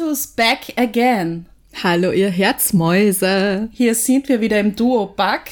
who's 0.00 0.26
back 0.26 0.72
again? 0.76 1.46
Hallo, 1.82 2.10
ihr 2.10 2.30
Herzmäuse. 2.30 3.68
Hier 3.72 3.94
sind 3.94 4.28
wir 4.28 4.40
wieder 4.40 4.58
im 4.58 4.74
Duo 4.74 5.06
Back. 5.06 5.50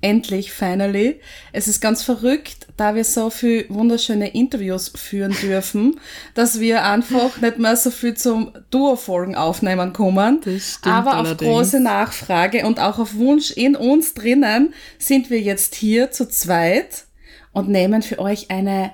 Endlich, 0.00 0.52
finally. 0.52 1.20
Es 1.52 1.68
ist 1.68 1.80
ganz 1.80 2.02
verrückt, 2.02 2.68
da 2.76 2.94
wir 2.94 3.04
so 3.04 3.30
viel 3.30 3.66
wunderschöne 3.68 4.28
Interviews 4.28 4.92
führen 4.94 5.36
dürfen, 5.42 6.00
dass 6.34 6.60
wir 6.60 6.84
einfach 6.84 7.40
nicht 7.40 7.58
mehr 7.58 7.76
so 7.76 7.90
viel 7.90 8.14
zum 8.14 8.52
Duo-Folgen 8.70 9.34
aufnehmen 9.34 9.92
kommen. 9.92 10.40
Das 10.44 10.74
stimmt 10.74 10.94
Aber 10.94 11.10
auf 11.10 11.26
allerdings. 11.26 11.50
große 11.50 11.80
Nachfrage 11.80 12.64
und 12.64 12.80
auch 12.80 12.98
auf 12.98 13.16
Wunsch 13.16 13.50
in 13.50 13.76
uns 13.76 14.14
drinnen 14.14 14.72
sind 14.98 15.30
wir 15.30 15.40
jetzt 15.40 15.74
hier 15.74 16.10
zu 16.10 16.28
zweit 16.28 17.04
und 17.52 17.68
nehmen 17.68 18.02
für 18.02 18.18
euch 18.18 18.50
eine 18.50 18.92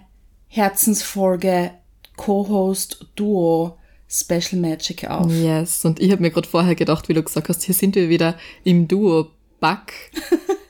Herzensfolge 0.48 1.70
Co-Host 2.16 3.06
Duo 3.14 3.78
Special 4.16 4.60
Magic 4.60 5.08
auf. 5.10 5.30
Yes, 5.32 5.84
und 5.84 5.98
ich 6.00 6.10
habe 6.12 6.22
mir 6.22 6.30
gerade 6.30 6.48
vorher 6.48 6.74
gedacht, 6.74 7.08
wie 7.08 7.14
du 7.14 7.22
gesagt 7.22 7.48
hast, 7.48 7.62
hier 7.64 7.74
sind 7.74 7.96
wir 7.96 8.08
wieder 8.08 8.36
im 8.62 8.86
Duo 8.86 9.30
Back. 9.60 9.92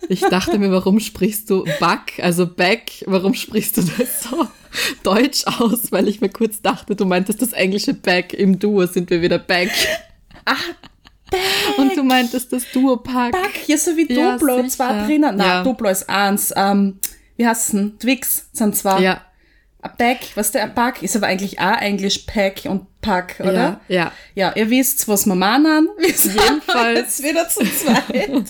Ich 0.09 0.21
dachte 0.21 0.59
mir, 0.59 0.71
warum 0.71 1.01
sprichst 1.01 1.49
du 1.51 1.65
Back, 1.81 2.15
also 2.23 2.47
Back, 2.47 3.03
warum 3.07 3.35
sprichst 3.35 3.77
du 3.79 3.83
das 3.83 4.23
so 4.25 4.47
deutsch 5.03 5.45
aus? 5.47 5.91
Weil 5.93 6.09
ich 6.09 6.21
mir 6.21 6.29
kurz 6.29 6.61
dachte, 6.63 6.95
du 6.97 7.05
meintest 7.05 7.41
das 7.43 7.53
englische 7.53 7.95
Back, 7.95 8.33
im 8.35 8.59
Duo 8.59 8.87
sind 8.87 9.11
wir 9.11 9.21
wieder 9.23 9.39
Back. 9.39 9.71
Ach, 10.45 10.63
Und 11.79 11.97
du 11.97 12.03
meintest 12.05 12.53
das 12.53 12.65
Duo 12.73 12.97
Pack. 12.99 13.33
Back, 13.33 13.67
ja, 13.67 13.77
so 13.79 13.97
wie 13.97 14.11
Ja, 14.13 14.33
Duplo, 14.37 14.57
sicher. 14.57 14.69
zwei 14.69 15.07
drinnen. 15.07 15.37
Nein, 15.37 15.47
Ja. 15.47 15.63
Duplo 15.65 15.89
ist 15.89 16.09
eins. 16.09 16.53
Ähm, 16.57 16.99
wie 17.37 17.47
heißt 17.47 17.73
denn? 17.73 17.99
Twix 17.99 18.47
sind 18.53 18.77
zwei. 18.77 19.01
Ja, 19.01 19.21
Pack, 19.89 20.19
was 20.35 20.51
der 20.51 20.67
Pack 20.69 21.03
ist 21.03 21.15
aber 21.17 21.27
eigentlich 21.27 21.59
auch 21.61 21.81
Englisch 21.81 22.19
Pack 22.27 22.63
und 22.65 22.87
Pack, 23.01 23.37
oder? 23.41 23.53
ja, 23.53 23.81
ja. 23.89 24.13
Ja, 24.35 24.53
ihr 24.55 24.71
wisst, 24.71 25.07
was 25.09 25.27
wir 25.27 25.35
meinen. 25.35 25.89
Wir 25.99 26.13
sind 26.15 26.41
Jedenfalls. 26.41 26.99
jetzt 26.99 27.23
wieder 27.23 27.49
zu 27.49 27.65
zweit. 27.65 28.45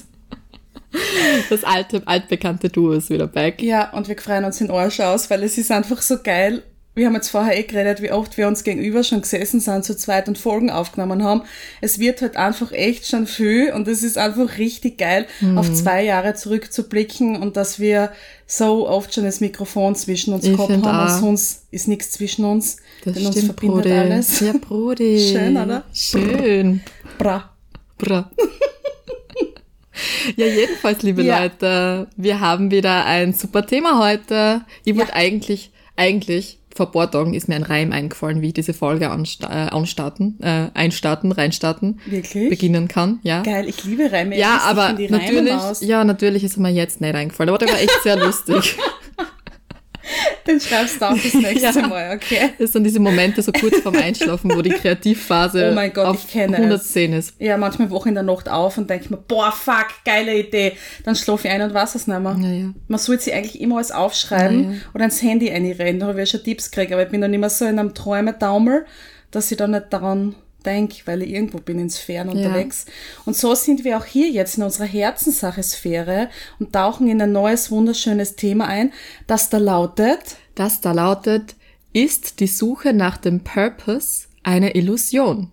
Das 1.50 1.64
alte, 1.64 2.02
altbekannte 2.06 2.68
Duo 2.68 2.92
ist 2.92 3.10
wieder 3.10 3.26
Back. 3.26 3.60
ja, 3.60 3.90
und 3.90 4.06
wir 4.06 4.16
freuen 4.16 4.44
uns 4.44 4.60
in 4.60 4.70
Arsch 4.70 5.00
aus, 5.00 5.28
weil 5.28 5.42
es 5.42 5.58
ist 5.58 5.72
einfach 5.72 6.00
so 6.00 6.18
geil. 6.22 6.62
Wir 6.96 7.06
haben 7.06 7.14
jetzt 7.14 7.30
vorher 7.30 7.58
eh 7.58 7.64
geredet, 7.64 8.02
wie 8.02 8.12
oft 8.12 8.36
wir 8.36 8.46
uns 8.46 8.62
gegenüber 8.62 9.02
schon 9.02 9.20
gesessen 9.20 9.58
sind, 9.58 9.84
zu 9.84 9.96
zweit 9.96 10.28
und 10.28 10.38
Folgen 10.38 10.70
aufgenommen 10.70 11.24
haben. 11.24 11.42
Es 11.80 11.98
wird 11.98 12.22
halt 12.22 12.36
einfach 12.36 12.70
echt 12.70 13.06
schon 13.08 13.26
viel 13.26 13.72
und 13.72 13.88
es 13.88 14.04
ist 14.04 14.16
einfach 14.16 14.58
richtig 14.58 14.98
geil, 14.98 15.26
Mhm. 15.40 15.58
auf 15.58 15.72
zwei 15.72 16.04
Jahre 16.04 16.34
zurückzublicken 16.34 17.34
und 17.42 17.56
dass 17.56 17.80
wir 17.80 18.12
so 18.46 18.88
oft 18.88 19.12
schon 19.12 19.24
das 19.24 19.40
Mikrofon 19.40 19.96
zwischen 19.96 20.34
uns 20.34 20.44
Ich 20.44 20.52
gehabt 20.56 20.70
haben 20.70 20.84
auch. 20.84 21.18
sonst 21.20 21.64
ist 21.72 21.88
nichts 21.88 22.12
zwischen 22.12 22.44
uns. 22.44 22.76
Das 23.04 23.14
denn 23.14 23.26
uns 23.26 23.34
stimmt, 23.38 23.58
verbindet 23.58 23.82
Brudi. 23.84 23.92
alles. 23.92 24.40
Ja, 24.40 24.52
Brudi. 24.52 25.18
Schön, 25.32 25.56
oder? 25.56 25.84
Schön. 25.92 26.80
Bra. 27.18 27.50
Bra. 27.98 28.30
Ja, 30.36 30.46
jedenfalls, 30.46 31.02
liebe 31.02 31.22
Ja. 31.22 31.42
Leute, 31.44 32.08
wir 32.16 32.40
haben 32.40 32.70
wieder 32.72 33.04
ein 33.04 33.32
super 33.32 33.64
Thema 33.64 34.00
heute. 34.04 34.62
Ich 34.84 34.96
wollte 34.96 35.12
Ja. 35.12 35.16
eigentlich, 35.18 35.70
eigentlich, 35.96 36.58
vor 36.74 36.86
ein 36.86 36.92
paar 36.92 37.10
Tagen 37.10 37.34
ist 37.34 37.48
mir 37.48 37.54
ein 37.54 37.62
Reim 37.62 37.92
eingefallen, 37.92 38.42
wie 38.42 38.48
ich 38.48 38.54
diese 38.54 38.74
Folge 38.74 39.10
ansta 39.10 39.48
äh, 39.48 39.68
anstarten, 39.70 40.38
äh, 40.42 40.70
einstarten, 40.74 41.32
reinstarten, 41.32 42.00
Wirklich? 42.06 42.50
beginnen 42.50 42.88
kann, 42.88 43.20
ja. 43.22 43.42
Geil, 43.42 43.68
ich 43.68 43.84
liebe 43.84 44.10
Reime. 44.10 44.38
Ja, 44.38 44.60
aber 44.64 44.92
natürlich, 45.08 45.80
ja, 45.80 46.04
natürlich 46.04 46.44
ist 46.44 46.56
mir 46.58 46.70
jetzt 46.70 47.00
nicht 47.00 47.14
eingefallen, 47.14 47.48
aber 47.50 47.58
der 47.58 47.68
war 47.68 47.80
echt 47.80 48.02
sehr 48.02 48.16
lustig. 48.24 48.76
Den 50.46 50.60
schreibst 50.60 51.00
du 51.00 51.06
auch 51.06 51.14
das 51.16 51.34
nächste 51.34 51.80
Ja. 51.80 51.86
Mal, 51.88 52.14
okay? 52.16 52.50
Das 52.58 52.72
sind 52.72 52.84
diese 52.84 53.00
Momente 53.00 53.42
so 53.42 53.52
kurz 53.52 53.78
vorm 53.78 53.96
Einschlafen, 53.96 54.54
wo 54.54 54.62
die 54.62 54.70
Kreativphase 54.70 55.70
Oh 55.70 55.74
mein 55.74 55.92
Gott, 55.92 56.06
auf 56.06 56.24
ich 56.24 56.30
kenne 56.32 56.52
es. 56.54 56.60
110 56.60 57.12
ist. 57.12 57.34
Ja, 57.40 57.56
manchmal 57.56 57.90
wache 57.90 58.00
ich 58.00 58.06
in 58.06 58.14
der 58.14 58.22
Nacht 58.24 58.48
auf 58.48 58.76
und 58.78 58.88
denke 58.90 59.10
mir, 59.10 59.16
boah, 59.16 59.52
fuck, 59.52 59.86
geile 60.04 60.38
Idee. 60.38 60.72
Dann 61.04 61.14
schlafe 61.16 61.48
ich 61.48 61.54
ein 61.54 61.62
und 61.62 61.72
weiß 61.74 61.94
es 61.94 62.06
nicht 62.06 62.20
mehr. 62.20 62.36
Ja, 62.40 62.48
ja. 62.50 62.74
Man 62.88 62.98
sollte 62.98 63.24
sich 63.24 63.34
eigentlich 63.34 63.60
immer 63.60 63.76
alles 63.76 63.90
aufschreiben 63.92 64.82
oder 64.94 65.04
ins 65.06 65.22
Handy 65.22 65.50
einreden. 65.50 66.00
Da 66.00 66.06
habe 66.06 66.20
ich 66.22 66.28
ja 66.30 66.38
schon 66.38 66.44
Tipps 66.44 66.70
gekriegt, 66.70 66.92
aber 66.92 67.02
ich 67.04 67.08
bin 67.10 67.20
dann 67.20 67.32
immer 67.32 67.50
so 67.50 67.64
in 67.64 67.78
einem 67.78 67.94
Träume-Taumel, 67.94 68.84
dass 69.30 69.50
ich 69.50 69.56
dann 69.56 69.72
nicht 69.72 69.86
daran 69.90 70.34
denke, 70.64 70.96
weil 71.04 71.22
ich 71.22 71.30
irgendwo 71.30 71.58
bin 71.58 71.78
in 71.78 71.90
Sphären 71.90 72.28
unterwegs. 72.28 72.86
Und 73.24 73.36
so 73.36 73.54
sind 73.54 73.84
wir 73.84 73.98
auch 73.98 74.04
hier 74.04 74.28
jetzt 74.30 74.56
in 74.56 74.62
unserer 74.64 74.86
Herzenssache-Sphäre 74.86 76.28
und 76.58 76.72
tauchen 76.72 77.08
in 77.08 77.20
ein 77.20 77.32
neues, 77.32 77.70
wunderschönes 77.70 78.36
Thema 78.36 78.66
ein, 78.66 78.92
das 79.26 79.50
da 79.50 79.58
lautet, 79.58 80.36
Das 80.54 80.80
da 80.80 80.92
lautet, 80.92 81.54
ist 81.92 82.40
die 82.40 82.46
Suche 82.46 82.92
nach 82.92 83.16
dem 83.16 83.40
Purpose 83.40 84.26
eine 84.42 84.74
Illusion? 84.74 85.50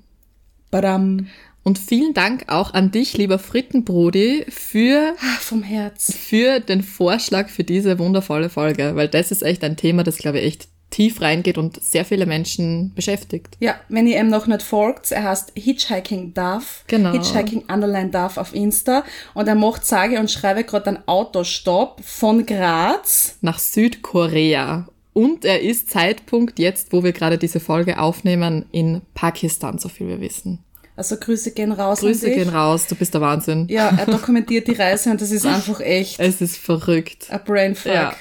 Badam, 0.72 1.28
Und 1.64 1.78
vielen 1.78 2.14
Dank 2.14 2.46
auch 2.48 2.74
an 2.74 2.90
dich, 2.92 3.18
lieber 3.18 3.38
Frittenbrudi, 3.38 4.46
für, 4.50 5.14
ah, 5.20 5.38
vom 5.40 5.62
Herz. 5.64 6.12
für 6.16 6.60
den 6.60 6.82
Vorschlag 6.82 7.50
für 7.50 7.64
diese 7.64 8.00
wundervolle 8.00 8.50
Folge, 8.50 8.96
weil 8.96 9.08
das 9.08 9.32
ist 9.32 9.44
echt 9.44 9.64
ein 9.64 9.78
Thema, 9.78 10.04
das, 10.04 10.18
glaube 10.18 10.40
ich, 10.40 10.46
echt 10.46 10.68
tief 10.92 11.22
reingeht 11.22 11.58
und 11.58 11.82
sehr 11.82 12.06
viele 12.06 12.26
Menschen 12.28 12.94
beschäftigt. 12.94 13.58
Ja, 13.60 13.76
wenn 13.90 14.06
ihr 14.06 14.20
ihm 14.20 14.30
noch 14.30 14.46
nicht 14.46 14.62
folgt, 14.62 15.12
er 15.12 15.24
heißt 15.24 15.54
Hitchhiking 15.56 16.34
Duff. 16.36 16.84
Genau. 16.88 17.14
Hitchhiking 17.14 17.64
Underline 17.72 18.12
Duff 18.12 18.38
auf 18.38 18.54
Insta. 18.54 19.04
Und 19.34 19.48
er 19.48 19.56
macht 19.56 19.86
sage 19.86 20.20
und 20.20 20.30
schreibe 20.30 20.64
gerade 20.64 20.88
einen 20.88 21.08
Autostopp 21.08 22.02
von 22.04 22.46
Graz. 22.46 23.38
Nach 23.42 23.58
Südkorea. 23.58 24.88
Und 25.14 25.44
er 25.44 25.62
ist 25.62 25.90
Zeitpunkt 25.90 26.60
jetzt, 26.60 26.94
wo 26.94 27.04
wir 27.04 27.12
gerade 27.12 27.38
diese 27.38 27.60
Folge 27.60 28.00
aufnehmen, 28.00 28.66
in 28.72 29.02
Pakistan, 29.14 29.78
so 29.78 29.90
viel 29.90 30.08
wir 30.08 30.22
wissen. 30.22 30.60
Also 30.96 31.18
Grüße 31.18 31.52
gehen 31.52 31.72
raus. 31.72 32.00
Grüße 32.02 32.30
gehen 32.32 32.50
raus, 32.50 32.86
du 32.88 32.96
bist 32.96 33.14
der 33.14 33.22
Wahnsinn. 33.22 33.68
Ja, 33.70 33.90
er 33.98 34.06
dokumentiert 34.06 34.68
die 34.68 34.74
Reise 34.74 35.10
und 35.10 35.20
das 35.22 35.32
ist 35.32 35.46
einfach 35.48 35.80
echt 35.80 36.20
Es 36.20 36.42
ist 36.42 36.58
verrückt. 36.58 37.28
ein 37.30 37.44
Brainfuck. 37.44 37.94
Ja. 37.94 38.14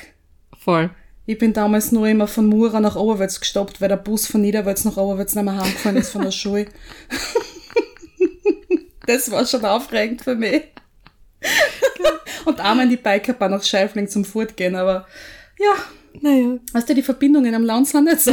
Voll. 0.58 0.90
Ich 1.30 1.38
bin 1.38 1.52
damals 1.52 1.92
nur 1.92 2.08
immer 2.08 2.26
von 2.26 2.46
Mura 2.46 2.80
nach 2.80 2.96
Oberwärts 2.96 3.38
gestoppt, 3.38 3.80
weil 3.80 3.88
der 3.88 3.98
Bus 3.98 4.26
von 4.26 4.40
Niederwärts 4.40 4.84
nach 4.84 4.96
Oberwärts 4.96 5.36
nicht 5.36 5.44
mehr 5.44 5.56
heimgefahren 5.56 5.96
ist 5.96 6.10
von 6.10 6.22
der 6.22 6.32
Schule. 6.32 6.66
das 9.06 9.30
war 9.30 9.46
schon 9.46 9.64
aufregend 9.64 10.22
für 10.22 10.34
mich. 10.34 10.62
und 12.46 12.58
einmal 12.58 12.86
in 12.86 12.90
die 12.90 12.96
Bikerbahn 12.96 13.52
nach 13.52 13.62
Scheifling 13.62 14.08
zum 14.08 14.24
Fortgehen, 14.24 14.74
aber 14.74 15.06
ja, 15.60 15.74
Naja, 16.20 16.58
weißt 16.72 16.88
du, 16.88 16.94
die 16.96 17.02
Verbindungen 17.02 17.54
am 17.54 17.62
Land 17.62 17.86
sind 17.86 18.06
nicht 18.06 18.22
so. 18.22 18.32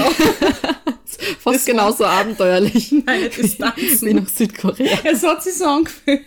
fast 1.40 1.68
genauso 1.68 2.04
abenteuerlich 2.04 2.92
Meine 3.06 3.26
wie 3.26 3.42
Distanzen. 3.44 4.16
nach 4.16 4.28
Südkorea. 4.28 4.98
es 5.04 5.22
hat 5.22 5.44
sich 5.44 5.54
so 5.54 5.66
angefühlt. 5.66 6.26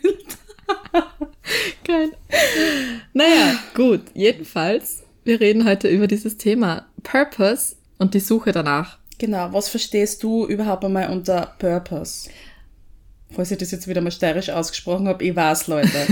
Geil. 1.85 2.13
Naja, 3.13 3.59
gut. 3.75 4.03
Jedenfalls, 4.15 5.03
wir 5.25 5.41
reden 5.41 5.67
heute 5.67 5.89
über 5.89 6.07
dieses 6.07 6.37
Thema 6.37 6.87
Purpose 7.03 7.77
und 7.99 8.15
die 8.15 8.21
Suche 8.21 8.53
danach. 8.53 8.99
Genau, 9.19 9.53
was 9.53 9.69
verstehst 9.69 10.23
du 10.23 10.47
überhaupt 10.47 10.85
einmal 10.85 11.11
unter 11.11 11.55
Purpose? 11.59 12.31
Falls 13.31 13.51
ich 13.51 13.59
das 13.59 13.71
jetzt 13.71 13.87
wieder 13.87 14.01
mal 14.01 14.11
steirisch 14.11 14.51
ausgesprochen 14.51 15.07
habe, 15.07 15.23
ich 15.25 15.37
weiß, 15.37 15.69
Leute. 15.69 15.91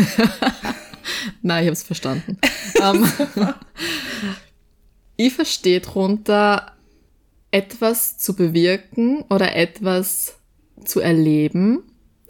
Nein, 1.42 1.62
ich 1.62 1.68
habe 1.68 1.72
es 1.72 1.82
verstanden. 1.82 2.38
ähm, 2.82 3.10
ich 5.16 5.32
verstehe 5.32 5.80
darunter, 5.80 6.72
etwas 7.50 8.18
zu 8.18 8.36
bewirken 8.36 9.24
oder 9.30 9.56
etwas 9.56 10.36
zu 10.84 11.00
erleben, 11.00 11.82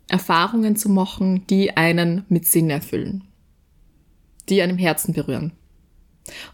Erfahrungen 0.09 0.77
zu 0.77 0.89
machen, 0.89 1.47
die 1.49 1.77
einen 1.77 2.25
mit 2.29 2.47
Sinn 2.47 2.71
erfüllen, 2.71 3.25
die 4.49 4.63
einem 4.63 4.79
Herzen 4.79 5.13
berühren. 5.13 5.58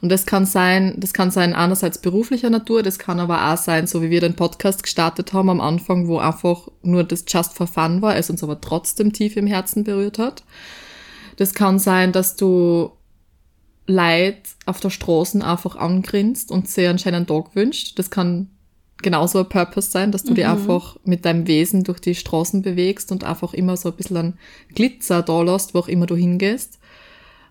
Und 0.00 0.10
das 0.10 0.26
kann 0.26 0.46
sein, 0.46 0.94
das 0.98 1.12
kann 1.12 1.30
sein 1.30 1.54
einerseits 1.54 1.98
beruflicher 1.98 2.50
Natur, 2.50 2.82
das 2.82 2.98
kann 2.98 3.20
aber 3.20 3.52
auch 3.52 3.56
sein, 3.56 3.86
so 3.86 4.02
wie 4.02 4.10
wir 4.10 4.20
den 4.20 4.36
Podcast 4.36 4.82
gestartet 4.82 5.32
haben 5.32 5.50
am 5.50 5.60
Anfang, 5.60 6.08
wo 6.08 6.18
einfach 6.18 6.68
nur 6.82 7.04
das 7.04 7.24
Just 7.28 7.54
for 7.54 7.66
Fun 7.66 8.02
war, 8.02 8.16
es 8.16 8.30
uns 8.30 8.42
aber 8.42 8.60
trotzdem 8.60 9.12
tief 9.12 9.36
im 9.36 9.46
Herzen 9.46 9.84
berührt 9.84 10.18
hat. 10.18 10.44
Das 11.36 11.54
kann 11.54 11.78
sein, 11.78 12.12
dass 12.12 12.36
du 12.36 12.92
Leid 13.86 14.38
auf 14.64 14.80
der 14.80 14.90
Straße 14.90 15.44
einfach 15.44 15.76
angrinst 15.76 16.50
und 16.50 16.68
sehr 16.68 16.90
einen 16.90 16.98
schönen 16.98 17.26
Tag 17.26 17.54
wünscht. 17.54 17.98
Das 17.98 18.10
kann 18.10 18.48
genauso 19.02 19.40
ein 19.40 19.48
Purpose 19.48 19.90
sein, 19.90 20.10
dass 20.10 20.24
du 20.24 20.30
mhm. 20.30 20.34
dich 20.36 20.46
einfach 20.46 20.96
mit 21.04 21.24
deinem 21.24 21.46
Wesen 21.46 21.84
durch 21.84 22.00
die 22.00 22.14
Straßen 22.14 22.62
bewegst 22.62 23.12
und 23.12 23.24
einfach 23.24 23.52
immer 23.52 23.76
so 23.76 23.90
ein 23.90 23.96
bisschen 23.96 24.16
an 24.16 24.38
Glitzer 24.74 25.22
da 25.22 25.42
lässt, 25.42 25.74
wo 25.74 25.80
auch 25.80 25.88
immer 25.88 26.06
du 26.06 26.16
hingehst. 26.16 26.78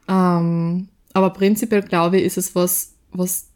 Ähm, 0.08 0.90
aber 1.14 1.30
prinzipiell 1.32 1.82
glaube 1.82 2.18
ich, 2.18 2.26
ist 2.26 2.38
es 2.38 2.56
was, 2.56 2.94
was 3.12 3.48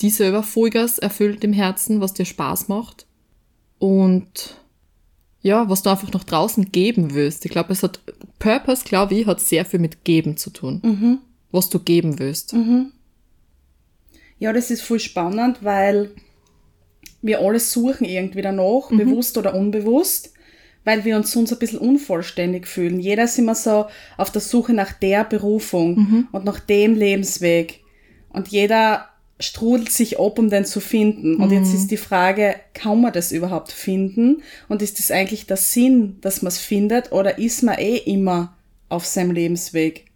die 0.00 0.10
selber 0.10 0.42
Vollgas 0.42 0.98
erfüllt 0.98 1.44
im 1.44 1.52
Herzen, 1.52 2.00
was 2.00 2.14
dir 2.14 2.24
Spaß 2.24 2.68
macht. 2.68 3.06
Und 3.78 4.56
ja, 5.42 5.68
was 5.68 5.82
du 5.82 5.90
einfach 5.90 6.12
nach 6.12 6.24
draußen 6.24 6.70
geben 6.70 7.14
willst. 7.14 7.44
Ich 7.44 7.50
glaube, 7.50 7.72
es 7.72 7.82
hat, 7.82 8.00
Purpose, 8.38 8.84
glaube 8.84 9.14
ich, 9.14 9.26
hat 9.26 9.40
sehr 9.40 9.64
viel 9.64 9.80
mit 9.80 10.04
Geben 10.04 10.36
zu 10.36 10.50
tun. 10.50 10.80
Mhm. 10.82 11.18
Was 11.50 11.70
du 11.70 11.78
geben 11.78 12.18
willst. 12.18 12.52
Mhm. 12.52 12.92
Ja, 14.38 14.52
das 14.52 14.70
ist 14.70 14.82
voll 14.82 15.00
spannend, 15.00 15.58
weil 15.62 16.12
wir 17.22 17.40
alle 17.40 17.60
suchen 17.60 18.06
irgendwie 18.06 18.42
danach, 18.42 18.90
mhm. 18.90 18.98
bewusst 18.98 19.36
oder 19.36 19.54
unbewusst, 19.54 20.32
weil 20.84 21.04
wir 21.04 21.16
uns 21.16 21.32
sonst 21.32 21.52
ein 21.52 21.58
bisschen 21.58 21.78
unvollständig 21.78 22.66
fühlen. 22.66 23.00
Jeder 23.00 23.24
ist 23.24 23.38
immer 23.38 23.54
so 23.54 23.86
auf 24.16 24.30
der 24.30 24.40
Suche 24.40 24.72
nach 24.72 24.92
der 24.92 25.24
Berufung 25.24 25.96
mhm. 25.96 26.28
und 26.32 26.44
nach 26.44 26.60
dem 26.60 26.94
Lebensweg. 26.94 27.80
Und 28.30 28.48
jeder 28.48 29.06
strudelt 29.40 29.90
sich 29.90 30.20
ab, 30.20 30.38
um 30.38 30.50
den 30.50 30.64
zu 30.64 30.80
finden. 30.80 31.36
Und 31.36 31.50
jetzt 31.50 31.70
mhm. 31.70 31.76
ist 31.76 31.90
die 31.90 31.96
Frage, 31.96 32.56
kann 32.74 33.00
man 33.00 33.12
das 33.12 33.32
überhaupt 33.32 33.72
finden? 33.72 34.42
Und 34.68 34.82
ist 34.82 34.98
das 34.98 35.10
eigentlich 35.10 35.46
der 35.46 35.56
Sinn, 35.56 36.18
dass 36.20 36.42
man 36.42 36.48
es 36.48 36.58
findet? 36.58 37.12
Oder 37.12 37.38
ist 37.38 37.62
man 37.62 37.78
eh 37.78 37.96
immer 37.96 38.56
auf 38.88 39.06
seinem 39.06 39.30
Lebensweg? 39.30 40.06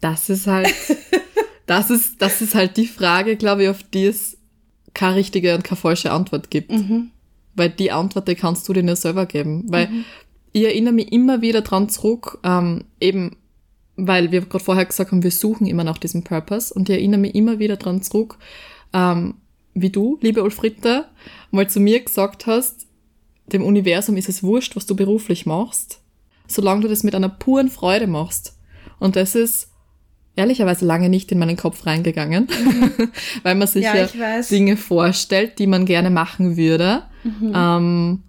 Das 0.00 0.28
ist 0.28 0.46
halt, 0.46 0.74
das 1.66 1.90
ist, 1.90 2.20
das 2.20 2.40
ist 2.40 2.54
halt 2.54 2.76
die 2.76 2.86
Frage, 2.86 3.36
glaube 3.36 3.64
ich, 3.64 3.68
auf 3.68 3.82
die 3.82 4.06
es 4.06 4.36
keine 4.92 5.16
richtige 5.16 5.54
und 5.54 5.64
keine 5.64 5.80
falsche 5.80 6.10
Antwort 6.10 6.50
gibt. 6.50 6.70
Mhm. 6.70 7.10
Weil 7.54 7.70
die 7.70 7.90
Antwort, 7.90 8.28
die 8.28 8.34
kannst 8.34 8.68
du 8.68 8.72
dir 8.72 8.82
nur 8.82 8.96
selber 8.96 9.26
geben. 9.26 9.64
Weil 9.68 9.88
mhm. 9.88 10.04
ich 10.52 10.64
erinnere 10.64 10.94
mich 10.94 11.12
immer 11.12 11.42
wieder 11.42 11.62
dran 11.62 11.88
zurück, 11.88 12.38
ähm, 12.44 12.84
eben 13.00 13.36
weil 13.96 14.32
wir 14.32 14.42
gerade 14.42 14.64
vorher 14.64 14.86
gesagt 14.86 15.12
haben, 15.12 15.22
wir 15.22 15.30
suchen 15.30 15.66
immer 15.66 15.84
nach 15.84 15.98
diesem 15.98 16.24
Purpose 16.24 16.72
und 16.72 16.88
ich 16.88 16.96
erinnere 16.96 17.20
mich 17.20 17.34
immer 17.34 17.58
wieder 17.58 17.76
dran 17.76 18.02
zurück, 18.02 18.38
ähm, 18.92 19.34
wie 19.74 19.90
du, 19.90 20.18
liebe 20.20 20.42
Ulfriede, 20.42 21.06
mal 21.50 21.68
zu 21.68 21.80
mir 21.80 22.00
gesagt 22.00 22.46
hast, 22.46 22.86
dem 23.46 23.64
Universum 23.64 24.16
ist 24.16 24.28
es 24.28 24.42
wurscht, 24.42 24.76
was 24.76 24.86
du 24.86 24.96
beruflich 24.96 25.46
machst, 25.46 26.00
solange 26.46 26.82
du 26.82 26.88
das 26.88 27.02
mit 27.02 27.14
einer 27.14 27.28
puren 27.28 27.68
Freude 27.68 28.06
machst. 28.06 28.56
Und 28.98 29.16
das 29.16 29.34
ist 29.34 29.68
ehrlicherweise 30.36 30.84
lange 30.84 31.08
nicht 31.08 31.30
in 31.32 31.38
meinen 31.38 31.56
Kopf 31.56 31.86
reingegangen, 31.86 32.44
mhm. 32.44 33.10
weil 33.42 33.54
man 33.54 33.68
sich 33.68 33.84
ja, 33.84 34.06
ja 34.06 34.40
Dinge 34.42 34.76
vorstellt, 34.76 35.58
die 35.58 35.66
man 35.66 35.84
gerne 35.84 36.10
machen 36.10 36.56
würde. 36.56 37.04
Mhm. 37.24 37.52
Ähm, 37.54 38.22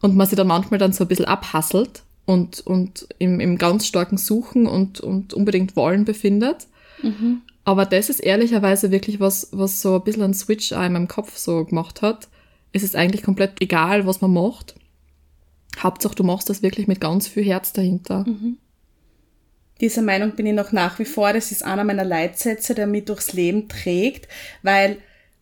und 0.00 0.16
man 0.16 0.26
sich 0.26 0.36
dann 0.36 0.46
manchmal 0.46 0.78
dann 0.78 0.92
so 0.92 1.04
ein 1.04 1.08
bisschen 1.08 1.24
abhasselt 1.24 2.02
und, 2.26 2.60
und 2.66 3.08
im, 3.18 3.40
im 3.40 3.58
ganz 3.58 3.86
starken 3.86 4.18
Suchen 4.18 4.66
und, 4.66 5.00
und 5.00 5.34
unbedingt 5.34 5.76
Wollen 5.76 6.04
befindet. 6.04 6.66
Mhm. 7.02 7.42
Aber 7.64 7.86
das 7.86 8.10
ist 8.10 8.20
ehrlicherweise 8.20 8.90
wirklich 8.90 9.20
was, 9.20 9.48
was 9.52 9.80
so 9.80 9.96
ein 9.96 10.04
bisschen 10.04 10.22
ein 10.22 10.34
Switch 10.34 10.72
in 10.72 10.78
meinem 10.78 11.08
Kopf 11.08 11.36
so 11.36 11.64
gemacht 11.64 12.02
hat. 12.02 12.28
Es 12.72 12.82
ist 12.82 12.96
eigentlich 12.96 13.22
komplett 13.22 13.62
egal, 13.62 14.06
was 14.06 14.20
man 14.20 14.32
macht. 14.32 14.74
Hauptsache, 15.78 16.14
du 16.14 16.24
machst 16.24 16.50
das 16.50 16.62
wirklich 16.62 16.86
mit 16.86 17.00
ganz 17.00 17.26
viel 17.26 17.44
Herz 17.44 17.72
dahinter. 17.72 18.24
Mhm. 18.26 18.58
Dieser 19.80 20.02
Meinung 20.02 20.36
bin 20.36 20.46
ich 20.46 20.54
noch 20.54 20.72
nach 20.72 20.98
wie 20.98 21.04
vor. 21.04 21.32
Das 21.32 21.50
ist 21.50 21.64
einer 21.64 21.84
meiner 21.84 22.04
Leitsätze, 22.04 22.74
der 22.74 22.86
mich 22.86 23.06
durchs 23.06 23.32
Leben 23.32 23.68
trägt, 23.68 24.28
weil 24.62 24.98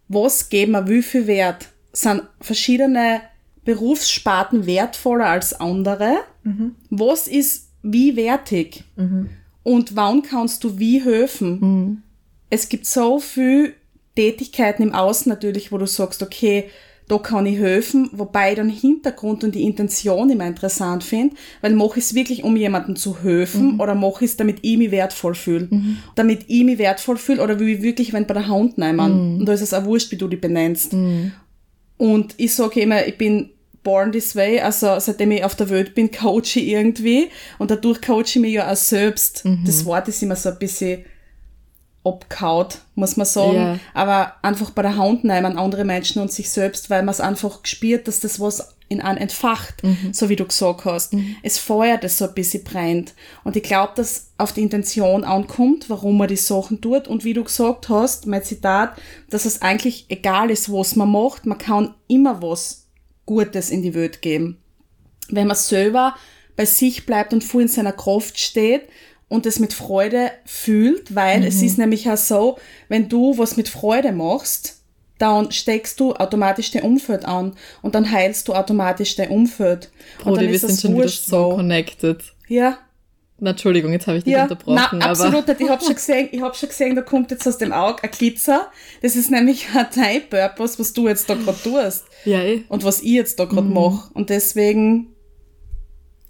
was 0.08 0.49
geben 0.49 0.73
wir 0.73 0.88
wie 0.88 1.03
viel 1.03 1.26
Wert? 1.26 1.69
Sind 1.93 2.23
verschiedene 2.41 3.21
Berufssparten 3.65 4.67
wertvoller 4.67 5.27
als 5.27 5.53
andere? 5.53 6.17
Mhm. 6.43 6.75
Was 6.91 7.29
ist 7.29 7.69
wie 7.83 8.17
wertig? 8.17 8.85
Mhm. 8.97 9.31
Und 9.62 9.97
wann 9.97 10.23
kannst 10.23 10.65
du 10.65 10.79
wie 10.79 11.03
helfen? 11.03 11.59
Mhm. 11.61 12.03
Es 12.50 12.69
gibt 12.69 12.87
so 12.87 13.19
viel 13.19 13.75
Tätigkeiten 14.17 14.83
im 14.83 14.94
Außen 14.94 15.31
natürlich, 15.31 15.73
wo 15.73 15.79
du 15.79 15.87
sagst, 15.87 16.23
okay, 16.23 16.69
da 17.09 17.19
kann 17.19 17.47
ich 17.47 17.59
helfen, 17.59 18.09
wobei 18.12 18.50
ich 18.50 18.56
den 18.56 18.69
Hintergrund 18.69 19.44
und 19.44 19.55
die 19.55 19.65
Intention 19.65 20.31
immer 20.31 20.47
interessant 20.47 21.05
finde, 21.05 21.35
weil 21.61 21.75
mache 21.75 21.99
ich 21.99 22.05
es 22.06 22.15
wirklich, 22.15 22.44
um 22.44 22.56
jemandem 22.56 22.97
zu 22.97 23.23
helfen 23.23 23.75
mhm. 23.75 23.81
oder 23.81 23.94
mache 23.94 24.25
ich 24.25 24.31
es, 24.31 24.37
damit 24.37 24.59
ich 24.62 24.79
mich 24.79 24.91
wertvoll 24.91 25.35
fühle. 25.35 25.69
Mhm. 25.71 25.97
Damit 26.15 26.44
ich 26.49 26.65
mich 26.65 26.79
wertvoll 26.79 27.17
fühle 27.17 27.43
oder 27.43 27.59
will 27.59 27.69
ich 27.69 27.83
wirklich, 27.83 28.12
wenn 28.12 28.27
bei 28.27 28.35
der 28.35 28.49
Hand 28.49 28.79
nehmen. 28.79 29.35
Mhm. 29.35 29.41
Und 29.41 29.47
da 29.47 29.53
ist 29.53 29.61
es 29.61 29.75
auch 29.75 29.85
wurscht, 29.85 30.11
wie 30.12 30.17
du 30.17 30.29
die 30.29 30.37
benennst. 30.37 30.94
Und 32.03 32.35
ich 32.37 32.53
sage 32.53 32.81
immer, 32.81 33.07
ich 33.07 33.17
bin 33.17 33.51
born 33.85 34.11
this 34.11 34.35
way, 34.35 34.59
also 34.59 34.99
seitdem 34.99 35.31
ich 35.31 35.45
auf 35.45 35.55
der 35.55 35.71
Welt 35.71 35.95
bin, 35.95 36.11
coache 36.11 36.57
ich 36.57 36.67
irgendwie 36.67 37.31
und 37.61 37.71
dadurch 37.71 38.03
coache 38.03 38.25
ich 38.27 38.37
mich 38.41 38.55
ja 38.55 38.69
auch 38.69 38.75
selbst. 38.75 39.45
Mhm. 39.45 39.63
Das 39.65 39.85
Wort 39.85 40.09
ist 40.09 40.21
immer 40.21 40.35
so 40.35 40.49
ein 40.49 40.59
bisschen 40.59 41.05
abkaut, 42.03 42.79
muss 42.97 43.17
man 43.17 43.25
sagen. 43.25 43.55
Yeah. 43.55 43.79
Aber 43.95 44.35
einfach 44.43 44.71
bei 44.71 44.83
der 44.83 44.97
Hand 44.97 45.23
nehmen, 45.23 45.57
andere 45.57 45.85
Menschen 45.85 46.21
und 46.21 46.33
sich 46.33 46.51
selbst, 46.51 46.91
weil 46.91 47.05
man 47.05 47.13
es 47.13 47.21
einfach 47.21 47.61
spürt, 47.63 48.09
dass 48.09 48.19
das 48.19 48.41
was 48.41 48.75
in 48.93 49.00
einen 49.00 49.19
entfacht, 49.19 49.83
mhm. 49.83 50.12
so 50.12 50.29
wie 50.29 50.37
du 50.37 50.44
gesagt 50.44 50.85
hast. 50.85 51.15
Mhm. 51.15 51.37
Es 51.43 51.59
feuert 51.59 52.05
es 52.05 52.19
so 52.19 52.27
ein 52.27 52.35
bisschen 52.35 52.65
brennt. 52.65 53.15
Und 53.44 53.56
ich 53.56 53.62
glaube, 53.62 53.93
dass 53.97 54.33
auf 54.39 54.53
die 54.53 54.62
Intention 54.62 55.25
ankommt, 55.25 55.91
warum 55.91 56.19
man 56.19 56.29
die 56.29 56.37
Sachen 56.37 56.81
tut. 56.81 57.09
Und 57.09 57.25
wie 57.25 57.35
du 57.35 57.44
gesagt 57.44 57.89
hast, 57.89 58.27
mein 58.27 58.44
Zitat, 58.44 58.97
dass 59.31 59.44
es 59.44 59.62
eigentlich 59.62 60.06
egal 60.09 60.50
ist, 60.50 60.73
was 60.73 60.97
man 60.97 61.11
macht, 61.11 61.47
man 61.47 61.59
kann 61.59 61.94
immer 62.09 62.43
was 62.43 62.87
Gutes 63.27 63.71
in 63.71 63.83
die 63.83 63.94
Welt 63.94 64.23
geben. 64.23 64.59
Wenn 65.29 65.47
man 65.47 65.56
selber 65.56 66.15
bei 66.56 66.67
sich 66.67 67.06
bleibt 67.06 67.33
und 67.33 67.44
voll 67.44 67.62
in 67.62 67.69
seiner 67.69 67.93
Kraft 67.93 68.39
steht 68.39 68.89
und 69.29 69.47
es 69.47 69.59
mit 69.59 69.73
Freude 69.73 70.31
fühlt, 70.44 71.15
weil 71.15 71.41
mhm. 71.41 71.47
es 71.47 71.62
ist 71.62 71.79
nämlich 71.79 72.11
auch 72.11 72.17
so, 72.17 72.59
wenn 72.89 73.09
du 73.09 73.39
was 73.39 73.56
mit 73.56 73.69
Freude 73.69 74.12
machst, 74.12 74.81
dann 75.23 75.53
steckst 75.53 76.01
du 76.01 76.15
automatisch 76.15 76.73
dein 76.73 76.83
Umfeld 76.83 77.25
an 77.25 77.55
und 77.81 77.95
dann 77.95 78.11
heilst 78.11 78.49
du 78.49 78.55
automatisch 78.55 79.15
dein 79.15 79.31
Umfeld. 79.31 79.93
Brody, 80.19 80.31
und 80.31 80.43
dann 80.43 80.51
wir 80.51 80.59
sind 80.59 80.81
schon 80.81 80.97
wieder 80.97 81.09
so 81.09 81.51
connected. 81.51 82.25
Ja. 82.49 82.79
Na, 83.39 83.51
Entschuldigung, 83.51 83.93
jetzt 83.93 84.09
habe 84.09 84.19
ich 84.19 84.25
dich 84.25 84.33
ja, 84.33 84.43
unterbrochen. 84.43 84.99
Na, 84.99 85.11
absolut 85.11 85.47
nicht. 85.47 85.61
Ich 85.61 85.69
habe 85.69 85.85
schon 85.85 85.95
gesehen, 85.95 86.29
ich 86.33 86.43
habe 86.43 86.55
schon 86.57 86.69
gesehen, 86.69 86.97
da 86.97 87.03
kommt 87.03 87.31
jetzt 87.31 87.47
aus 87.47 87.57
dem 87.57 87.73
Auge 87.73 88.03
ein 88.03 88.11
Glitzer. 88.11 88.71
Das 89.01 89.15
ist 89.15 89.31
nämlich 89.31 89.69
ein 89.75 89.87
dein 89.95 90.29
Purpose, 90.29 90.79
was 90.81 90.93
du 90.93 91.06
jetzt 91.06 91.31
da 91.31 91.35
gerade 91.35 91.58
tust. 91.63 92.05
Ja, 92.25 92.43
eh. 92.43 92.65
Und 92.69 92.82
was 92.82 93.01
ich 93.01 93.13
jetzt 93.13 93.39
da 93.39 93.44
gerade 93.44 93.69
mhm. 93.69 93.75
mache. 93.75 94.11
Und 94.15 94.29
deswegen 94.29 95.12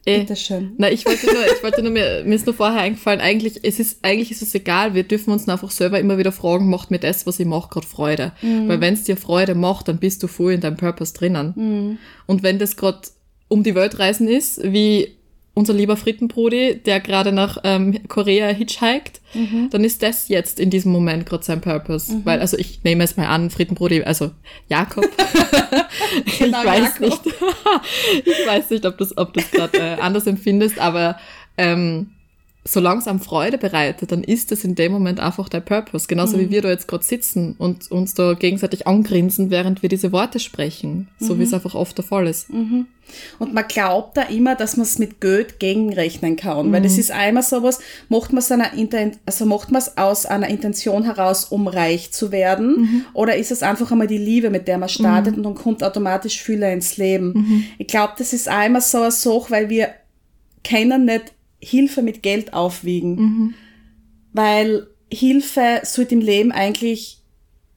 Eh. 0.05 0.21
Bitteschön. 0.21 0.73
Na, 0.79 0.91
ich 0.91 1.07
wollte 1.07 1.27
nur, 1.27 1.45
ich 1.47 1.63
wollte 1.63 1.83
nur, 1.83 1.93
mir, 1.93 2.23
mir 2.25 2.35
ist 2.35 2.47
nur 2.47 2.55
vorher 2.55 2.81
eingefallen, 2.81 3.21
eigentlich, 3.21 3.61
es 3.63 3.79
ist, 3.79 3.99
eigentlich 4.03 4.33
ist 4.33 4.43
es 4.43 4.55
egal, 4.55 4.95
wir 4.95 5.05
dürfen 5.05 5.33
uns 5.33 5.49
einfach 5.49 5.71
selber 5.71 6.01
immer 6.01 6.19
wieder 6.19 6.33
fragen, 6.33 6.69
macht 6.69 6.91
mir 6.91 6.99
das, 6.99 7.27
was 7.27 7.39
ich 7.39 7.47
mache, 7.47 7.69
gerade 7.69 7.87
Freude. 7.87 8.33
Mhm. 8.43 8.69
Weil 8.69 8.81
wenn 8.81 8.95
es 8.95 9.05
dir 9.05 9.17
Freude 9.17 9.55
macht, 9.55 9.89
dann 9.89 9.99
bist 9.99 10.23
du 10.23 10.27
voll 10.27 10.55
in 10.55 10.61
deinem 10.61 10.77
Purpose 10.77 11.15
drinnen. 11.15 11.53
Mhm. 11.55 11.99
Und 12.27 12.43
wenn 12.43 12.59
das 12.59 12.77
gerade 12.77 13.01
um 13.49 13.63
die 13.63 13.75
Welt 13.75 13.99
reisen 13.99 14.29
ist, 14.29 14.61
wie 14.65 15.17
unser 15.55 15.75
lieber 15.75 15.97
Frittenbrudi, 15.97 16.81
der 16.85 17.01
gerade 17.01 17.33
nach 17.33 17.59
ähm, 17.65 17.99
Korea 18.09 18.49
hitchhiked, 18.49 19.21
mhm. 19.35 19.69
dann 19.71 19.85
ist 19.85 20.03
das 20.03 20.29
jetzt 20.29 20.59
in 20.59 20.71
diesem 20.71 20.93
Moment 20.93 21.27
gerade 21.27 21.45
sein 21.45 21.61
Purpose. 21.61 22.13
Mhm. 22.13 22.25
Weil, 22.25 22.41
also 22.41 22.57
ich 22.57 22.83
nehme 22.85 23.05
es 23.05 23.17
mal 23.17 23.27
an, 23.27 23.51
Frittenbrudi, 23.51 24.03
also 24.03 24.31
Jakob. 24.69 25.05
genau, 26.39 26.61
ich 26.61 26.67
weiß 26.67 26.99
Jakob. 27.01 27.01
nicht. 27.01 27.23
ich 28.25 28.47
weiß 28.47 28.71
nicht, 28.71 28.87
ob 28.87 28.97
das, 28.99 29.17
ob 29.17 29.35
das 29.35 29.51
gerade 29.51 29.79
äh, 29.79 30.01
anders 30.01 30.27
empfindest, 30.27 30.79
aber 30.79 31.19
ähm, 31.59 32.13
solange 32.65 33.01
es 33.01 33.09
einem 33.09 33.21
Freude 33.21 33.59
bereitet, 33.59 34.13
dann 34.13 34.23
ist 34.23 34.53
es 34.53 34.63
in 34.63 34.77
dem 34.77 34.93
Moment 34.93 35.19
einfach 35.19 35.49
der 35.49 35.61
Purpose. 35.61 36.07
Genauso 36.07 36.37
mhm. 36.37 36.43
wie 36.43 36.51
wir 36.51 36.63
da 36.63 36.69
jetzt 36.69 36.87
gerade 36.87 37.03
sitzen 37.03 37.57
und 37.59 37.91
uns 37.91 38.15
da 38.15 38.35
gegenseitig 38.35 38.87
angrinsen, 38.87 39.51
während 39.51 39.83
wir 39.83 39.89
diese 39.89 40.13
Worte 40.13 40.39
sprechen. 40.39 41.09
So 41.19 41.35
mhm. 41.35 41.41
wie 41.41 41.43
es 41.43 41.55
einfach 41.55 41.75
oft 41.75 41.99
der 41.99 42.05
Fall 42.05 42.29
ist. 42.29 42.51
Mhm. 42.51 42.87
Und 43.41 43.53
man 43.53 43.67
glaubt 43.67 44.17
da 44.17 44.23
immer, 44.23 44.55
dass 44.55 44.77
man 44.77 44.87
es 44.87 45.01
mit 45.01 45.21
Geld 45.21 45.59
gegenrechnen 45.59 46.37
kann. 46.37 46.71
Weil 46.71 46.83
das 46.83 46.95
mhm. 46.95 47.01
ist 47.01 47.11
einmal 47.11 47.43
sowas, 47.43 47.81
macht 48.09 48.33
man 48.33 48.39
es 48.39 48.51
also 49.27 49.47
macht 49.47 49.73
man 49.73 49.83
es 49.83 49.99
aus 49.99 50.25
einer 50.25 50.49
Intention 50.49 51.03
heraus, 51.03 51.47
um 51.47 51.67
reich 51.67 52.13
zu 52.13 52.31
werden? 52.31 52.83
Mhm. 52.83 53.05
Oder 53.13 53.37
ist 53.37 53.51
es 53.51 53.65
einfach 53.65 53.91
einmal 53.91 54.07
die 54.07 54.19
Liebe, 54.19 54.51
mit 54.51 54.69
der 54.69 54.79
man 54.79 54.89
startet 54.89 55.33
mhm. 55.33 55.39
und 55.39 55.43
dann 55.43 55.55
kommt 55.57 55.83
automatisch 55.83 56.41
Fülle 56.41 56.73
ins 56.73 56.97
Leben? 56.97 57.67
Ich 57.79 57.89
glaube, 57.89 58.13
das 58.19 58.33
ist 58.33 58.49
einmal 58.49 58.83
so 58.83 58.99
eine 58.99 59.11
Sache, 59.11 59.51
weil 59.51 59.69
wir 59.69 59.89
kennen 60.63 61.07
nicht 61.07 61.33
Hilfe 61.63 62.03
mit 62.03 62.23
Geld 62.23 62.53
aufwiegen. 62.53 63.15
Mhm. 63.15 63.55
Weil 64.33 64.87
Hilfe 65.13 65.81
sollte 65.85 66.15
im 66.15 66.21
Leben 66.21 66.53
eigentlich 66.53 67.19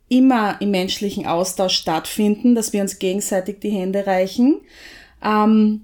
immer 0.08 0.62
im 0.62 0.72
menschlichen 0.72 1.26
Austausch 1.26 1.76
stattfinden, 1.76 2.56
dass 2.56 2.74
wir 2.74 2.82
uns 2.82 3.00
gegenseitig 3.00 3.60
die 3.60 3.72
Hände 3.72 4.06
reichen. 4.06 4.62
Ähm, 5.24 5.82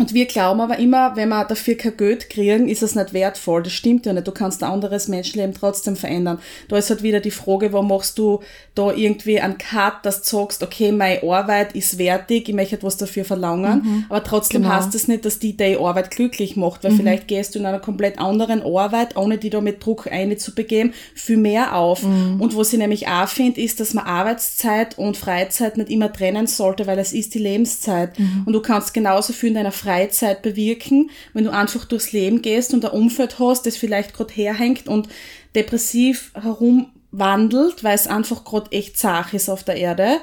Und 0.00 0.14
wir 0.14 0.24
glauben 0.24 0.62
aber 0.62 0.78
immer, 0.78 1.14
wenn 1.14 1.28
wir 1.28 1.44
dafür 1.44 1.76
kein 1.76 1.94
Geld 1.94 2.30
kriegen, 2.30 2.68
ist 2.68 2.82
es 2.82 2.94
nicht 2.94 3.12
wertvoll. 3.12 3.62
Das 3.62 3.74
stimmt 3.74 4.06
ja 4.06 4.14
nicht. 4.14 4.26
Du 4.26 4.32
kannst 4.32 4.62
ein 4.62 4.70
anderes 4.70 5.08
Menschenleben 5.08 5.54
trotzdem 5.54 5.94
verändern. 5.94 6.38
Da 6.68 6.78
ist 6.78 6.88
halt 6.88 7.02
wieder 7.02 7.20
die 7.20 7.30
Frage, 7.30 7.74
wo 7.74 7.82
machst 7.82 8.18
du 8.18 8.40
da 8.74 8.92
irgendwie 8.92 9.40
einen 9.40 9.58
Cut, 9.58 10.04
dass 10.04 10.22
du 10.22 10.38
sagst, 10.38 10.62
okay, 10.62 10.90
meine 10.90 11.22
Arbeit 11.22 11.74
ist 11.74 11.98
wertig, 11.98 12.48
ich 12.48 12.54
möchte 12.54 12.76
etwas 12.76 12.96
dafür 12.96 13.26
verlangen. 13.26 13.82
Mhm. 13.82 14.04
Aber 14.08 14.24
trotzdem 14.24 14.62
genau. 14.62 14.74
heißt 14.74 14.94
das 14.94 15.06
nicht, 15.06 15.26
dass 15.26 15.38
die 15.38 15.54
die 15.54 15.76
Arbeit 15.76 16.10
glücklich 16.10 16.56
macht, 16.56 16.82
weil 16.82 16.92
mhm. 16.92 16.96
vielleicht 16.96 17.28
gehst 17.28 17.54
du 17.54 17.58
in 17.58 17.66
einer 17.66 17.78
komplett 17.78 18.18
anderen 18.18 18.62
Arbeit, 18.62 19.18
ohne 19.18 19.36
die 19.36 19.50
da 19.50 19.60
mit 19.60 19.84
Druck 19.84 20.10
einzubegeben, 20.10 20.94
viel 21.14 21.36
mehr 21.36 21.76
auf. 21.76 22.04
Mhm. 22.04 22.40
Und 22.40 22.56
was 22.56 22.72
ich 22.72 22.78
nämlich 22.78 23.06
auch 23.08 23.28
finde, 23.28 23.60
ist, 23.60 23.80
dass 23.80 23.92
man 23.92 24.06
Arbeitszeit 24.06 24.96
und 24.96 25.18
Freizeit 25.18 25.76
nicht 25.76 25.90
immer 25.90 26.10
trennen 26.10 26.46
sollte, 26.46 26.86
weil 26.86 26.98
es 26.98 27.12
ist 27.12 27.34
die 27.34 27.38
Lebenszeit. 27.38 28.18
Mhm. 28.18 28.44
Und 28.46 28.54
du 28.54 28.62
kannst 28.62 28.94
genauso 28.94 29.34
viel 29.34 29.50
in 29.50 29.56
deiner 29.56 29.72
Freizeit 29.72 29.89
Freizeit 29.90 30.42
bewirken, 30.42 31.10
wenn 31.32 31.44
du 31.44 31.52
einfach 31.52 31.84
durchs 31.84 32.12
Leben 32.12 32.42
gehst 32.42 32.72
und 32.72 32.84
ein 32.84 32.92
Umfeld 32.92 33.40
hast, 33.40 33.66
das 33.66 33.76
vielleicht 33.76 34.14
gerade 34.14 34.32
herhängt 34.32 34.86
und 34.86 35.08
depressiv 35.56 36.30
herumwandelt, 36.34 37.82
weil 37.82 37.96
es 37.96 38.06
einfach 38.06 38.44
gerade 38.44 38.70
echt 38.70 38.96
zach 38.96 39.32
ist 39.32 39.48
auf 39.48 39.64
der 39.64 39.76
Erde 39.76 40.18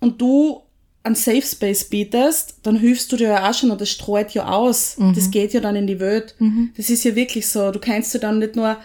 und 0.00 0.22
du 0.22 0.62
einen 1.02 1.16
Safe 1.16 1.42
Space 1.42 1.84
bietest, 1.84 2.60
dann 2.62 2.76
hilfst 2.76 3.12
du 3.12 3.16
dir 3.16 3.28
ja 3.28 3.50
auch 3.50 3.52
schon 3.52 3.70
und 3.70 3.78
das 3.82 3.90
streut 3.90 4.30
ja 4.30 4.48
aus. 4.48 4.96
Mhm. 4.96 5.14
Das 5.14 5.30
geht 5.30 5.52
ja 5.52 5.60
dann 5.60 5.76
in 5.76 5.86
die 5.86 6.00
Welt. 6.00 6.34
Mhm. 6.38 6.70
Das 6.78 6.88
ist 6.88 7.04
ja 7.04 7.14
wirklich 7.14 7.46
so. 7.46 7.70
Du 7.72 7.78
kennst 7.78 8.14
ja 8.14 8.20
dann 8.20 8.38
nicht 8.38 8.56
nur 8.56 8.78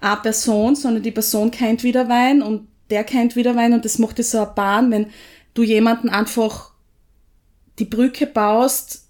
eine 0.00 0.16
Person, 0.18 0.76
sondern 0.76 1.02
die 1.02 1.10
Person 1.10 1.50
kennt 1.50 1.82
wieder 1.82 2.08
Wein 2.08 2.42
und 2.42 2.68
der 2.90 3.02
kennt 3.02 3.34
wieder 3.34 3.56
Wein 3.56 3.72
und 3.72 3.84
das 3.84 3.98
macht 3.98 4.18
dir 4.18 4.22
so 4.22 4.38
eine 4.38 4.52
Bahn, 4.54 4.92
wenn 4.92 5.08
du 5.54 5.64
jemanden 5.64 6.10
einfach 6.10 6.70
die 7.80 7.86
Brücke 7.86 8.28
baust 8.28 9.03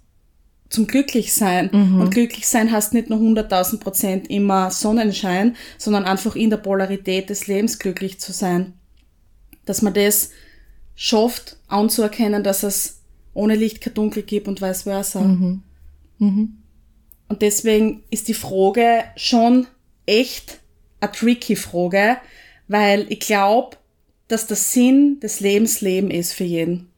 zum 0.75 0.87
Glücklichsein. 0.87 1.71
Mhm. 1.73 2.01
Und 2.01 2.11
Glücklichsein 2.11 2.71
heißt 2.71 2.93
nicht 2.93 3.09
nur 3.09 3.21
100.000 3.21 3.79
Prozent 3.79 4.29
immer 4.29 4.71
Sonnenschein, 4.71 5.57
sondern 5.79 6.05
einfach 6.05 6.37
in 6.37 6.51
der 6.51 6.59
Polarität 6.59 7.31
des 7.31 7.47
Lebens 7.47 7.79
glücklich 7.79 8.21
zu 8.21 8.33
sein. 8.33 8.75
Dass 9.65 9.81
man 9.81 9.95
das 9.95 10.31
schafft, 10.95 11.57
anzuerkennen, 11.69 12.43
dass 12.43 12.63
es 12.63 13.01
ohne 13.33 13.55
Licht 13.55 13.81
kein 13.81 13.95
Dunkel 13.95 14.23
gibt 14.23 14.49
und 14.49 14.61
vice 14.61 14.83
versa. 14.83 15.21
Mhm. 15.21 15.63
Mhm. 16.19 16.59
Und 17.29 17.43
deswegen 17.43 18.03
ist 18.11 18.29
die 18.29 18.35
Frage 18.35 19.05
schon 19.17 19.67
echt 20.07 20.61
eine 21.01 21.13
tricky 21.13 21.57
Frage, 21.57 22.19
weil 22.69 23.07
ich 23.09 23.21
glaube, 23.21 23.77
dass 24.29 24.47
der 24.47 24.57
Sinn 24.57 25.21
des 25.21 25.41
Lebens 25.41 25.81
Leben 25.81 26.11
ist 26.11 26.33
für 26.33 26.45
jeden. 26.45 26.89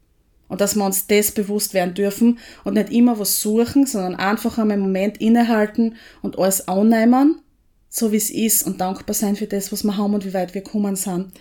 Und 0.49 0.61
dass 0.61 0.77
wir 0.77 0.85
uns 0.85 1.07
das 1.07 1.33
bewusst 1.33 1.75
werden 1.75 1.95
dürfen 1.95 2.39
und 2.65 2.75
nicht 2.75 2.91
immer 2.91 3.19
was 3.19 3.41
suchen, 3.41 3.87
sondern 3.87 4.15
einfach 4.15 4.59
einmal 4.59 4.75
einen 4.75 4.83
Moment 4.83 5.19
innehalten 5.19 5.97
und 6.23 6.39
alles 6.39 6.69
annehmen, 6.69 7.41
so 7.89 8.13
wie 8.13 8.17
es 8.17 8.31
ist 8.31 8.65
und 8.65 8.81
dankbar 8.81 9.15
sein 9.15 9.37
für 9.37 9.47
das, 9.47 9.73
was 9.73 9.83
wir 9.83 9.97
haben 9.97 10.15
und 10.15 10.25
wie 10.25 10.35
weit 10.35 10.55
wir 10.55 10.63
kommen 10.63 10.97
sind. 10.97 11.33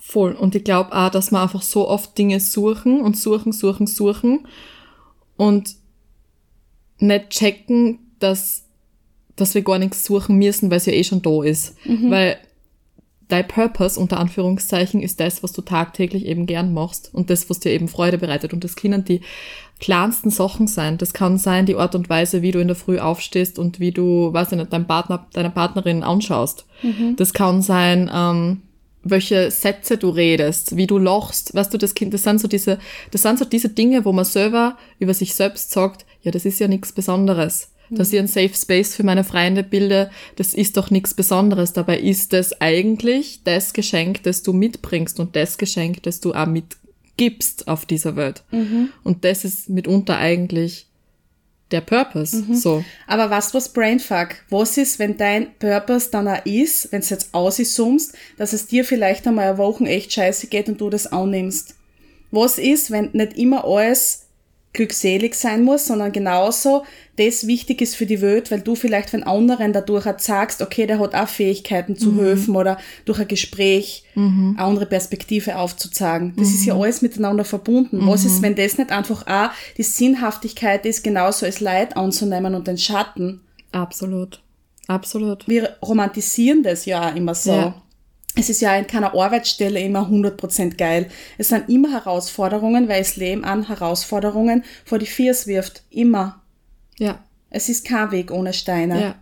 Voll. 0.00 0.32
Und 0.32 0.54
ich 0.54 0.64
glaube 0.64 0.92
auch, 0.92 1.10
dass 1.10 1.30
wir 1.30 1.40
einfach 1.40 1.62
so 1.62 1.88
oft 1.88 2.16
Dinge 2.16 2.40
suchen 2.40 3.00
und 3.00 3.16
suchen, 3.16 3.52
suchen, 3.52 3.86
suchen 3.86 4.46
und 5.36 5.76
nicht 6.98 7.30
checken, 7.30 7.98
dass, 8.18 8.64
dass 9.36 9.54
wir 9.54 9.62
gar 9.62 9.78
nichts 9.78 10.04
suchen 10.04 10.36
müssen, 10.36 10.70
weil 10.70 10.78
es 10.78 10.86
ja 10.86 10.92
eh 10.92 11.04
schon 11.04 11.22
da 11.22 11.42
ist. 11.42 11.74
Mhm. 11.84 12.10
Weil 12.10 12.38
dein 13.32 13.48
Purpose 13.48 13.98
unter 13.98 14.20
Anführungszeichen 14.20 15.00
ist 15.00 15.18
das, 15.18 15.42
was 15.42 15.52
du 15.52 15.62
tagtäglich 15.62 16.26
eben 16.26 16.44
gern 16.44 16.74
machst 16.74 17.10
und 17.14 17.30
das, 17.30 17.48
was 17.48 17.60
dir 17.60 17.72
eben 17.72 17.88
Freude 17.88 18.18
bereitet. 18.18 18.52
Und 18.52 18.62
das 18.62 18.76
können 18.76 19.04
die 19.04 19.22
kleinsten 19.80 20.30
Sachen 20.30 20.66
sein. 20.66 20.98
Das 20.98 21.14
kann 21.14 21.38
sein 21.38 21.64
die 21.64 21.76
Art 21.76 21.94
und 21.94 22.10
Weise, 22.10 22.42
wie 22.42 22.50
du 22.50 22.60
in 22.60 22.68
der 22.68 22.76
Früh 22.76 22.98
aufstehst 22.98 23.58
und 23.58 23.80
wie 23.80 23.90
du, 23.90 24.32
weiß 24.32 24.52
ich 24.52 24.58
nicht, 24.58 24.72
deinen 24.72 24.86
Partner, 24.86 25.26
deine 25.32 25.50
Partnerin 25.50 26.02
anschaust. 26.02 26.66
Mhm. 26.82 27.16
Das 27.16 27.32
kann 27.32 27.62
sein, 27.62 28.10
ähm, 28.12 28.62
welche 29.02 29.50
Sätze 29.50 29.96
du 29.96 30.10
redest, 30.10 30.76
wie 30.76 30.86
du 30.86 30.98
lachst, 30.98 31.54
weißt 31.54 31.72
du, 31.72 31.78
das 31.78 31.94
Kind, 31.94 32.14
das 32.14 32.22
sind 32.22 32.38
so 32.38 32.46
diese, 32.46 32.78
das 33.10 33.22
sind 33.22 33.38
so 33.38 33.44
diese 33.44 33.70
Dinge, 33.70 34.04
wo 34.04 34.12
man 34.12 34.24
selber 34.24 34.76
über 34.98 35.14
sich 35.14 35.34
selbst 35.34 35.72
sagt, 35.72 36.06
ja, 36.20 36.30
das 36.30 36.44
ist 36.44 36.60
ja 36.60 36.68
nichts 36.68 36.92
Besonderes 36.92 37.72
dass 37.96 38.12
ich 38.12 38.18
einen 38.18 38.28
Safe 38.28 38.54
Space 38.54 38.94
für 38.94 39.04
meine 39.04 39.24
Freunde 39.24 39.62
bilde, 39.62 40.10
das 40.36 40.54
ist 40.54 40.76
doch 40.76 40.90
nichts 40.90 41.14
Besonderes. 41.14 41.72
Dabei 41.72 41.98
ist 41.98 42.32
es 42.34 42.60
eigentlich 42.60 43.40
das 43.44 43.72
Geschenk, 43.72 44.22
das 44.22 44.42
du 44.42 44.52
mitbringst 44.52 45.20
und 45.20 45.36
das 45.36 45.58
Geschenk, 45.58 46.02
das 46.02 46.20
du 46.20 46.34
auch 46.34 46.46
mitgibst 46.46 47.68
auf 47.68 47.86
dieser 47.86 48.16
Welt. 48.16 48.42
Mhm. 48.50 48.88
Und 49.04 49.24
das 49.24 49.44
ist 49.44 49.68
mitunter 49.68 50.16
eigentlich 50.18 50.86
der 51.72 51.80
Purpose. 51.80 52.36
Mhm. 52.36 52.54
So. 52.54 52.84
Aber 53.06 53.30
was 53.30 53.54
was 53.54 53.72
Brainfuck? 53.72 54.36
Was 54.50 54.76
ist, 54.76 54.98
wenn 54.98 55.16
dein 55.16 55.54
Purpose 55.58 56.10
dann 56.10 56.28
auch 56.28 56.44
ist, 56.44 56.92
wenn 56.92 57.00
es 57.00 57.10
jetzt 57.10 57.32
aussummst, 57.32 58.14
dass 58.36 58.52
es 58.52 58.66
dir 58.66 58.84
vielleicht 58.84 59.26
einmal 59.26 59.48
eine 59.48 59.58
Woche 59.58 59.84
echt 59.84 60.12
scheiße 60.12 60.46
geht 60.48 60.68
und 60.68 60.80
du 60.80 60.90
das 60.90 61.06
annimmst? 61.06 61.74
Was 62.30 62.58
ist, 62.58 62.90
wenn 62.90 63.10
nicht 63.12 63.36
immer 63.36 63.64
alles 63.64 64.21
glückselig 64.72 65.34
sein 65.34 65.62
muss, 65.64 65.86
sondern 65.86 66.12
genauso 66.12 66.84
das 67.16 67.46
wichtig 67.46 67.82
ist 67.82 67.94
für 67.94 68.06
die 68.06 68.22
Welt, 68.22 68.50
weil 68.50 68.62
du 68.62 68.74
vielleicht 68.74 69.12
wenn 69.12 69.22
anderen 69.22 69.74
dadurch 69.74 70.06
halt 70.06 70.22
sagst, 70.22 70.62
okay, 70.62 70.86
der 70.86 70.98
hat 70.98 71.14
auch 71.14 71.28
Fähigkeiten 71.28 71.94
zu 71.94 72.12
mhm. 72.12 72.20
helfen 72.20 72.56
oder 72.56 72.78
durch 73.04 73.18
ein 73.20 73.28
Gespräch 73.28 74.04
mhm. 74.14 74.56
eine 74.56 74.66
andere 74.66 74.86
Perspektive 74.86 75.58
aufzuzeigen. 75.58 76.32
Das 76.36 76.48
mhm. 76.48 76.54
ist 76.54 76.64
ja 76.64 76.74
mhm. 76.74 76.80
alles 76.80 77.02
miteinander 77.02 77.44
verbunden. 77.44 78.06
Was 78.06 78.24
ist, 78.24 78.38
mhm. 78.38 78.42
wenn 78.42 78.54
das 78.54 78.78
nicht 78.78 78.90
einfach 78.90 79.26
auch 79.26 79.50
die 79.76 79.82
Sinnhaftigkeit 79.82 80.86
ist, 80.86 81.04
genauso 81.04 81.44
als 81.44 81.60
Leid 81.60 81.96
anzunehmen 81.96 82.54
und 82.54 82.66
den 82.66 82.78
Schatten? 82.78 83.40
Absolut. 83.72 84.40
Absolut. 84.88 85.46
Wir 85.46 85.76
romantisieren 85.82 86.62
das 86.62 86.86
ja 86.86 87.10
auch 87.10 87.14
immer 87.14 87.34
so. 87.34 87.52
Ja 87.52 87.82
es 88.34 88.48
ist 88.48 88.60
ja 88.62 88.74
in 88.76 88.86
keiner 88.86 89.14
Arbeitsstelle 89.14 89.80
immer 89.80 90.08
100% 90.08 90.76
geil. 90.76 91.08
Es 91.38 91.48
sind 91.48 91.68
immer 91.68 91.90
Herausforderungen, 91.92 92.88
weil 92.88 93.02
das 93.02 93.16
Leben 93.16 93.44
an 93.44 93.68
Herausforderungen 93.68 94.64
vor 94.84 94.98
die 94.98 95.06
Viers 95.06 95.46
wirft. 95.46 95.82
Immer. 95.90 96.42
Ja. 96.98 97.22
Es 97.50 97.68
ist 97.68 97.84
kein 97.86 98.10
Weg 98.10 98.30
ohne 98.30 98.52
Steine. 98.54 99.00
Ja. 99.00 99.14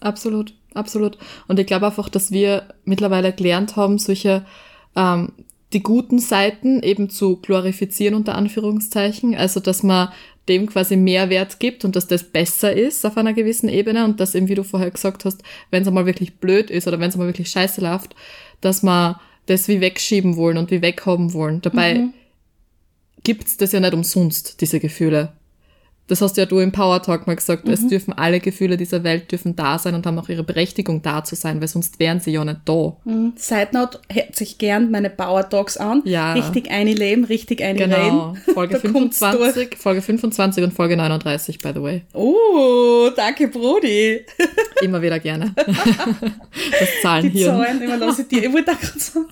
Absolut. 0.00 0.54
Absolut. 0.74 1.18
Und 1.48 1.58
ich 1.58 1.66
glaube 1.66 1.86
einfach, 1.86 2.08
dass 2.08 2.30
wir 2.30 2.68
mittlerweile 2.84 3.32
gelernt 3.32 3.76
haben, 3.76 3.98
solche, 3.98 4.44
ähm, 4.96 5.32
die 5.72 5.82
guten 5.82 6.18
Seiten 6.18 6.82
eben 6.82 7.10
zu 7.10 7.36
glorifizieren 7.36 8.14
unter 8.14 8.34
Anführungszeichen. 8.34 9.34
Also, 9.34 9.60
dass 9.60 9.82
man 9.82 10.08
dem 10.48 10.66
quasi 10.66 10.96
mehr 10.96 11.30
Wert 11.30 11.60
gibt 11.60 11.84
und 11.84 11.94
dass 11.94 12.06
das 12.06 12.24
besser 12.24 12.72
ist 12.72 13.06
auf 13.06 13.16
einer 13.16 13.32
gewissen 13.32 13.68
Ebene 13.68 14.04
und 14.04 14.18
dass 14.18 14.34
eben, 14.34 14.48
wie 14.48 14.54
du 14.54 14.64
vorher 14.64 14.90
gesagt 14.90 15.24
hast, 15.24 15.42
wenn 15.70 15.82
es 15.82 15.88
einmal 15.88 16.06
wirklich 16.06 16.34
blöd 16.34 16.70
ist 16.70 16.88
oder 16.88 16.98
wenn 16.98 17.08
es 17.08 17.14
einmal 17.14 17.28
wirklich 17.28 17.50
scheiße 17.50 17.80
läuft, 17.80 18.16
dass 18.60 18.82
man 18.82 19.16
das 19.46 19.68
wie 19.68 19.80
wegschieben 19.80 20.36
wollen 20.36 20.58
und 20.58 20.70
wie 20.70 20.82
weghaben 20.82 21.32
wollen. 21.32 21.60
Dabei 21.60 21.94
mhm. 21.94 22.14
gibt's 23.22 23.56
das 23.56 23.72
ja 23.72 23.80
nicht 23.80 23.94
umsonst, 23.94 24.60
diese 24.60 24.80
Gefühle. 24.80 25.32
Das 26.08 26.20
hast 26.20 26.36
ja 26.36 26.46
du 26.46 26.58
im 26.58 26.72
Power 26.72 27.00
Talk 27.00 27.26
mal 27.26 27.36
gesagt, 27.36 27.66
mhm. 27.66 27.72
es 27.72 27.86
dürfen 27.86 28.12
alle 28.12 28.40
Gefühle 28.40 28.76
dieser 28.76 29.04
Welt 29.04 29.30
dürfen 29.30 29.54
da 29.54 29.78
sein 29.78 29.94
und 29.94 30.04
haben 30.04 30.18
auch 30.18 30.28
ihre 30.28 30.42
Berechtigung 30.42 31.00
da 31.00 31.22
zu 31.22 31.36
sein, 31.36 31.60
weil 31.60 31.68
sonst 31.68 32.00
wären 32.00 32.18
sie 32.18 32.32
ja 32.32 32.44
nicht 32.44 32.60
da. 32.64 32.96
Mhm. 33.04 33.34
Side 33.36 33.68
Note, 33.72 34.00
hört 34.10 34.34
sich 34.34 34.58
gern 34.58 34.90
meine 34.90 35.10
Power 35.10 35.48
Talks 35.48 35.76
an. 35.76 36.02
Ja. 36.04 36.32
Richtig 36.32 36.70
eine 36.70 36.92
leben, 36.92 37.24
richtig 37.24 37.62
eine 37.62 37.78
genau. 37.78 38.34
Folge 38.52 38.78
25, 38.80 39.76
Folge 39.78 40.02
25 40.02 40.64
und 40.64 40.74
Folge 40.74 40.96
39, 40.96 41.58
by 41.58 41.70
the 41.74 41.82
way. 41.82 42.02
Oh, 42.12 43.08
danke, 43.14 43.48
Brody. 43.48 44.26
Immer 44.82 45.00
wieder 45.00 45.20
gerne. 45.20 45.54
das 45.66 46.88
Zahlen 47.00 47.22
Die 47.22 47.38
hier. 47.38 47.46
Zahlen 47.46 47.80
überlasse 47.80 48.22
ich 48.22 48.28
dir. 48.28 48.44
Ich 48.44 48.52
wollte 48.52 48.72
gerade 48.74 48.98
sagen. 48.98 49.28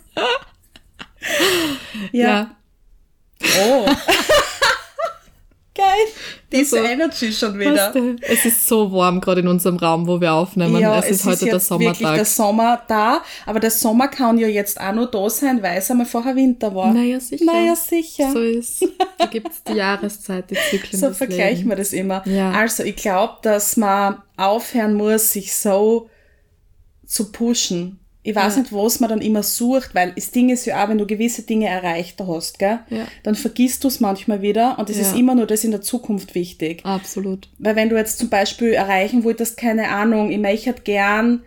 ja. 2.12 2.23
ja. 2.23 2.57
Oh. 3.61 3.87
Geil. 5.81 6.07
Diese 6.53 6.79
also, 6.79 6.91
Energy 6.91 7.33
schon 7.33 7.59
wieder. 7.59 7.95
Es 8.21 8.45
ist 8.45 8.67
so 8.67 8.93
warm 8.93 9.21
gerade 9.21 9.41
in 9.41 9.49
unserem 9.49 9.77
Raum, 9.77 10.07
wo 10.07 10.21
wir 10.21 10.33
aufnehmen. 10.33 10.81
Ja, 10.81 10.99
es, 10.99 11.07
es 11.07 11.11
ist 11.19 11.27
heute 11.27 11.45
der 11.47 11.61
Sommertag. 11.61 12.01
Wirklich 12.01 12.15
der 12.17 12.25
Sommer 12.25 12.83
da, 12.87 13.23
aber 13.47 13.61
der 13.61 13.71
Sommer 13.71 14.09
kann 14.09 14.37
ja 14.37 14.49
jetzt 14.49 14.81
auch 14.81 14.93
noch 14.93 15.11
da 15.11 15.31
sein, 15.31 15.63
weil 15.63 15.79
es 15.79 15.91
einmal 15.91 16.07
vorher 16.07 16.37
Winter 16.37 16.75
war. 16.75 16.93
Naja, 16.93 17.19
sicher. 17.21 17.45
Naja, 17.45 17.77
sicher. 17.77 18.33
So 18.33 18.41
ist. 18.41 18.85
Da 19.19 19.27
gibt's 19.27 19.63
die 19.63 19.75
Jahreszeit, 19.75 20.51
die 20.51 20.57
Zyklen. 20.71 21.01
So 21.01 21.13
vergleichen 21.13 21.69
wir 21.69 21.77
das 21.77 21.93
immer. 21.93 22.27
Ja. 22.27 22.51
Also 22.51 22.83
ich 22.83 22.97
glaube, 22.97 23.39
dass 23.43 23.77
man 23.77 24.23
aufhören 24.37 24.95
muss, 24.95 25.33
sich 25.33 25.55
so 25.55 26.11
zu 27.07 27.33
pushen 27.33 28.00
ich 28.23 28.35
weiß 28.35 28.57
ja. 28.57 28.62
nicht, 28.62 28.73
was 28.73 29.00
man 29.00 29.09
dann 29.09 29.23
immer 29.23 29.43
sucht, 29.43 29.95
weil 29.95 30.12
das 30.12 30.31
Ding 30.31 30.50
ist 30.50 30.67
ja 30.67 30.85
auch, 30.85 30.89
wenn 30.91 30.99
du 30.99 31.07
gewisse 31.07 31.43
Dinge 31.43 31.69
erreicht 31.69 32.21
hast, 32.21 32.59
gell, 32.59 32.81
ja. 32.91 33.07
dann 33.23 33.35
vergisst 33.35 33.83
du 33.83 33.89
es 33.89 34.00
manchmal 34.00 34.43
wieder 34.43 34.79
und 34.79 34.91
es 34.91 34.97
ja. 34.97 35.03
ist 35.03 35.17
immer 35.17 35.35
nur 35.35 35.47
das 35.47 35.65
in 35.65 35.71
der 35.71 35.81
Zukunft 35.81 36.35
wichtig. 36.35 36.85
Absolut. 36.85 37.49
Weil 37.59 37.77
wenn 37.77 37.89
du 37.89 37.97
jetzt 37.97 38.19
zum 38.19 38.29
Beispiel 38.29 38.75
erreichen 38.75 39.25
wolltest, 39.25 39.57
keine 39.57 39.89
Ahnung, 39.89 40.31
ich 40.31 40.39
möchte 40.39 40.75
gern 40.85 41.43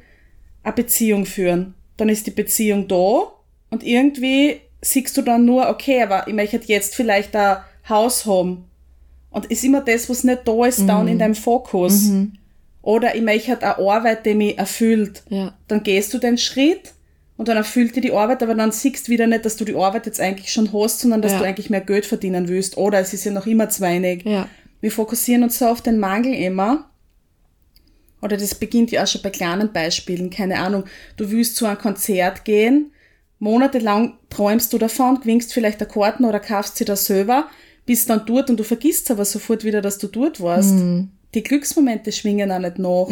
eine 0.63 0.73
Beziehung 0.73 1.25
führen, 1.27 1.75
dann 1.97 2.09
ist 2.09 2.25
die 2.25 2.31
Beziehung 2.31 2.87
da 2.87 3.31
und 3.69 3.83
irgendwie 3.83 4.59
siehst 4.81 5.15
du 5.15 5.21
dann 5.21 5.45
nur, 5.45 5.69
okay, 5.69 6.01
aber 6.01 6.27
ich 6.27 6.33
möchte 6.33 6.59
jetzt 6.65 6.95
vielleicht 6.95 7.35
ein 7.35 7.57
Haus 7.87 8.25
haben 8.25 8.65
Und 9.29 9.45
ist 9.45 9.63
immer 9.63 9.81
das, 9.81 10.09
was 10.09 10.23
nicht 10.23 10.41
da 10.45 10.65
ist, 10.65 10.87
dann 10.87 11.07
in 11.07 11.19
deinem 11.19 11.35
Fokus. 11.35 12.09
Oder 12.83 13.15
ich 13.15 13.21
möchte 13.23 13.49
halt 13.49 13.63
eine 13.63 13.77
Arbeit, 13.79 14.25
die 14.27 14.35
mich 14.35 14.57
erfüllt. 14.59 15.23
Ja. 15.29 15.55
Dann 15.67 15.81
gehst 15.81 16.13
du 16.13 16.19
den 16.19 16.37
Schritt 16.37 16.91
und 17.37 17.47
dann 17.47 17.57
erfüllt 17.57 17.95
dir 17.95 18.01
die 18.01 18.11
Arbeit, 18.11 18.43
aber 18.43 18.53
dann 18.53 18.71
siehst 18.71 19.07
du 19.07 19.11
wieder 19.11 19.25
nicht, 19.25 19.45
dass 19.45 19.55
du 19.55 19.65
die 19.65 19.73
Arbeit 19.75 20.05
jetzt 20.05 20.19
eigentlich 20.19 20.51
schon 20.51 20.71
hast, 20.73 20.99
sondern 20.99 21.21
dass 21.21 21.31
Ja. 21.31 21.39
du 21.39 21.45
eigentlich 21.45 21.69
mehr 21.71 21.81
Geld 21.81 22.05
verdienen 22.05 22.47
willst. 22.49 22.77
Oder 22.77 22.99
es 22.99 23.13
ist 23.13 23.23
ja 23.23 23.31
noch 23.31 23.47
immer 23.47 23.69
zu 23.69 23.81
wenig. 23.81 24.23
Ja. 24.25 24.47
Wir 24.81 24.91
fokussieren 24.91 25.43
uns 25.43 25.57
so 25.57 25.65
auf 25.67 25.81
den 25.81 25.97
Mangel 25.97 26.33
immer. 26.35 26.89
Oder 28.21 28.37
das 28.37 28.53
beginnt 28.55 28.91
ja 28.91 29.03
auch 29.03 29.07
schon 29.07 29.21
bei 29.21 29.29
kleinen 29.29 29.71
Beispielen. 29.73 30.29
Keine 30.29 30.59
Ahnung. 30.59 30.83
Du 31.17 31.31
willst 31.31 31.55
zu 31.55 31.65
einem 31.65 31.77
Konzert 31.77 32.45
gehen, 32.45 32.91
monatelang 33.39 34.17
träumst 34.29 34.71
du 34.73 34.77
davon, 34.77 35.19
gewinnst 35.21 35.53
vielleicht 35.53 35.81
eine 35.81 35.89
Karten 35.89 36.25
oder 36.25 36.39
kaufst 36.39 36.77
sie 36.77 36.85
da 36.85 36.95
selber, 36.95 37.47
bist 37.85 38.09
dann 38.09 38.25
dort 38.25 38.49
und 38.49 38.57
du 38.59 38.63
vergisst 38.63 39.09
aber 39.11 39.25
sofort 39.25 39.63
wieder, 39.63 39.81
dass 39.81 39.97
du 39.97 40.07
dort 40.07 40.39
warst. 40.41 40.75
Die 41.33 41.43
Glücksmomente 41.43 42.11
schwingen 42.11 42.51
auch 42.51 42.59
nicht 42.59 42.79
nach. 42.79 43.07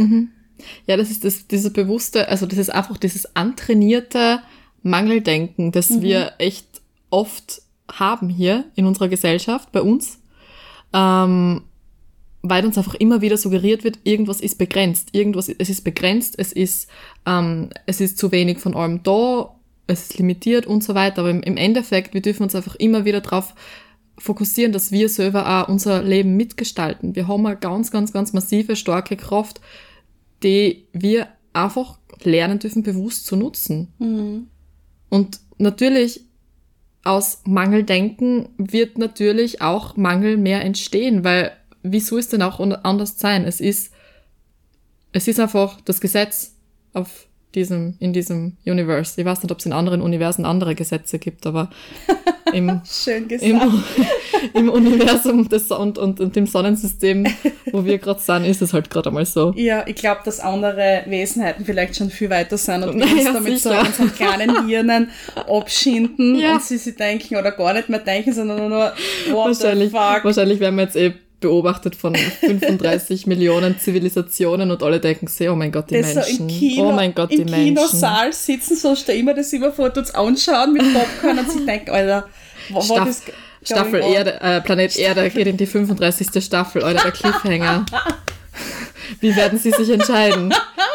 Ja, 0.85 0.97
das 0.97 1.09
ist 1.09 1.23
das, 1.25 1.47
dieses 1.47 1.73
bewusste, 1.73 2.27
also 2.27 2.45
das 2.45 2.59
ist 2.59 2.69
einfach 2.69 2.97
dieses 2.97 3.35
antrainierte 3.35 4.41
Mangeldenken, 4.83 5.71
das 5.71 5.89
Mhm. 5.89 6.01
wir 6.01 6.33
echt 6.37 6.67
oft 7.09 7.61
haben 7.91 8.29
hier 8.29 8.65
in 8.75 8.85
unserer 8.85 9.09
Gesellschaft, 9.09 9.71
bei 9.71 9.81
uns, 9.81 10.19
ähm, 10.93 11.63
weil 12.41 12.65
uns 12.65 12.77
einfach 12.77 12.95
immer 12.95 13.21
wieder 13.21 13.37
suggeriert 13.37 13.83
wird, 13.83 13.99
irgendwas 14.03 14.41
ist 14.41 14.57
begrenzt, 14.57 15.09
irgendwas, 15.13 15.49
es 15.49 15.69
ist 15.69 15.83
begrenzt, 15.83 16.35
es 16.37 16.51
ist, 16.51 16.89
ähm, 17.25 17.69
es 17.85 18.01
ist 18.01 18.17
zu 18.17 18.31
wenig 18.31 18.59
von 18.59 18.75
allem 18.75 19.03
da, 19.03 19.55
es 19.87 20.03
ist 20.03 20.17
limitiert 20.17 20.65
und 20.65 20.83
so 20.83 20.95
weiter, 20.95 21.19
aber 21.19 21.31
im, 21.31 21.43
im 21.43 21.57
Endeffekt, 21.57 22.13
wir 22.13 22.21
dürfen 22.21 22.43
uns 22.43 22.55
einfach 22.55 22.75
immer 22.75 23.05
wieder 23.05 23.21
darauf 23.21 23.53
fokussieren, 24.17 24.71
dass 24.71 24.91
wir 24.91 25.09
selber 25.09 25.47
auch 25.47 25.67
unser 25.67 26.03
Leben 26.03 26.35
mitgestalten. 26.37 27.15
Wir 27.15 27.27
haben 27.27 27.45
eine 27.45 27.57
ganz, 27.57 27.91
ganz, 27.91 28.13
ganz 28.13 28.33
massive, 28.33 28.75
starke 28.75 29.17
Kraft, 29.17 29.61
die 30.43 30.85
wir 30.93 31.27
einfach 31.53 31.97
lernen 32.23 32.59
dürfen, 32.59 32.83
bewusst 32.83 33.25
zu 33.25 33.35
nutzen. 33.35 33.93
Und 35.09 35.39
natürlich 35.57 36.21
aus 37.03 37.41
Mangeldenken 37.45 38.49
wird 38.57 38.97
natürlich 38.97 39.61
auch 39.61 39.97
Mangel 39.97 40.37
mehr 40.37 40.63
entstehen, 40.63 41.23
weil 41.23 41.51
wie 41.83 41.99
soll 41.99 42.19
es 42.19 42.29
denn 42.29 42.43
auch 42.43 42.59
anders 42.59 43.17
sein? 43.17 43.43
Es 43.45 43.59
ist, 43.59 43.91
es 45.11 45.27
ist 45.27 45.39
einfach 45.39 45.81
das 45.81 45.99
Gesetz 45.99 46.55
auf 46.93 47.27
diesem, 47.55 47.95
in 47.99 48.13
diesem 48.13 48.57
Universe. 48.65 49.19
Ich 49.19 49.25
weiß 49.25 49.43
nicht, 49.43 49.51
ob 49.51 49.59
es 49.59 49.65
in 49.65 49.73
anderen 49.73 50.01
Universen 50.01 50.45
andere 50.45 50.75
Gesetze 50.75 51.19
gibt, 51.19 51.45
aber 51.45 51.69
im, 52.53 52.81
im, 53.41 53.61
im 54.53 54.69
Universum 54.69 55.47
des, 55.49 55.69
und, 55.71 55.97
und, 55.97 56.19
und 56.19 56.35
dem 56.35 56.47
Sonnensystem, 56.47 57.25
wo 57.71 57.85
wir 57.85 57.97
gerade 57.97 58.19
sind, 58.19 58.45
ist 58.45 58.61
es 58.61 58.73
halt 58.73 58.89
gerade 58.89 59.09
einmal 59.09 59.25
so. 59.25 59.53
Ja, 59.55 59.85
ich 59.87 59.95
glaube, 59.95 60.21
dass 60.25 60.39
andere 60.39 61.03
Wesenheiten 61.07 61.65
vielleicht 61.65 61.95
schon 61.95 62.09
viel 62.09 62.29
weiter 62.29 62.57
sind 62.57 62.83
und 62.83 62.97
wir 62.97 63.05
uns 63.11 63.23
damit 63.25 63.59
so 63.59 63.69
sicher. 63.69 63.79
an 63.81 63.87
unseren 63.87 64.13
kleinen 64.13 64.67
Hirnen 64.67 65.09
abschinden 65.47 66.35
Ja. 66.39 66.53
und 66.53 66.63
sie 66.63 66.77
sich 66.77 66.95
denken 66.95 67.35
oder 67.35 67.51
gar 67.51 67.73
nicht 67.73 67.89
mehr 67.89 67.99
denken, 67.99 68.33
sondern 68.33 68.69
nur, 68.69 68.93
what 69.31 69.47
Wahrscheinlich, 69.47 69.91
wahrscheinlich 69.93 70.59
werden 70.59 70.75
wir 70.75 70.83
jetzt 70.83 70.95
eh 70.95 71.13
beobachtet 71.41 71.95
von 71.95 72.15
35 72.39 73.27
Millionen 73.27 73.77
Zivilisationen 73.77 74.71
und 74.71 74.81
alle 74.81 74.99
denken 74.99 75.27
sich, 75.27 75.49
oh 75.49 75.55
mein 75.55 75.71
Gott, 75.71 75.89
die 75.89 76.01
das 76.01 76.15
Menschen. 76.15 76.37
so 76.37 76.43
im 76.43 76.47
Kino, 76.47 76.89
oh 76.89 76.91
mein 76.93 77.13
Gott, 77.13 77.31
im 77.31 77.45
die 77.45 77.51
Menschen. 77.51 77.75
Kinosaal 77.75 78.31
sitzen, 78.31 78.77
so 78.77 78.95
stell 78.95 79.17
immer 79.17 79.33
das 79.33 79.51
immer 79.51 79.73
vor, 79.73 79.93
tut's 79.93 80.15
anschauen 80.15 80.73
mit 80.73 80.83
Popcorn 80.93 81.39
und 81.39 81.51
sie 81.51 81.65
denken, 81.65 81.91
Alter, 81.91 82.27
what 82.69 82.85
Staff, 82.85 83.07
is 83.09 83.25
going 83.25 83.37
Staffel? 83.63 84.01
Erde, 84.01 84.41
äh, 84.41 84.61
Planet 84.61 84.97
Erde 84.97 85.29
geht 85.29 85.47
in 85.47 85.57
die 85.57 85.65
35. 85.67 86.43
Staffel, 86.43 86.83
Alter, 86.83 87.03
der 87.03 87.11
Cliffhanger. 87.11 87.85
Wie 89.19 89.35
werden 89.35 89.59
sie 89.59 89.71
sich 89.71 89.89
entscheiden? 89.89 90.53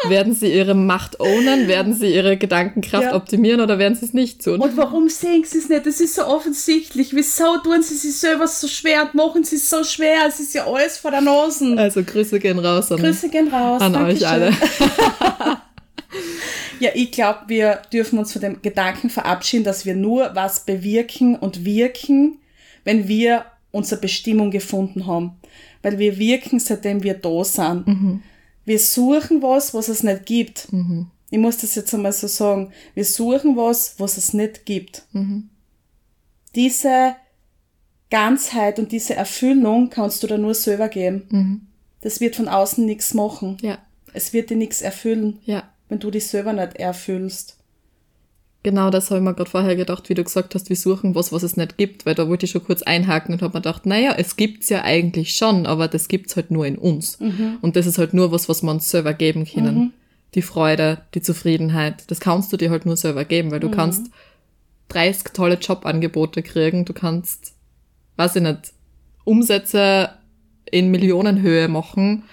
Werden 0.09 0.33
sie 0.33 0.51
ihre 0.53 0.73
Macht 0.75 1.19
ownen? 1.19 1.67
Werden 1.67 1.93
sie 1.93 2.13
ihre 2.13 2.37
Gedankenkraft 2.37 3.05
Ja. 3.05 3.15
optimieren 3.15 3.61
oder 3.61 3.77
werden 3.79 3.95
sie 3.95 4.05
es 4.05 4.13
nicht 4.13 4.43
tun? 4.43 4.59
Und 4.61 4.75
warum 4.77 5.09
sehen 5.09 5.43
sie 5.45 5.57
es 5.59 5.69
nicht? 5.69 5.85
Das 5.85 5.99
ist 5.99 6.15
so 6.15 6.25
offensichtlich. 6.25 7.15
Wieso 7.15 7.57
tun 7.57 7.81
sie 7.81 7.95
sich 7.95 8.15
selber 8.17 8.47
so 8.47 8.67
schwer 8.67 9.03
und 9.03 9.15
machen 9.15 9.43
sie 9.43 9.55
es 9.57 9.69
so 9.69 9.83
schwer? 9.83 10.19
Es 10.27 10.39
ist 10.39 10.53
ja 10.53 10.65
alles 10.65 10.97
vor 10.97 11.11
der 11.11 11.21
Nase. 11.21 11.75
Also 11.77 12.03
Grüße 12.03 12.39
gehen 12.39 12.59
raus 12.59 12.91
an, 12.91 12.99
Grüße 12.99 13.29
gehen 13.29 13.47
raus. 13.49 13.81
an 13.81 13.93
Dankeschön. 13.93 14.23
euch 14.23 14.27
alle. 14.27 14.51
Ja, 16.79 16.91
ich 16.93 17.11
glaube, 17.11 17.39
wir 17.47 17.81
dürfen 17.91 18.19
uns 18.19 18.31
von 18.33 18.41
dem 18.41 18.61
Gedanken 18.61 19.09
verabschieden, 19.09 19.63
dass 19.63 19.85
wir 19.85 19.95
nur 19.95 20.31
was 20.35 20.63
bewirken 20.63 21.35
und 21.35 21.65
wirken, 21.65 22.37
wenn 22.83 23.07
wir 23.07 23.45
unsere 23.71 23.99
Bestimmung 23.99 24.51
gefunden 24.51 25.07
haben. 25.07 25.31
Weil 25.87 25.99
wir 25.99 26.17
wirken, 26.17 26.59
seitdem 26.59 27.01
wir 27.03 27.13
da 27.13 27.43
sind. 27.45 27.85
Wir 28.65 28.79
suchen 28.79 29.41
was, 29.41 29.73
was 29.73 29.87
es 29.87 30.03
nicht 30.03 30.25
gibt. 30.25 30.67
Ich 31.29 31.39
muss 31.39 31.57
das 31.57 31.75
jetzt 31.75 31.93
einmal 31.93 32.11
so 32.11 32.27
sagen. 32.27 32.71
Wir 32.93 33.05
suchen 33.05 33.55
was, 33.55 33.95
was 33.97 34.17
es 34.17 34.33
nicht 34.33 34.65
gibt. 34.65 35.03
Diese 36.55 37.15
Ganzheit 38.09 38.79
und 38.79 38.91
diese 38.91 39.15
Erfüllung 39.15 39.89
kannst 39.89 40.23
du 40.23 40.27
dir 40.27 40.37
nur 40.37 40.53
selber 40.53 40.89
geben. 40.89 41.67
Das 42.01 42.19
wird 42.19 42.35
von 42.35 42.47
außen 42.47 42.85
nichts 42.85 43.13
machen. 43.13 43.57
Ja, 43.61 43.77
Es 44.13 44.33
wird 44.33 44.49
dir 44.49 44.57
nichts 44.57 44.81
erfüllen 44.81 45.39
ja. 45.45 45.63
wenn 45.89 45.99
du 45.99 46.11
dich 46.11 46.27
selber 46.27 46.53
nicht 46.53 46.75
erfüllst. 46.77 47.56
Genau 48.67 48.89
das 48.89 49.09
habe 49.09 49.19
ich 49.19 49.23
mir 49.23 49.33
gerade 49.33 49.49
vorher 49.49 49.77
gedacht, 49.77 50.09
wie 50.09 50.13
du 50.13 50.25
gesagt 50.25 50.53
hast, 50.53 50.67
wir 50.67 50.75
suchen 50.75 51.15
was, 51.15 51.31
was 51.31 51.41
es 51.41 51.55
nicht 51.55 51.77
gibt, 51.77 52.05
weil 52.05 52.15
da 52.15 52.27
wollte 52.27 52.45
ich 52.45 52.51
schon 52.51 52.65
kurz 52.65 52.81
einhaken 52.81 53.33
und 53.33 53.41
habe 53.41 53.53
mir 53.53 53.61
gedacht, 53.61 53.85
naja, 53.85 54.15
es 54.17 54.35
gibt's 54.35 54.67
ja 54.67 54.83
eigentlich 54.83 55.35
schon, 55.35 55.65
aber 55.65 55.87
das 55.87 56.09
gibt's 56.09 56.35
halt 56.35 56.51
nur 56.51 56.65
in 56.65 56.77
uns. 56.77 57.17
Und 57.61 57.77
das 57.77 57.85
ist 57.85 57.97
halt 57.97 58.13
nur 58.13 58.33
was, 58.33 58.49
was 58.49 58.63
wir 58.63 58.71
uns 58.71 58.89
selber 58.89 59.13
geben 59.13 59.45
können. 59.45 59.93
Die 60.35 60.41
Freude, 60.41 60.97
die 61.13 61.21
Zufriedenheit, 61.21 62.11
das 62.11 62.19
kannst 62.19 62.51
du 62.51 62.57
dir 62.57 62.69
halt 62.69 62.85
nur 62.85 62.97
selber 62.97 63.23
geben, 63.23 63.51
weil 63.51 63.61
du 63.61 63.71
kannst 63.71 64.11
30 64.89 65.31
tolle 65.31 65.55
Jobangebote 65.55 66.43
kriegen, 66.43 66.83
du 66.83 66.91
kannst, 66.91 67.53
weiß 68.17 68.35
ich 68.35 68.41
nicht, 68.41 68.73
Umsätze 69.23 70.09
in 70.69 70.91
Millionenhöhe 70.91 71.69
machen, 71.69 72.23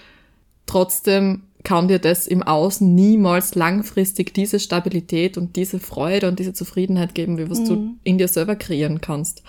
trotzdem 0.65 1.43
kann 1.65 1.89
dir 1.89 1.99
das 1.99 2.27
im 2.27 2.43
Außen 2.43 2.95
niemals 2.95 3.55
langfristig 3.55 4.33
diese 4.33 4.61
Stabilität 4.61 5.37
und 5.37 5.57
diese 5.57 5.79
Freude 5.79 6.29
und 6.29 6.39
diese 6.39 6.53
Zufriedenheit 6.53 7.13
geben, 7.13 7.37
wie 7.37 7.49
was 7.49 7.65
du 7.65 7.95
in 8.03 8.17
dir 8.17 8.29
selber 8.29 8.55
kreieren 8.55 9.01
kannst. 9.01 9.43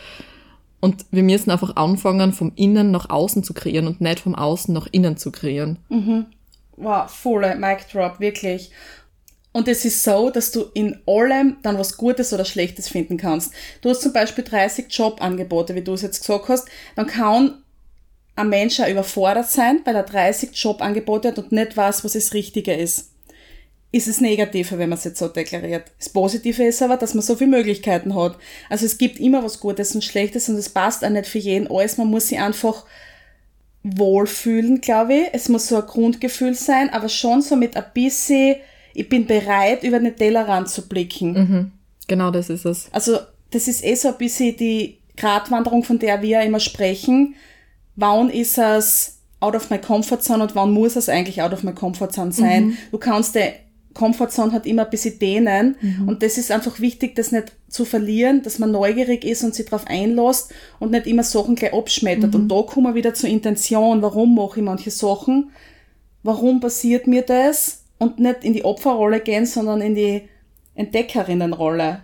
Und 0.81 1.07
wir 1.11 1.23
müssen 1.23 1.51
einfach 1.51 1.77
anfangen, 1.77 2.33
vom 2.33 2.53
Innen 2.57 2.91
nach 2.91 3.09
außen 3.11 3.45
zu 3.45 3.55
kreieren 3.55 3.87
und 3.87 4.01
nicht 4.01 4.21
vom 4.21 4.35
Außen 4.35 4.75
nach 4.75 4.89
innen 4.91 5.17
zu 5.17 5.31
kreieren. 5.31 5.79
Wow, 6.77 7.11
volle 7.11 7.55
Mic 7.55 7.87
Drop, 7.93 8.21
wirklich. 8.21 8.71
Und 9.53 9.69
es 9.69 9.87
ist 9.87 10.05
so, 10.05 10.29
dass 10.29 10.53
du 10.53 10.67
in 10.75 10.99
allem 11.07 11.57
dann 11.63 11.79
was 11.79 11.97
Gutes 11.97 12.33
oder 12.35 12.45
Schlechtes 12.45 12.89
finden 12.89 13.17
kannst. 13.17 13.55
Du 13.81 13.89
hast 13.89 14.03
zum 14.03 14.13
Beispiel 14.13 14.45
30 14.45 14.87
Jobangebote, 14.91 15.75
wie 15.75 15.83
du 15.83 15.95
es 15.95 16.03
jetzt 16.03 16.21
gesagt 16.21 16.49
hast, 16.49 16.69
dann 16.95 17.07
kann 17.07 17.63
ein 18.37 18.49
Mensch 18.51 18.79
auch 18.81 18.89
überfordert 18.89 19.51
sein, 19.51 19.81
weil 19.85 19.97
er 19.97 20.03
30 20.03 20.51
Jobangebote 20.55 21.29
hat 21.29 21.39
und 21.39 21.53
nicht 21.53 21.77
weiß, 21.77 22.05
was 22.05 22.13
das 22.13 22.35
Richtige 22.35 22.75
ist. 22.75 23.11
Ist 23.93 24.09
es 24.09 24.21
negativer, 24.21 24.79
wenn 24.79 24.91
man 24.91 24.99
es 24.99 25.05
jetzt 25.05 25.19
so 25.19 25.29
deklariert. 25.29 25.91
Das 25.99 26.11
Positive 26.11 26.65
ist 26.65 26.83
aber, 26.83 26.99
dass 26.99 27.15
man 27.15 27.23
so 27.23 27.35
viele 27.35 27.51
Möglichkeiten 27.51 28.15
hat. 28.15 28.37
Also 28.69 28.85
es 28.85 28.99
gibt 28.99 29.19
immer 29.19 29.43
was 29.43 29.59
Gutes 29.59 29.95
und 29.95 30.05
Schlechtes 30.05 30.49
und 30.49 30.57
es 30.57 30.69
passt 30.69 31.05
auch 31.05 31.09
nicht 31.09 31.27
für 31.27 31.39
jeden 31.39 31.71
alles. 31.71 31.97
Man 31.97 32.09
muss 32.09 32.29
sich 32.29 32.39
einfach 32.39 32.85
wohlfühlen, 33.83 34.81
glaube 34.81 35.15
ich. 35.15 35.29
Es 35.33 35.49
muss 35.49 35.69
so 35.69 35.77
ein 35.77 35.87
Grundgefühl 35.87 36.55
sein, 36.55 36.91
aber 36.91 37.09
schon 37.09 37.41
so 37.41 37.57
mit 37.57 37.77
ein 37.77 37.85
bisschen, 37.95 38.57
ich 38.93 39.09
bin 39.09 39.27
bereit, 39.27 39.83
über 39.83 39.99
den 39.99 40.15
Tellerrand 40.15 40.69
zu 40.69 40.87
blicken. 40.89 41.73
Genau 42.09 42.31
das 42.31 42.51
ist 42.51 42.67
es. 42.67 42.89
Also 42.93 43.19
das 43.51 43.69
ist 43.69 43.85
eh 43.85 43.95
so 43.95 44.09
ein 44.09 44.19
bisschen 44.19 44.57
die 44.57 44.99
Gratwanderung, 45.17 45.85
von 45.85 45.99
der 45.99 46.21
wir 46.21 46.43
immer 46.43 46.61
sprechen. 46.61 47.37
Wann 47.97 48.31
ist 48.31 48.59
es 48.59 49.19
out 49.41 49.55
of 49.55 49.71
my 49.71 49.79
comfort 49.79 50.23
zone 50.23 50.43
und 50.43 50.55
wann 50.55 50.73
muss 50.73 50.97
es 50.97 51.09
eigentlich 51.09 51.43
out 51.43 51.53
of 51.53 51.63
my 51.63 51.73
comfort 51.73 52.13
zone 52.13 52.33
sein? 52.33 52.77
Du 52.91 52.99
kannst 52.99 53.35
die 53.35 53.51
Comfort 53.95 54.29
zone 54.29 54.53
halt 54.53 54.67
immer 54.67 54.85
ein 54.85 54.91
bisschen 54.91 55.19
dehnen 55.19 55.77
und 56.07 56.23
das 56.23 56.37
ist 56.37 56.51
einfach 56.51 56.81
wichtig, 56.81 57.15
das 57.17 57.33
nicht 57.33 57.53
zu 57.69 57.87
verlieren, 57.87 58.43
dass 58.43 58.59
man 58.59 58.71
neugierig 58.71 59.25
ist 59.25 59.43
und 59.43 59.55
sich 59.55 59.65
darauf 59.67 59.87
einlässt 59.87 60.53
und 60.79 60.91
nicht 60.91 61.07
immer 61.07 61.23
Sachen 61.23 61.55
gleich 61.55 61.73
abschmettert. 61.73 62.35
Und 62.35 62.49
da 62.49 62.63
kommen 62.63 62.87
wir 62.87 62.95
wieder 62.95 63.15
zur 63.15 63.31
Intention. 63.31 64.03
Warum 64.03 64.35
mache 64.35 64.61
ich 64.61 64.65
manche 64.65 64.91
Sachen? 64.91 65.51
Warum 66.23 66.61
passiert 66.61 67.07
mir 67.07 67.23
das? 67.23 67.85
Und 67.99 68.19
nicht 68.19 68.45
in 68.45 68.53
die 68.53 68.65
Opferrolle 68.65 69.21
gehen, 69.21 69.47
sondern 69.47 69.81
in 69.81 69.95
die 69.95 70.29
Entdeckerinnenrolle 70.75 72.03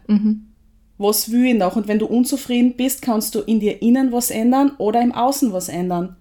was 0.98 1.30
will 1.30 1.46
ich 1.46 1.54
noch? 1.54 1.76
Und 1.76 1.88
wenn 1.88 1.98
du 1.98 2.06
unzufrieden 2.06 2.76
bist, 2.76 3.02
kannst 3.02 3.34
du 3.34 3.40
in 3.40 3.60
dir 3.60 3.82
innen 3.82 4.12
was 4.12 4.30
ändern 4.30 4.72
oder 4.78 5.00
im 5.00 5.12
Außen 5.12 5.52
was 5.52 5.68
ändern. 5.68 6.16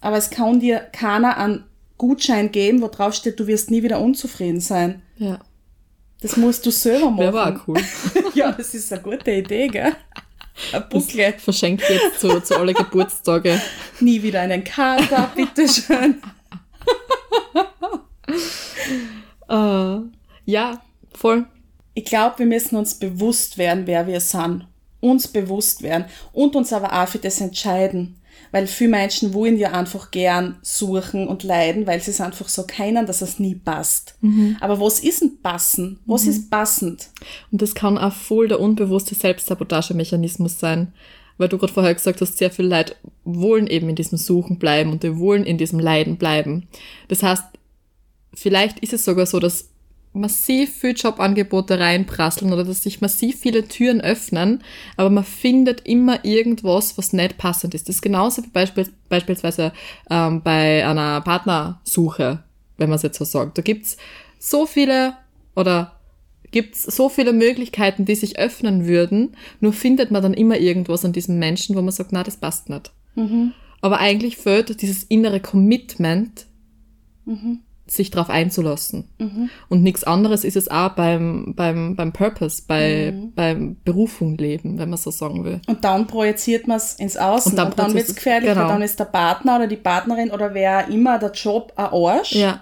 Aber 0.00 0.16
es 0.16 0.30
kann 0.30 0.60
dir 0.60 0.80
keiner 0.80 1.36
einen 1.36 1.64
Gutschein 1.98 2.50
geben, 2.50 2.80
wo 2.80 2.88
drauf 2.88 3.14
steht, 3.14 3.38
du 3.38 3.46
wirst 3.46 3.70
nie 3.70 3.82
wieder 3.82 4.00
unzufrieden 4.00 4.60
sein. 4.60 5.02
Ja. 5.18 5.40
Das 6.22 6.36
musst 6.36 6.64
du 6.66 6.70
selber 6.70 7.10
machen. 7.10 7.28
Aber 7.28 7.46
auch 7.46 7.68
cool. 7.68 7.80
ja, 8.34 8.52
das 8.52 8.74
ist 8.74 8.92
eine 8.92 9.02
gute 9.02 9.30
Idee, 9.30 9.68
gell? 9.68 9.94
Ein 10.72 10.88
Buckle. 10.88 11.34
Verschenkt 11.38 11.88
jetzt 11.88 12.20
zu, 12.20 12.40
zu 12.40 12.58
alle 12.58 12.74
Geburtstage. 12.74 13.60
Nie 14.00 14.22
wieder 14.22 14.40
einen 14.40 14.64
Kater, 14.64 15.30
bitteschön. 15.34 16.20
uh, 19.50 20.02
ja, 20.44 20.82
voll. 21.14 21.46
Ich 22.00 22.06
glaube, 22.06 22.38
wir 22.38 22.46
müssen 22.46 22.76
uns 22.76 22.94
bewusst 22.94 23.58
werden, 23.58 23.86
wer 23.86 24.06
wir 24.06 24.22
sind. 24.22 24.66
Uns 25.00 25.28
bewusst 25.28 25.82
werden 25.82 26.06
und 26.32 26.56
uns 26.56 26.72
aber 26.72 26.98
auch 26.98 27.06
für 27.06 27.18
das 27.18 27.42
entscheiden. 27.42 28.16
Weil 28.52 28.66
viele 28.66 28.92
Menschen 28.92 29.34
wollen 29.34 29.58
ja 29.58 29.72
einfach 29.72 30.10
gern 30.10 30.56
suchen 30.62 31.28
und 31.28 31.42
leiden, 31.42 31.86
weil 31.86 32.00
sie 32.00 32.10
es 32.10 32.22
einfach 32.22 32.48
so 32.48 32.62
kennen, 32.62 33.04
dass 33.04 33.20
es 33.20 33.38
nie 33.38 33.54
passt. 33.54 34.14
Mhm. 34.22 34.56
Aber 34.60 34.80
was 34.80 35.00
ist 35.00 35.20
denn 35.20 35.42
passen? 35.42 35.98
Was 36.06 36.24
mhm. 36.24 36.30
ist 36.30 36.50
passend? 36.50 37.10
Und 37.52 37.60
das 37.60 37.74
kann 37.74 37.98
auch 37.98 38.14
voll 38.14 38.48
der 38.48 38.60
unbewusste 38.60 39.14
Selbstsabotagemechanismus 39.14 40.58
sein. 40.58 40.94
Weil 41.36 41.48
du 41.48 41.58
gerade 41.58 41.72
vorher 41.74 41.94
gesagt 41.94 42.22
hast, 42.22 42.38
sehr 42.38 42.50
viele 42.50 42.68
Leute 42.68 42.96
wollen 43.24 43.66
eben 43.66 43.90
in 43.90 43.96
diesem 43.96 44.16
Suchen 44.16 44.58
bleiben 44.58 44.90
und 44.90 45.02
die 45.02 45.18
wollen 45.18 45.44
in 45.44 45.58
diesem 45.58 45.78
Leiden 45.78 46.16
bleiben. 46.16 46.66
Das 47.08 47.22
heißt, 47.22 47.44
vielleicht 48.32 48.78
ist 48.78 48.94
es 48.94 49.04
sogar 49.04 49.26
so, 49.26 49.38
dass 49.38 49.69
massiv 50.12 50.74
viel 50.74 50.94
Jobangebote 50.96 51.78
reinprasseln 51.78 52.52
oder 52.52 52.64
dass 52.64 52.82
sich 52.82 53.00
massiv 53.00 53.38
viele 53.40 53.68
Türen 53.68 54.00
öffnen, 54.00 54.62
aber 54.96 55.10
man 55.10 55.24
findet 55.24 55.86
immer 55.86 56.24
irgendwas, 56.24 56.98
was 56.98 57.12
nicht 57.12 57.38
passend 57.38 57.74
ist. 57.74 57.88
Das 57.88 57.96
ist 57.96 58.02
genauso 58.02 58.42
wie 58.42 58.48
beispiel, 58.48 58.88
beispielsweise 59.08 59.72
ähm, 60.10 60.42
bei 60.42 60.86
einer 60.86 61.20
Partnersuche, 61.20 62.42
wenn 62.76 62.88
man 62.88 62.96
es 62.96 63.02
jetzt 63.02 63.18
so 63.18 63.24
sagt. 63.24 63.58
Da 63.58 63.62
gibt's 63.62 63.96
so 64.38 64.66
viele 64.66 65.14
oder 65.54 66.00
gibt's 66.50 66.82
so 66.82 67.08
viele 67.08 67.32
Möglichkeiten, 67.32 68.04
die 68.04 68.16
sich 68.16 68.38
öffnen 68.38 68.88
würden, 68.88 69.36
nur 69.60 69.72
findet 69.72 70.10
man 70.10 70.22
dann 70.22 70.34
immer 70.34 70.58
irgendwas 70.58 71.04
an 71.04 71.12
diesem 71.12 71.38
Menschen, 71.38 71.76
wo 71.76 71.82
man 71.82 71.92
sagt, 71.92 72.10
na, 72.10 72.24
das 72.24 72.36
passt 72.36 72.68
nicht. 72.68 72.90
Mhm. 73.14 73.52
Aber 73.80 73.98
eigentlich 74.00 74.36
fehlt 74.36 74.82
dieses 74.82 75.04
innere 75.04 75.38
Commitment, 75.38 76.46
mhm 77.24 77.60
sich 77.90 78.10
darauf 78.10 78.30
einzulassen. 78.30 79.08
Mhm. 79.18 79.50
Und 79.68 79.82
nichts 79.82 80.04
anderes 80.04 80.44
ist 80.44 80.56
es 80.56 80.68
auch 80.70 80.90
beim, 80.90 81.54
beim, 81.56 81.96
beim 81.96 82.12
Purpose, 82.12 82.62
bei, 82.66 83.12
mhm. 83.12 83.32
beim 83.34 83.76
Berufung 83.84 84.38
leben, 84.38 84.78
wenn 84.78 84.90
man 84.90 84.98
so 84.98 85.10
sagen 85.10 85.44
will. 85.44 85.60
Und 85.66 85.84
dann 85.84 86.06
projiziert 86.06 86.68
man 86.68 86.76
es 86.76 86.94
ins 86.94 87.16
Außen. 87.16 87.52
Und 87.52 87.56
dann, 87.56 87.74
dann 87.74 87.94
wird 87.94 88.08
es 88.08 88.14
gefährlich, 88.14 88.50
genau. 88.50 88.62
weil 88.62 88.68
dann 88.68 88.82
ist 88.82 89.00
der 89.00 89.06
Partner 89.06 89.56
oder 89.56 89.66
die 89.66 89.76
Partnerin 89.76 90.30
oder 90.30 90.54
wer 90.54 90.86
immer 90.86 91.18
der 91.18 91.32
Job 91.32 91.72
ein 91.74 91.86
Arsch. 91.86 92.32
Ja. 92.32 92.60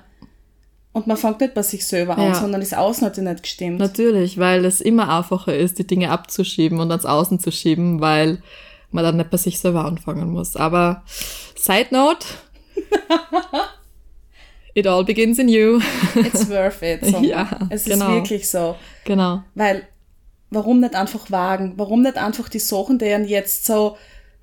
Und 0.93 1.07
man 1.07 1.19
fängt 1.19 1.41
nicht 1.41 1.53
bei 1.53 1.63
sich 1.63 1.87
selber 1.87 2.17
an, 2.17 2.29
ja. 2.29 2.35
sondern 2.35 2.63
das 2.63 2.73
Außen 2.73 3.07
hat 3.07 3.19
ja 3.19 3.23
nicht 3.23 3.43
gestimmt. 3.43 3.79
Natürlich, 3.79 4.39
weil 4.39 4.65
es 4.65 4.81
immer 4.81 5.15
einfacher 5.15 5.55
ist, 5.55 5.79
die 5.79 5.87
Dinge 5.87 6.11
abzuschieben 6.11 6.81
und 6.81 6.91
ans 6.91 7.05
Außen 7.05 7.39
zu 7.39 7.53
schieben, 7.53 8.01
weil 8.01 8.43
man 8.91 9.05
dann 9.05 9.19
nicht 9.19 9.29
bei 9.29 9.37
sich 9.37 9.61
selber 9.61 9.85
anfangen 9.85 10.31
muss. 10.31 10.57
Aber 10.57 11.03
Side 11.55 11.89
Note. 11.91 12.27
It 14.79 14.87
all 14.87 15.03
begins 15.05 15.41
in 15.41 15.49
you. 15.49 15.81
It's 16.15 16.49
worth 16.49 16.83
it. 16.83 17.05
So. 17.05 17.19
Ja, 17.19 17.49
es 17.69 17.85
genau. 17.85 18.07
ist 18.07 18.15
wirklich 18.15 18.49
so. 18.49 18.77
Genau. 19.05 19.43
Weil, 19.57 19.89
warum 20.51 20.79
nicht 20.79 20.95
einfach 20.95 21.33
wagen? 21.33 21.73
Warum 21.77 22.03
nicht 22.03 22.17
einfach 22.17 22.49
die 22.49 22.61
Sachen, 22.61 23.01
deren 23.01 23.27
jetzt 23.27 23.67
so 23.67 23.97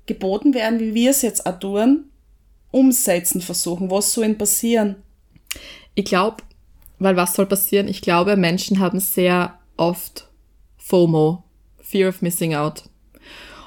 geboten 0.04 0.52
werden, 0.52 0.78
wie 0.78 0.92
wir 0.92 1.12
es 1.12 1.22
jetzt 1.22 1.46
auch 1.46 1.58
tun, 1.58 2.10
umsetzen 2.70 3.40
versuchen? 3.40 3.90
Was 3.90 4.12
soll 4.12 4.26
denn 4.26 4.36
passieren? 4.36 4.96
Ich 5.94 6.04
glaube, 6.04 6.42
weil 6.98 7.16
was 7.16 7.32
soll 7.32 7.46
passieren? 7.46 7.88
Ich 7.88 8.02
glaube, 8.02 8.36
Menschen 8.36 8.78
haben 8.78 9.00
sehr 9.00 9.58
oft 9.78 10.28
FOMO, 10.76 11.44
Fear 11.80 12.10
of 12.10 12.20
Missing 12.20 12.54
Out. 12.54 12.84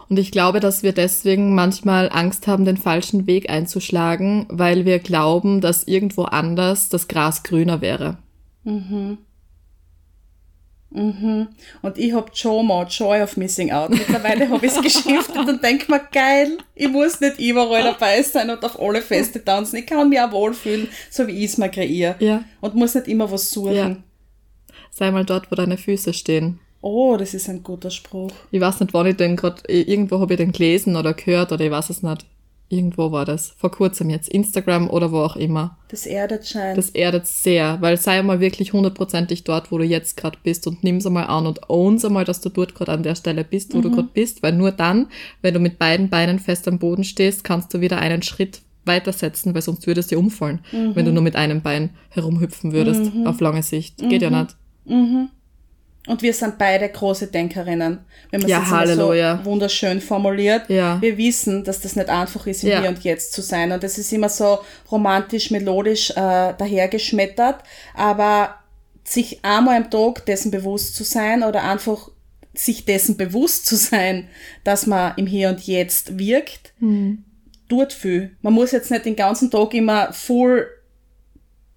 Und 0.10 0.18
ich 0.18 0.32
glaube, 0.32 0.60
dass 0.60 0.82
wir 0.82 0.92
deswegen 0.92 1.54
manchmal 1.54 2.10
Angst 2.12 2.48
haben, 2.48 2.66
den 2.66 2.78
falschen 2.78 3.28
Weg 3.28 3.50
einzuschlagen, 3.50 4.48
weil 4.50 4.86
wir 4.86 4.98
glauben, 5.00 5.62
dass 5.62 5.84
irgendwo 5.84 6.24
anders 6.24 6.90
das 6.90 7.08
Gras 7.08 7.44
grüner 7.44 7.80
wäre. 7.82 8.18
Mhm. 8.64 9.20
Mhm. 10.92 11.50
Und 11.84 11.98
ich 12.00 12.14
hab 12.14 12.36
JOMO, 12.36 12.86
Joy 12.86 13.22
of 13.22 13.38
Missing 13.38 13.72
Out. 13.72 13.92
Mittlerweile 13.92 14.50
habe 14.50 14.66
ich 14.66 14.72
es 14.72 14.82
geschriftet 14.82 15.48
und 15.48 15.64
denk 15.64 15.88
mir, 15.88 16.02
geil, 16.12 16.58
ich 16.74 16.90
muss 16.90 17.22
nicht 17.22 17.40
überall 17.40 17.84
dabei 17.84 18.24
sein 18.24 18.50
und 18.50 18.64
auf 18.66 18.82
alle 18.82 19.04
Feste 19.04 19.44
tanzen. 19.44 19.76
Ich 19.78 19.86
kann 19.86 20.10
mich 20.10 20.20
auch 20.20 20.32
wohlfühlen, 20.32 20.88
so 21.12 21.28
wie 21.28 21.44
ich 21.44 21.52
es 21.52 21.58
mir 21.60 21.70
kreiere. 21.70 22.16
Ja. 22.18 22.44
Und 22.62 22.74
muss 22.74 22.96
nicht 22.96 23.08
immer 23.08 23.32
was 23.32 23.52
suchen. 23.52 23.76
Ja. 23.76 23.96
Sei 24.90 25.12
mal 25.12 25.26
dort, 25.26 25.52
wo 25.52 25.56
deine 25.56 25.78
Füße 25.78 26.14
stehen. 26.14 26.60
Oh, 26.82 27.18
das 27.18 27.34
ist 27.34 27.50
ein 27.50 27.64
guter 27.64 27.90
Spruch. 27.90 28.32
Ich 28.52 28.62
weiß 28.62 28.80
nicht, 28.80 28.94
wann 28.94 29.08
ich 29.08 29.18
den 29.18 29.36
gerade, 29.36 29.62
irgendwo 29.68 30.20
habe 30.20 30.34
ich 30.34 30.38
den 30.38 30.52
gelesen 30.52 30.96
oder 30.96 31.14
gehört 31.14 31.52
oder 31.52 31.66
ich 31.66 31.72
weiß 31.72 31.90
es 31.90 32.04
nicht. 32.04 32.26
Irgendwo 32.72 33.12
war 33.12 33.26
das. 33.26 33.56
Vor 33.58 33.72
kurzem 33.72 34.12
jetzt. 34.12 34.30
Instagram 34.30 34.92
oder 34.92 35.12
wo 35.12 35.18
auch 35.18 35.36
immer. 35.36 35.78
Das 35.90 36.06
erdet 36.06 36.48
scheint. 36.48 36.78
Das 36.78 36.92
erdet 36.92 37.26
sehr, 37.26 37.82
weil 37.82 37.98
sei 37.98 38.22
mal 38.22 38.40
wirklich 38.40 38.74
hundertprozentig 38.74 39.44
dort, 39.44 39.72
wo 39.72 39.80
du 39.80 39.86
jetzt 39.86 40.18
gerade 40.18 40.38
bist 40.44 40.68
und 40.68 40.84
nimm's 40.84 41.08
einmal 41.08 41.26
an 41.26 41.48
und 41.48 41.68
owns 41.68 42.06
einmal, 42.06 42.26
dass 42.26 42.42
du 42.42 42.50
dort 42.50 42.76
gerade 42.76 42.92
an 42.92 43.02
der 43.02 43.16
Stelle 43.16 43.44
bist, 43.44 43.74
wo 43.74 43.80
mhm. 43.80 43.82
du 43.82 43.92
gerade 43.92 44.10
bist, 44.14 44.44
weil 44.44 44.54
nur 44.54 44.72
dann, 44.72 45.08
wenn 45.42 45.56
du 45.56 45.60
mit 45.60 45.80
beiden 45.80 46.10
Beinen 46.10 46.38
fest 46.38 46.68
am 46.68 46.78
Boden 46.78 47.04
stehst, 47.04 47.44
kannst 47.44 47.74
du 47.74 47.82
wieder 47.82 47.98
einen 47.98 48.22
Schritt 48.22 48.62
weitersetzen, 48.86 49.56
weil 49.56 49.64
sonst 49.64 49.88
würde 49.88 50.02
es 50.02 50.08
dir 50.08 50.20
umfallen, 50.20 50.60
mhm. 50.72 50.96
wenn 50.96 51.06
du 51.06 51.12
nur 51.12 51.24
mit 51.24 51.36
einem 51.36 51.62
Bein 51.62 51.90
herumhüpfen 52.10 52.72
würdest, 52.72 53.14
mhm. 53.14 53.26
auf 53.26 53.40
lange 53.42 53.64
Sicht. 53.64 53.98
Geht 53.98 54.22
ja 54.22 54.30
mhm. 54.30 54.38
nicht. 54.38 54.56
Mhm. 54.86 55.30
Und 56.10 56.24
wir 56.24 56.34
sind 56.34 56.58
beide 56.58 56.90
große 56.90 57.28
Denkerinnen, 57.28 58.00
wenn 58.32 58.42
man 58.42 58.50
ja, 58.50 58.64
es 58.64 58.90
jetzt 58.90 58.98
so 58.98 59.10
wunderschön 59.46 60.02
formuliert. 60.02 60.68
Ja. 60.68 61.00
Wir 61.00 61.16
wissen, 61.20 61.64
dass 61.64 61.82
das 61.82 61.96
nicht 61.96 62.10
einfach 62.10 62.48
ist, 62.48 62.64
im 62.64 62.72
ja. 62.72 62.80
Hier 62.82 62.90
und 62.90 63.04
Jetzt 63.04 63.32
zu 63.32 63.44
sein. 63.44 63.72
Und 63.72 63.84
das 63.84 64.00
ist 64.00 64.12
immer 64.12 64.28
so 64.28 64.58
romantisch, 64.92 65.52
melodisch 65.52 66.10
äh, 66.10 66.16
dahergeschmettert. 66.58 67.58
Aber 67.94 68.56
sich 69.04 69.46
einmal 69.46 69.78
am 69.78 69.92
Tag 69.92 70.26
dessen 70.26 70.50
bewusst 70.50 70.96
zu 70.96 71.04
sein 71.04 71.44
oder 71.44 71.64
einfach 71.64 72.10
sich 72.56 72.86
dessen 72.86 73.16
bewusst 73.16 73.68
zu 73.68 73.76
sein, 73.76 74.30
dass 74.64 74.88
man 74.88 75.14
im 75.16 75.28
Hier 75.28 75.50
und 75.50 75.62
Jetzt 75.68 76.18
wirkt, 76.18 76.74
mhm. 76.80 77.24
tut 77.70 77.94
viel. 77.94 78.36
Man 78.42 78.54
muss 78.54 78.72
jetzt 78.72 78.90
nicht 78.90 79.06
den 79.06 79.16
ganzen 79.16 79.52
Tag 79.52 79.76
immer 79.76 80.12
voll 80.12 80.66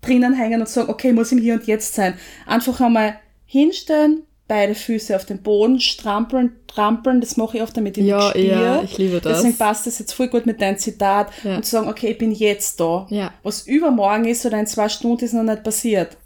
drinnen 0.01 0.33
hängen 0.33 0.63
und 0.63 0.71
sagen, 0.71 0.89
okay, 0.89 1.13
muss 1.13 1.33
im 1.33 1.39
Hier 1.39 1.53
und 1.53 1.67
Jetzt 1.67 1.93
sein. 1.95 2.15
Einfach 2.47 2.81
einmal 2.81 3.17
hinstellen, 3.53 4.23
beide 4.49 4.75
Füße 4.75 5.15
auf 5.15 5.27
den 5.27 5.43
Boden, 5.43 5.79
strampeln, 5.79 6.53
trampeln, 6.67 7.21
das 7.21 7.37
mache 7.37 7.59
ich 7.59 7.63
oft 7.63 7.77
damit 7.77 7.99
ich 7.99 8.07
ja, 8.07 8.31
spiele. 8.31 8.49
Ja, 8.49 8.83
ich 8.83 8.97
liebe 8.97 9.21
das. 9.21 9.39
Deswegen 9.39 9.59
passt 9.59 9.87
das 9.87 9.99
jetzt 9.99 10.15
voll 10.15 10.29
gut 10.29 10.47
mit 10.47 10.63
deinem 10.63 10.79
Zitat 10.79 11.31
ja. 11.45 11.57
und 11.57 11.65
zu 11.65 11.73
sagen, 11.73 11.89
okay, 11.89 12.13
ich 12.13 12.19
bin 12.19 12.33
jetzt 12.33 12.81
da. 12.81 13.07
Ja. 13.11 13.35
Was 13.43 13.67
übermorgen 13.67 14.25
ist 14.25 14.47
oder 14.47 14.59
in 14.59 14.67
zwei 14.67 14.89
Stunden 14.89 15.23
ist 15.23 15.35
noch 15.35 15.43
nicht 15.43 15.63
passiert. 15.63 16.17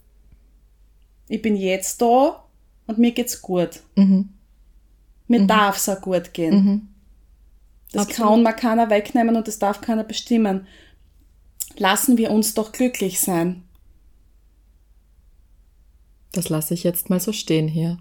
Ich 1.28 1.42
bin 1.42 1.56
jetzt 1.56 2.00
da 2.00 2.44
und 2.86 2.98
mir 2.98 3.10
geht's 3.10 3.42
gut. 3.42 3.80
Mhm. 3.96 4.28
Mir 5.26 5.40
mhm. 5.40 5.48
darf 5.48 5.78
es 5.78 5.88
auch 5.88 6.00
gut 6.00 6.32
gehen. 6.32 6.54
Mhm. 6.54 6.88
Das 7.92 8.06
Absolut. 8.06 8.30
kann 8.30 8.42
man 8.44 8.54
keiner 8.56 8.88
wegnehmen 8.88 9.34
und 9.34 9.48
das 9.48 9.58
darf 9.58 9.80
keiner 9.80 10.04
bestimmen. 10.04 10.68
Lassen 11.76 12.18
wir 12.18 12.30
uns 12.30 12.54
doch 12.54 12.70
glücklich 12.70 13.18
sein. 13.18 13.65
Das 16.36 16.50
lasse 16.50 16.74
ich 16.74 16.84
jetzt 16.84 17.08
mal 17.08 17.18
so 17.18 17.32
stehen 17.32 17.66
hier. 17.66 17.96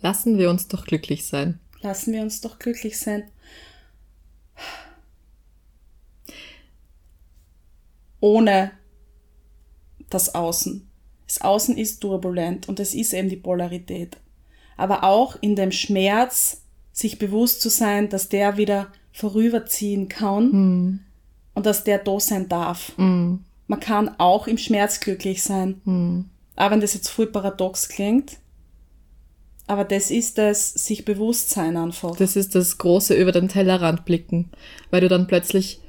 Lassen 0.00 0.38
wir 0.38 0.50
uns 0.50 0.68
doch 0.68 0.86
glücklich 0.86 1.26
sein. 1.26 1.58
Lassen 1.80 2.12
wir 2.12 2.22
uns 2.22 2.40
doch 2.40 2.60
glücklich 2.60 2.96
sein. 2.96 3.24
Ohne 8.20 8.70
das 10.10 10.32
Außen. 10.32 10.88
Das 11.26 11.40
Außen 11.40 11.76
ist 11.76 11.98
turbulent 11.98 12.68
und 12.68 12.78
es 12.78 12.94
ist 12.94 13.14
eben 13.14 13.28
die 13.28 13.36
Polarität. 13.36 14.18
Aber 14.76 15.02
auch 15.02 15.36
in 15.40 15.56
dem 15.56 15.72
Schmerz 15.72 16.62
sich 16.92 17.18
bewusst 17.18 17.60
zu 17.60 17.68
sein, 17.68 18.10
dass 18.10 18.28
der 18.28 18.56
wieder 18.58 18.92
vorüberziehen 19.12 20.08
kann 20.08 20.50
mm. 20.52 21.00
und 21.54 21.66
dass 21.66 21.82
der 21.82 21.98
da 21.98 22.20
sein 22.20 22.48
darf. 22.48 22.96
Mm 22.96 23.38
man 23.66 23.80
kann 23.80 24.14
auch 24.18 24.46
im 24.46 24.58
Schmerz 24.58 25.00
glücklich 25.00 25.42
sein. 25.42 25.80
Hm. 25.84 26.24
Auch 26.56 26.70
wenn 26.70 26.80
das 26.80 26.94
jetzt 26.94 27.08
voll 27.08 27.26
paradox 27.26 27.88
klingt. 27.88 28.38
Aber 29.66 29.84
das 29.84 30.10
ist 30.10 30.36
das 30.36 30.72
sich 30.72 31.04
bewusst 31.04 31.50
sein 31.50 31.76
einfach. 31.76 32.16
Das 32.16 32.36
ist 32.36 32.54
das 32.54 32.76
große 32.76 33.14
über 33.14 33.32
den 33.32 33.48
Tellerrand 33.48 34.04
blicken, 34.04 34.50
weil 34.90 35.00
du 35.00 35.08
dann 35.08 35.26
plötzlich 35.26 35.80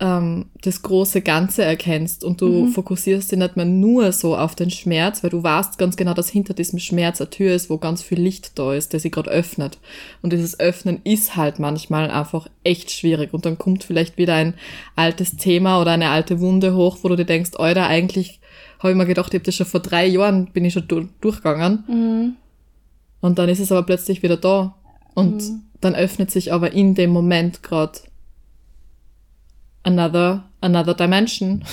ähm, 0.00 0.46
das 0.62 0.82
große 0.82 1.22
Ganze 1.22 1.64
erkennst 1.64 2.22
und 2.22 2.40
du 2.40 2.48
mhm. 2.48 2.68
fokussierst 2.68 3.32
dich 3.32 3.38
nicht 3.38 3.56
mehr 3.56 3.64
nur 3.64 4.12
so 4.12 4.36
auf 4.36 4.54
den 4.54 4.70
Schmerz, 4.70 5.22
weil 5.22 5.30
du 5.30 5.42
weißt 5.42 5.76
ganz 5.78 5.96
genau, 5.96 6.14
dass 6.14 6.28
hinter 6.28 6.54
diesem 6.54 6.78
Schmerz 6.78 7.20
eine 7.20 7.30
Tür 7.30 7.54
ist, 7.54 7.68
wo 7.68 7.78
ganz 7.78 8.02
viel 8.02 8.20
Licht 8.20 8.58
da 8.58 8.74
ist, 8.74 8.92
der 8.92 9.00
sich 9.00 9.10
gerade 9.10 9.30
öffnet. 9.30 9.78
Und 10.22 10.32
dieses 10.32 10.60
Öffnen 10.60 11.00
ist 11.02 11.36
halt 11.36 11.58
manchmal 11.58 12.10
einfach 12.10 12.46
echt 12.62 12.90
schwierig. 12.90 13.34
Und 13.34 13.44
dann 13.44 13.58
kommt 13.58 13.82
vielleicht 13.82 14.18
wieder 14.18 14.34
ein 14.34 14.54
altes 14.94 15.36
Thema 15.36 15.80
oder 15.80 15.92
eine 15.92 16.10
alte 16.10 16.38
Wunde 16.40 16.74
hoch, 16.74 16.98
wo 17.02 17.08
du 17.08 17.16
dir 17.16 17.26
denkst, 17.26 17.52
Alter, 17.56 17.86
eigentlich 17.86 18.40
habe 18.78 18.92
ich 18.92 18.96
mir 18.96 19.06
gedacht, 19.06 19.34
ich 19.34 19.38
habe 19.40 19.44
das 19.44 19.56
schon 19.56 19.66
vor 19.66 19.80
drei 19.80 20.06
Jahren, 20.06 20.52
bin 20.52 20.64
ich 20.64 20.74
schon 20.74 20.86
durchgegangen. 21.20 21.84
Mhm. 21.88 22.36
Und 23.20 23.38
dann 23.40 23.48
ist 23.48 23.58
es 23.58 23.72
aber 23.72 23.82
plötzlich 23.82 24.22
wieder 24.22 24.36
da. 24.36 24.76
Und 25.14 25.42
Mhm. 25.42 25.62
dann 25.80 25.96
öffnet 25.96 26.30
sich 26.30 26.52
aber 26.52 26.72
in 26.72 26.94
dem 26.94 27.10
Moment 27.10 27.64
gerade 27.64 27.98
another, 29.82 30.48
another 30.60 30.94
dimension. 30.94 31.64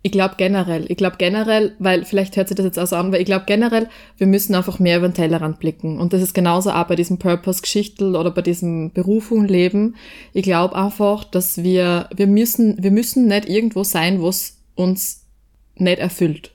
Ich 0.00 0.12
glaube 0.12 0.34
generell, 0.36 0.86
ich 0.88 0.96
glaube 0.96 1.16
generell, 1.18 1.74
weil 1.80 2.04
vielleicht 2.04 2.36
hört 2.36 2.48
sich 2.48 2.56
das 2.56 2.64
jetzt 2.64 2.78
auch 2.78 2.86
so 2.86 2.96
an, 2.96 3.10
weil 3.10 3.20
ich 3.20 3.26
glaube 3.26 3.46
generell, 3.46 3.88
wir 4.16 4.28
müssen 4.28 4.54
einfach 4.54 4.78
mehr 4.78 4.98
über 4.98 5.08
den 5.08 5.14
Tellerrand 5.14 5.58
blicken. 5.58 5.98
Und 5.98 6.12
das 6.12 6.22
ist 6.22 6.34
genauso 6.34 6.70
auch 6.70 6.86
bei 6.86 6.94
diesem 6.94 7.18
Purpose-Geschichtel 7.18 8.14
oder 8.14 8.30
bei 8.30 8.42
diesem 8.42 8.92
Berufung 8.92 9.44
leben. 9.44 9.96
Ich 10.32 10.44
glaube 10.44 10.76
einfach, 10.76 11.24
dass 11.24 11.62
wir, 11.64 12.08
wir 12.14 12.28
müssen, 12.28 12.80
wir 12.82 12.92
müssen 12.92 13.26
nicht 13.26 13.48
irgendwo 13.48 13.82
sein, 13.82 14.22
wo 14.22 14.28
es 14.28 14.58
uns 14.76 15.26
nicht 15.74 15.98
erfüllt. 15.98 16.52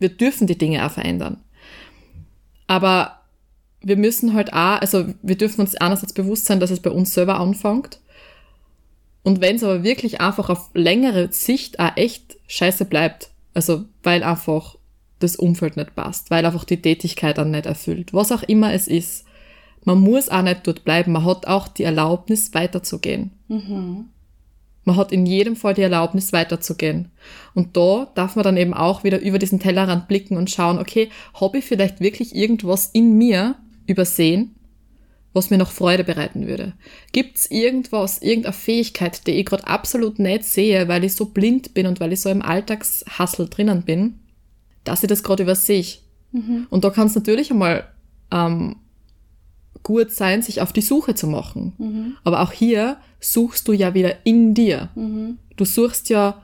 Wir 0.00 0.08
dürfen 0.08 0.48
die 0.48 0.58
Dinge 0.58 0.84
auch 0.84 0.90
verändern. 0.90 1.38
Aber 2.66 3.20
wir 3.82 3.96
müssen 3.96 4.34
halt 4.34 4.52
auch, 4.52 4.80
also 4.80 5.06
wir 5.22 5.36
dürfen 5.36 5.60
uns 5.60 5.74
einerseits 5.76 6.12
bewusst 6.12 6.46
sein, 6.46 6.60
dass 6.60 6.70
es 6.70 6.80
bei 6.80 6.90
uns 6.90 7.14
selber 7.14 7.38
anfängt. 7.38 8.00
Und 9.22 9.40
wenn 9.40 9.56
es 9.56 9.64
aber 9.64 9.82
wirklich 9.82 10.20
einfach 10.20 10.48
auf 10.48 10.70
längere 10.74 11.32
Sicht 11.32 11.78
auch 11.78 11.96
echt 11.96 12.38
scheiße 12.46 12.86
bleibt, 12.86 13.30
also 13.54 13.84
weil 14.02 14.22
einfach 14.22 14.76
das 15.18 15.36
Umfeld 15.36 15.76
nicht 15.76 15.94
passt, 15.94 16.30
weil 16.30 16.46
einfach 16.46 16.64
die 16.64 16.80
Tätigkeit 16.80 17.38
dann 17.38 17.50
nicht 17.50 17.66
erfüllt, 17.66 18.14
was 18.14 18.32
auch 18.32 18.42
immer 18.42 18.72
es 18.72 18.88
ist, 18.88 19.24
man 19.84 20.00
muss 20.00 20.28
auch 20.28 20.42
nicht 20.42 20.66
dort 20.66 20.84
bleiben, 20.84 21.12
man 21.12 21.24
hat 21.24 21.46
auch 21.46 21.68
die 21.68 21.84
Erlaubnis 21.84 22.52
weiterzugehen. 22.54 23.30
Man 24.84 24.96
hat 24.96 25.12
in 25.12 25.26
jedem 25.26 25.56
Fall 25.56 25.74
die 25.74 25.82
Erlaubnis 25.82 26.32
weiterzugehen. 26.32 27.10
Und 27.54 27.76
da 27.76 28.10
darf 28.14 28.34
man 28.36 28.44
dann 28.44 28.56
eben 28.56 28.74
auch 28.74 29.04
wieder 29.04 29.20
über 29.20 29.38
diesen 29.38 29.60
Tellerrand 29.60 30.08
blicken 30.08 30.36
und 30.36 30.50
schauen, 30.50 30.78
okay, 30.78 31.10
habe 31.38 31.58
ich 31.58 31.64
vielleicht 31.64 32.00
wirklich 32.00 32.34
irgendwas 32.34 32.90
in 32.92 33.16
mir 33.16 33.56
übersehen, 33.86 34.54
was 35.32 35.50
mir 35.50 35.58
noch 35.58 35.70
Freude 35.70 36.04
bereiten 36.04 36.46
würde? 36.46 36.72
Gibt's 37.12 37.46
irgendwas, 37.50 38.20
irgendeine 38.20 38.52
Fähigkeit, 38.52 39.26
die 39.26 39.32
ich 39.32 39.46
gerade 39.46 39.66
absolut 39.66 40.18
nicht 40.18 40.44
sehe, 40.44 40.88
weil 40.88 41.04
ich 41.04 41.14
so 41.14 41.26
blind 41.26 41.72
bin 41.74 41.86
und 41.86 42.00
weil 42.00 42.12
ich 42.12 42.20
so 42.20 42.28
im 42.30 42.42
Alltagshassel 42.42 43.48
drinnen 43.48 43.82
bin, 43.82 44.18
dass 44.84 45.02
ich 45.02 45.08
das 45.08 45.22
gerade 45.22 45.42
übersehe? 45.44 45.84
Und 46.70 46.84
da 46.84 46.90
kann 46.90 47.06
es 47.06 47.14
natürlich 47.14 47.50
einmal 47.50 47.84
ähm, 48.32 48.76
gut 49.82 50.10
sein, 50.12 50.42
sich 50.42 50.60
auf 50.60 50.72
die 50.72 50.80
Suche 50.80 51.14
zu 51.14 51.26
machen. 51.26 51.74
Aber 52.24 52.40
auch 52.42 52.52
hier 52.52 52.96
suchst 53.20 53.68
du 53.68 53.72
ja 53.72 53.94
wieder 53.94 54.14
in 54.24 54.54
dir. 54.54 54.88
Du 55.56 55.64
suchst 55.64 56.08
ja 56.08 56.42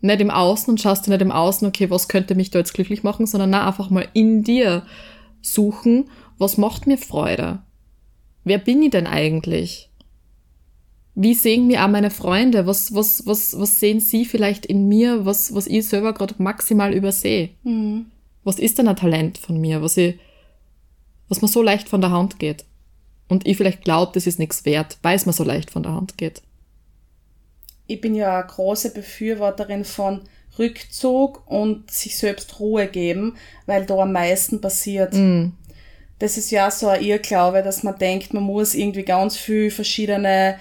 nicht 0.00 0.20
im 0.20 0.30
Außen 0.30 0.70
und 0.70 0.80
schaust 0.80 1.06
dir 1.06 1.10
nicht 1.10 1.22
im 1.22 1.32
Außen, 1.32 1.66
okay, 1.66 1.90
was 1.90 2.08
könnte 2.08 2.34
mich 2.34 2.50
da 2.50 2.58
jetzt 2.58 2.74
glücklich 2.74 3.02
machen, 3.02 3.26
sondern 3.26 3.50
na, 3.50 3.66
einfach 3.66 3.90
mal 3.90 4.06
in 4.14 4.42
dir 4.42 4.82
suchen, 5.42 6.04
was 6.38 6.58
macht 6.58 6.86
mir 6.86 6.98
Freude? 6.98 7.60
Wer 8.46 8.58
bin 8.58 8.80
ich 8.80 8.92
denn 8.92 9.08
eigentlich? 9.08 9.90
Wie 11.16 11.34
sehen 11.34 11.66
mir 11.66 11.84
auch 11.84 11.88
meine 11.88 12.10
Freunde? 12.10 12.64
Was, 12.64 12.94
was, 12.94 13.26
was, 13.26 13.58
was 13.58 13.80
sehen 13.80 13.98
sie 13.98 14.24
vielleicht 14.24 14.64
in 14.64 14.86
mir, 14.86 15.26
was, 15.26 15.52
was 15.52 15.66
ich 15.66 15.88
selber 15.88 16.14
gerade 16.14 16.36
maximal 16.38 16.94
übersehe? 16.94 17.50
Was 18.44 18.60
ist 18.60 18.78
denn 18.78 18.86
ein 18.86 18.94
Talent 18.94 19.36
von 19.36 19.60
mir, 19.60 19.82
was 19.82 19.96
ich, 19.96 20.20
was 21.28 21.42
mir 21.42 21.48
so 21.48 21.60
leicht 21.60 21.88
von 21.88 22.00
der 22.00 22.12
Hand 22.12 22.38
geht? 22.38 22.64
Und 23.26 23.48
ich 23.48 23.56
vielleicht 23.56 23.82
glaube, 23.82 24.12
das 24.14 24.28
ist 24.28 24.38
nichts 24.38 24.64
wert, 24.64 24.98
weil 25.02 25.16
es 25.16 25.26
mir 25.26 25.32
so 25.32 25.42
leicht 25.42 25.72
von 25.72 25.82
der 25.82 25.94
Hand 25.94 26.16
geht. 26.16 26.40
Ich 27.88 28.00
bin 28.00 28.14
ja 28.14 28.38
eine 28.38 28.46
große 28.46 28.94
Befürworterin 28.94 29.84
von 29.84 30.20
Rückzug 30.56 31.42
und 31.50 31.90
sich 31.90 32.16
selbst 32.16 32.60
Ruhe 32.60 32.86
geben, 32.86 33.36
weil 33.66 33.86
da 33.86 33.96
am 33.98 34.12
meisten 34.12 34.60
passiert. 34.60 35.14
Das 36.18 36.38
ist 36.38 36.50
ja 36.50 36.70
so 36.70 36.88
ein 36.88 37.02
Irrglaube, 37.02 37.62
dass 37.62 37.82
man 37.82 37.98
denkt, 37.98 38.32
man 38.32 38.42
muss 38.42 38.74
irgendwie 38.74 39.02
ganz 39.04 39.36
viel 39.36 39.70
verschiedene 39.70 40.58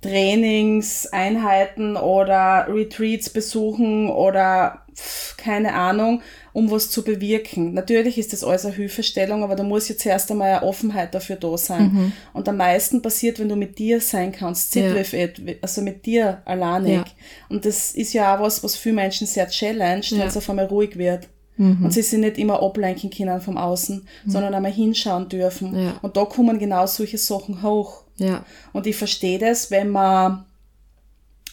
Trainingseinheiten 0.00 1.96
oder 1.96 2.66
Retreats 2.68 3.30
besuchen 3.30 4.08
oder 4.10 4.82
pf, 4.94 5.36
keine 5.36 5.74
Ahnung, 5.74 6.22
um 6.52 6.70
was 6.70 6.90
zu 6.90 7.02
bewirken. 7.02 7.74
Natürlich 7.74 8.18
ist 8.18 8.32
das 8.32 8.44
alles 8.44 8.64
eine 8.64 8.74
Hilfestellung, 8.74 9.42
aber 9.42 9.56
da 9.56 9.62
muss 9.62 9.88
jetzt 9.88 10.06
erst 10.06 10.30
einmal 10.30 10.52
eine 10.58 10.62
Offenheit 10.62 11.14
dafür 11.14 11.36
da 11.36 11.56
sein. 11.58 12.12
Und 12.32 12.48
am 12.48 12.56
meisten 12.56 13.02
passiert, 13.02 13.38
wenn 13.38 13.48
du 13.48 13.56
mit 13.56 13.78
dir 13.78 14.00
sein 14.00 14.32
kannst, 14.32 14.72
sit 14.72 14.84
Ja. 14.84 14.94
with 14.94 15.12
it, 15.12 15.58
also 15.62 15.82
mit 15.82 16.06
dir 16.06 16.42
alleinig. 16.44 16.92
Ja. 16.96 17.04
Und 17.48 17.64
das 17.66 17.92
ist 17.92 18.12
ja 18.12 18.36
auch 18.36 18.40
was, 18.40 18.62
was 18.64 18.76
viele 18.76 18.94
Menschen 18.96 19.26
sehr 19.26 19.48
challenged, 19.48 20.12
Ja. 20.12 20.20
wenn 20.20 20.28
es 20.28 20.36
auf 20.36 20.48
einmal 20.48 20.66
ruhig 20.66 20.96
wird. 20.96 21.28
Und 21.58 21.90
sie 21.92 22.02
sich 22.02 22.18
nicht 22.18 22.38
immer 22.38 22.62
ablenken 22.62 23.10
können 23.10 23.40
vom 23.40 23.56
Außen, 23.56 24.06
sondern 24.26 24.54
einmal 24.54 24.72
hinschauen 24.72 25.28
dürfen. 25.28 25.78
Ja. 25.78 25.94
Und 26.02 26.16
da 26.16 26.24
kommen 26.24 26.58
genau 26.58 26.86
solche 26.86 27.18
Sachen 27.18 27.62
hoch. 27.62 28.02
Ja, 28.18 28.44
Und 28.72 28.86
ich 28.86 28.96
verstehe 28.96 29.38
das, 29.38 29.70
wenn 29.70 29.90
man 29.90 30.44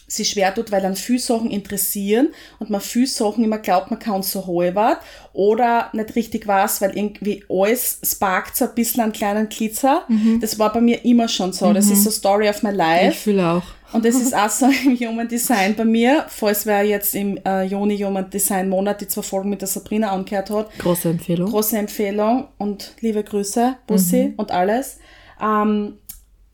sich 0.06 0.30
schwer 0.30 0.54
tut, 0.54 0.70
weil 0.70 0.82
dann 0.82 0.96
viele 0.96 1.18
Sachen 1.18 1.50
interessieren 1.50 2.28
und 2.58 2.70
man 2.70 2.80
viele 2.80 3.06
Sachen 3.06 3.42
immer 3.42 3.58
glaubt, 3.58 3.90
man 3.90 3.98
kann 3.98 4.22
so 4.22 4.46
halber 4.46 4.98
oder 5.32 5.88
nicht 5.92 6.14
richtig 6.14 6.46
weiß, 6.46 6.82
weil 6.82 6.96
irgendwie 6.96 7.42
alles 7.48 8.00
sparkt 8.04 8.56
so 8.56 8.66
ein 8.66 8.74
bisschen 8.74 9.02
einen 9.02 9.12
kleinen 9.12 9.48
Glitzer. 9.48 10.02
Das 10.40 10.58
war 10.58 10.72
bei 10.72 10.80
mir 10.80 11.04
immer 11.04 11.28
schon 11.28 11.52
so. 11.52 11.72
Das 11.72 11.90
ist 11.90 12.04
so 12.04 12.10
Story 12.10 12.48
of 12.48 12.62
my 12.62 12.70
ich 12.70 12.76
life. 12.76 13.12
fühle 13.18 13.48
auch. 13.48 13.64
Und 13.92 14.04
das 14.04 14.16
ist 14.16 14.34
auch 14.34 14.50
so 14.50 14.66
im 14.84 14.96
Human 14.98 15.28
Design 15.28 15.74
bei 15.74 15.84
mir, 15.84 16.26
falls 16.28 16.66
wer 16.66 16.82
jetzt 16.84 17.14
im 17.14 17.38
äh, 17.44 17.64
Juni 17.64 17.98
Human 17.98 18.28
Design 18.28 18.68
Monat 18.68 19.00
die 19.00 19.08
zwei 19.08 19.22
Folgen 19.22 19.50
mit 19.50 19.60
der 19.60 19.68
Sabrina 19.68 20.10
angehört 20.10 20.50
hat. 20.50 20.78
Große 20.78 21.10
Empfehlung. 21.10 21.50
Große 21.50 21.78
Empfehlung 21.78 22.48
und 22.58 22.94
liebe 23.00 23.22
Grüße, 23.22 23.76
Bussi 23.86 24.34
und 24.36 24.50
alles. 24.50 24.98
Ähm, 25.40 25.98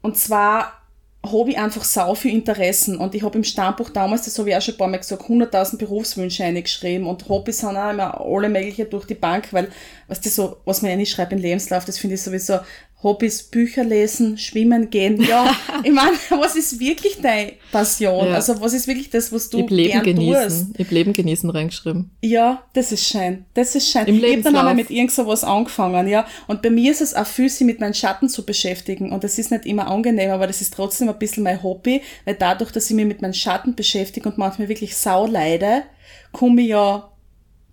und 0.02 0.16
zwar 0.16 0.80
habe 1.22 1.50
ich 1.50 1.58
einfach 1.58 1.84
sau 1.84 2.14
viel 2.14 2.32
Interessen 2.32 2.96
und 2.96 3.14
ich 3.14 3.22
habe 3.22 3.36
im 3.36 3.44
Stammbuch 3.44 3.90
damals, 3.90 4.24
das 4.24 4.38
habe 4.38 4.48
ich 4.48 4.56
auch 4.56 4.62
schon 4.62 4.74
ein 4.74 4.78
paar 4.78 4.88
Mal 4.88 4.96
gesagt, 4.96 5.22
100.000 5.22 5.76
Berufswünsche 5.76 6.44
eingeschrieben 6.44 7.06
und 7.06 7.28
Hobbys 7.28 7.58
sind 7.58 7.76
auch 7.76 7.90
immer 7.90 8.18
alle 8.20 8.48
mögliche 8.48 8.86
durch 8.86 9.06
die 9.06 9.14
Bank, 9.14 9.52
weil, 9.52 9.68
was 10.08 10.22
das 10.22 10.34
so, 10.34 10.56
was 10.64 10.80
man 10.80 11.04
schreibt 11.04 11.32
im 11.32 11.38
Lebenslauf, 11.38 11.84
das 11.84 11.98
finde 11.98 12.14
ich 12.14 12.22
sowieso 12.22 12.60
Hobbys, 13.02 13.44
Bücher 13.44 13.82
lesen, 13.82 14.36
schwimmen 14.36 14.90
gehen, 14.90 15.22
ja, 15.22 15.54
ich 15.82 15.90
meine, 15.90 16.16
was 16.28 16.54
ist 16.54 16.78
wirklich 16.78 17.18
deine 17.20 17.52
Passion? 17.72 18.26
Ja. 18.26 18.34
Also 18.34 18.60
was 18.60 18.74
ist 18.74 18.86
wirklich 18.86 19.08
das, 19.08 19.32
was 19.32 19.48
du 19.48 19.58
Ich 19.58 19.62
hab 19.64 19.70
Leben 19.70 19.90
gern 19.92 20.04
genießen. 20.04 20.74
Ich 20.76 20.90
Leben 20.90 21.12
genießen 21.14 21.48
reingeschrieben. 21.48 22.10
Ja, 22.20 22.62
das 22.74 22.92
ist 22.92 23.06
schön. 23.06 23.46
Das 23.54 23.74
ist 23.74 23.90
schön. 23.90 24.04
Im 24.06 24.16
ich 24.22 24.32
habe 24.32 24.42
dann 24.42 24.56
einmal 24.56 24.74
mit 24.74 24.90
irgend 24.90 25.12
sowas 25.12 25.44
angefangen, 25.44 26.08
ja. 26.08 26.26
Und 26.46 26.60
bei 26.60 26.68
mir 26.68 26.92
ist 26.92 27.00
es 27.00 27.14
auch 27.14 27.26
viel, 27.26 27.48
sich 27.48 27.66
mit 27.66 27.80
meinen 27.80 27.94
Schatten 27.94 28.28
zu 28.28 28.44
beschäftigen. 28.44 29.12
Und 29.12 29.24
das 29.24 29.38
ist 29.38 29.50
nicht 29.50 29.64
immer 29.64 29.86
angenehm, 29.86 30.30
aber 30.30 30.46
das 30.46 30.60
ist 30.60 30.74
trotzdem 30.74 31.08
ein 31.08 31.18
bisschen 31.18 31.42
mein 31.42 31.62
Hobby, 31.62 32.02
weil 32.26 32.34
dadurch, 32.34 32.70
dass 32.70 32.90
ich 32.90 32.96
mich 32.96 33.06
mit 33.06 33.22
meinen 33.22 33.34
Schatten 33.34 33.74
beschäftige 33.74 34.28
und 34.28 34.36
manchmal 34.36 34.68
wirklich 34.68 34.94
sau 34.96 35.26
leide, 35.26 35.84
komme 36.32 36.60
ich 36.60 36.68
ja 36.68 37.10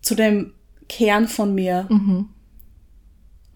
zu 0.01 0.15
dem 0.15 0.53
Kern 0.87 1.27
von 1.27 1.53
mir. 1.53 1.87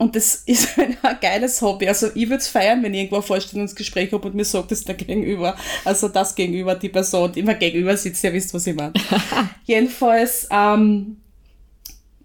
Und 0.02 0.16
das 0.16 0.36
ist 0.48 0.80
ein 0.80 0.98
geiles 1.22 1.62
Hobby. 1.62 1.88
Also 1.88 2.08
ich 2.16 2.28
würde 2.28 2.38
es 2.38 2.48
feiern, 2.48 2.82
wenn 2.82 2.92
ich 2.92 3.02
irgendwo 3.02 3.18
ein 3.18 3.22
Vorstellungsgespräch 3.22 4.12
habe 4.12 4.28
und 4.28 4.34
mir 4.34 4.44
sagt, 4.44 4.72
das 4.72 4.84
der 4.84 4.96
Gegenüber, 4.96 5.56
also 5.86 6.08
das 6.08 6.34
Gegenüber, 6.34 6.74
die 6.74 6.90
Person, 6.90 7.32
die 7.32 7.42
immer 7.42 7.54
gegenüber 7.54 7.96
sitzt, 7.96 8.24
ihr 8.24 8.34
wisst, 8.34 8.52
was 8.52 8.66
ich 8.66 8.76
meine. 8.76 8.94
Jedenfalls, 9.66 10.48
ähm, 10.50 11.18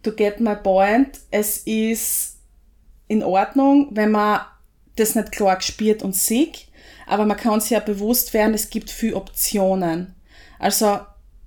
to 0.03 0.11
get 0.11 0.41
my 0.41 0.57
point, 0.57 1.21
es 1.31 1.59
ist 1.59 2.39
in 3.09 3.23
Ordnung, 3.23 3.89
wenn 3.91 4.11
man 4.11 4.41
das 4.97 5.15
nicht 5.15 5.33
klar 5.33 5.57
gespürt 5.57 6.03
und 6.03 6.17
sieht, 6.17 6.69
aber 7.07 7.27
man 7.27 7.37
kann 7.37 7.61
sich 7.61 7.73
ja 7.73 7.81
bewusst 7.81 8.33
werden, 8.33 8.55
es 8.55 8.71
gibt 8.71 8.91
viele 8.91 9.17
Optionen. 9.17 10.15
Also 10.59 11.01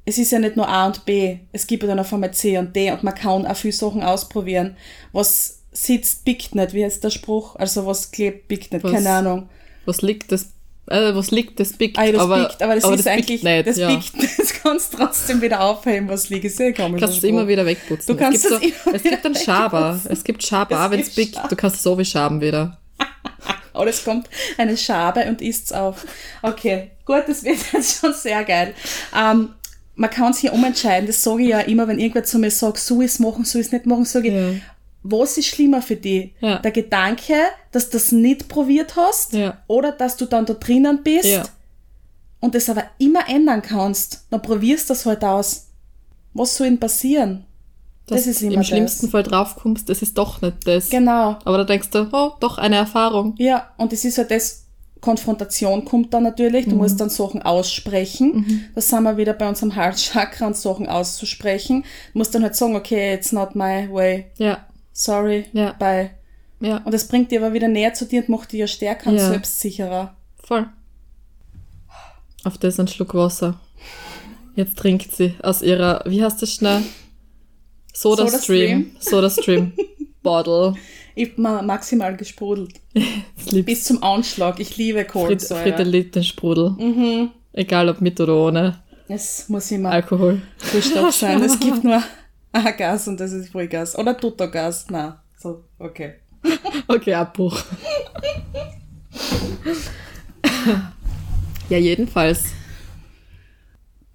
es 0.05 0.19
ist 0.19 0.29
ja 0.29 0.37
nicht 0.37 0.57
nur 0.57 0.69
A 0.69 0.85
und 0.85 1.05
B, 1.05 1.39
es 1.53 1.65
gibt 1.65 1.81
ja 1.81 1.89
dann 1.89 1.99
auf 1.99 2.13
einmal 2.13 2.31
C 2.35 2.59
und 2.59 2.75
D 2.75 2.91
und 2.91 3.01
man 3.01 3.15
kann 3.15 3.47
auch 3.47 3.57
viele 3.57 3.73
Sachen 3.73 4.03
ausprobieren. 4.03 4.77
Was 5.11 5.58
sitzt, 5.71 6.25
biegt 6.25 6.55
nicht, 6.55 6.73
wie 6.73 6.83
heißt 6.83 7.03
der 7.03 7.09
Spruch? 7.09 7.55
Also 7.55 7.85
was 7.85 8.11
klebt, 8.11 8.47
biegt 8.47 8.71
nicht, 8.73 8.83
Was- 8.83 8.91
keine 8.91 9.09
Ahnung. 9.09 9.49
Was 9.85 10.01
liegt 10.01 10.31
das, 10.31 10.43
äh, 10.87 11.13
was 11.15 11.31
liegt 11.31 11.59
das 11.59 11.73
biegt, 11.73 11.97
Ah, 11.97 12.11
das 12.11 12.21
aber, 12.21 12.47
biegt, 12.47 12.61
aber 12.61 12.75
das 12.75 12.83
aber 12.83 12.93
ist 12.95 13.03
biegt 13.05 13.07
eigentlich, 13.15 13.43
nicht, 13.43 13.67
das 13.67 13.77
ja. 13.77 13.87
biegt, 13.89 14.11
das 14.39 14.53
kannst 14.53 14.93
trotzdem 14.93 15.41
wieder 15.41 15.61
aufheben, 15.61 16.09
was 16.09 16.29
liegt, 16.29 16.45
ist 16.45 16.59
eh 16.59 16.73
komisch. 16.73 16.99
Kannst 16.99 17.15
du 17.15 17.17
es 17.19 17.23
immer 17.23 17.47
wieder 17.47 17.65
wegputzen. 17.65 18.15
Du 18.15 18.21
kannst 18.21 18.45
es 18.45 18.51
es 18.51 18.59
gibt, 18.59 18.85
immer 18.85 18.95
es 18.95 19.03
gibt 19.03 19.25
einen 19.25 19.35
Schaber. 19.35 19.99
Es 20.09 20.23
gibt 20.23 20.43
Schaber, 20.43 20.75
Es 20.75 20.81
auch 20.81 20.91
wenn 20.91 20.99
es 20.99 21.09
biegt. 21.15 21.35
Schaber. 21.35 21.47
Du 21.47 21.55
kannst 21.55 21.75
es 21.77 21.83
so 21.83 21.97
wie 21.97 22.05
schaben 22.05 22.41
wieder. 22.41 22.77
Oder 23.73 23.89
es 23.91 24.03
kommt 24.03 24.29
eine 24.57 24.75
Schabe 24.77 25.25
und 25.27 25.41
isst's 25.41 25.71
auf. 25.71 26.05
Okay, 26.41 26.91
gut, 27.05 27.23
das 27.27 27.43
wird 27.43 27.57
jetzt 27.73 27.99
schon 28.01 28.13
sehr 28.13 28.43
geil. 28.43 28.73
Ähm, 29.17 29.49
man 29.95 30.09
kann 30.09 30.33
sich 30.33 30.51
umentscheiden, 30.51 31.07
das 31.07 31.23
sage 31.23 31.43
ich 31.43 31.49
ja 31.49 31.59
immer, 31.61 31.87
wenn 31.87 31.99
irgendwer 31.99 32.23
zu 32.23 32.39
mir 32.39 32.51
sagt, 32.51 32.77
so 32.79 33.01
ist 33.01 33.19
machen, 33.19 33.43
so 33.45 33.59
ist 33.59 33.71
nicht 33.73 33.85
machen, 33.85 34.05
sage 34.05 34.27
ich, 34.29 34.33
Ja. 34.33 34.51
Was 35.03 35.37
ist 35.37 35.47
schlimmer 35.47 35.81
für 35.81 35.95
dich? 35.95 36.33
Ja. 36.41 36.59
Der 36.59 36.71
Gedanke, 36.71 37.33
dass 37.71 37.89
du 37.89 37.97
das 37.97 38.11
nicht 38.11 38.47
probiert 38.49 38.95
hast 38.95 39.33
Ja. 39.33 39.57
oder 39.67 39.91
dass 39.91 40.17
du 40.17 40.25
dann 40.25 40.45
da 40.45 40.53
drinnen 40.53 41.01
bist 41.03 41.25
Ja. 41.25 41.43
und 42.41 42.53
das 42.55 42.69
aber 42.69 42.83
immer 42.99 43.27
ändern 43.29 43.61
kannst, 43.61 44.25
dann 44.29 44.41
probierst 44.41 44.89
du 44.89 44.93
das 44.93 45.05
halt 45.05 45.23
aus. 45.23 45.67
Was 46.33 46.55
soll 46.55 46.67
denn 46.67 46.79
passieren? 46.79 47.45
Dass 48.07 48.23
Das 48.25 48.27
ist 48.27 48.41
immer 48.41 48.53
im 48.53 48.57
das. 48.59 48.67
schlimmsten 48.67 49.09
Fall 49.09 49.23
draufkommst, 49.23 49.87
das 49.87 50.01
ist 50.01 50.17
doch 50.17 50.41
nicht 50.41 50.65
das. 50.65 50.89
Genau. 50.89 51.37
Aber 51.45 51.59
da 51.59 51.63
denkst 51.63 51.89
du, 51.91 52.09
oh, 52.11 52.31
doch 52.39 52.57
eine 52.57 52.75
Erfahrung. 52.77 53.35
Ja, 53.37 53.71
und 53.77 53.93
es 53.93 54.03
ist 54.03 54.17
halt 54.17 54.31
das, 54.31 54.65
Konfrontation 55.01 55.85
kommt 55.85 56.13
dann 56.13 56.23
natürlich, 56.23 56.65
Mhm. 56.65 56.71
du 56.71 56.75
musst 56.75 56.99
dann 56.99 57.09
Sachen 57.09 57.41
aussprechen. 57.41 58.69
Da 58.75 58.81
sind 58.81 59.03
wir 59.03 59.15
wieder 59.15 59.31
bei 59.33 59.47
unserem 59.47 59.75
Halschakra 59.75 60.47
und 60.47 60.57
Sachen 60.57 60.87
auszusprechen. 60.89 61.83
Du 62.11 62.17
musst 62.19 62.35
dann 62.35 62.43
halt 62.43 62.55
sagen, 62.57 62.75
okay, 62.75 63.13
it's 63.13 63.31
not 63.31 63.55
my 63.55 63.87
way, 63.89 64.25
Ja, 64.37 64.65
sorry, 64.93 65.45
Ja. 65.53 65.73
bye. 65.73 66.11
ja, 66.59 66.77
Und 66.77 66.93
das 66.93 67.07
bringt 67.07 67.31
dich 67.31 67.39
aber 67.39 67.53
wieder 67.53 67.67
näher 67.67 67.93
zu 67.93 68.05
dir 68.05 68.21
und 68.21 68.29
macht 68.29 68.51
dich 68.51 68.59
ja 68.59 68.67
stärker 68.67 69.09
und 69.09 69.17
Ja. 69.17 69.29
selbstsicherer. 69.29 70.15
voll. 70.43 70.67
Auf 72.43 72.57
das 72.57 72.79
ein 72.79 72.87
Schluck 72.87 73.13
Wasser. 73.13 73.59
Jetzt 74.55 74.77
trinkt 74.77 75.13
sie 75.15 75.35
aus 75.43 75.61
ihrer, 75.61 76.03
wie 76.05 76.23
heißt 76.23 76.41
das 76.41 76.53
schnell? 76.53 76.81
Soda, 77.93 78.25
Soda 78.27 78.41
Stream. 78.41 78.91
Soda 78.99 79.29
Stream. 79.29 79.73
Bottle. 80.23 80.73
Ich 81.15 81.37
maximal 81.37 82.15
gesprudelt. 82.15 82.73
Bis 83.65 83.83
zum 83.83 84.01
Anschlag. 84.03 84.59
Ich 84.59 84.77
liebe 84.77 84.99
Frit 84.99 85.09
Kohlensäure. 85.09 85.63
Fritellit 85.63 86.15
den 86.15 86.23
Sprudel. 86.23 86.71
Mhm. 86.71 87.31
Egal 87.51 87.89
ob 87.89 87.99
mit 88.01 88.19
oder 88.21 88.35
ohne 88.35 88.79
Es 89.07 89.49
muss 89.49 89.69
immer 89.71 89.89
Alkohol. 89.91 90.41
Zustoff 90.57 91.13
sein. 91.15 91.41
Es 91.43 91.59
gibt 91.59 91.83
nur 91.83 92.01
ein 92.51 92.77
Gas 92.77 93.07
und 93.07 93.19
das 93.19 93.31
ist 93.31 93.51
Vollgas. 93.51 93.97
Oder 93.97 94.17
Tuttergas. 94.17 94.87
Na, 94.89 95.23
so, 95.37 95.63
okay. 95.77 96.15
Okay, 96.87 97.13
Abbruch. 97.13 97.63
ja, 101.69 101.77
jedenfalls. 101.77 102.45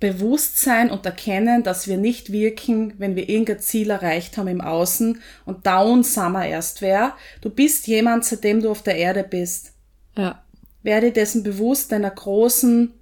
Bewusstsein 0.00 0.90
und 0.90 1.06
erkennen, 1.06 1.62
dass 1.62 1.86
wir 1.86 1.96
nicht 1.96 2.32
wirken, 2.32 2.94
wenn 2.98 3.14
wir 3.16 3.28
irgendein 3.28 3.60
Ziel 3.60 3.90
erreicht 3.90 4.36
haben 4.36 4.48
im 4.48 4.60
Außen 4.60 5.20
und 5.44 5.66
down 5.66 6.02
sind 6.02 6.32
wir 6.32 6.46
erst 6.46 6.82
wer. 6.82 7.16
Du 7.40 7.50
bist 7.50 7.86
jemand, 7.86 8.24
seitdem 8.24 8.60
du 8.60 8.70
auf 8.70 8.82
der 8.82 8.96
Erde 8.96 9.22
bist. 9.24 9.72
Ja, 10.16 10.44
Werde 10.82 11.12
dessen 11.12 11.42
bewusst 11.42 11.92
deiner 11.92 12.10
großen 12.10 12.92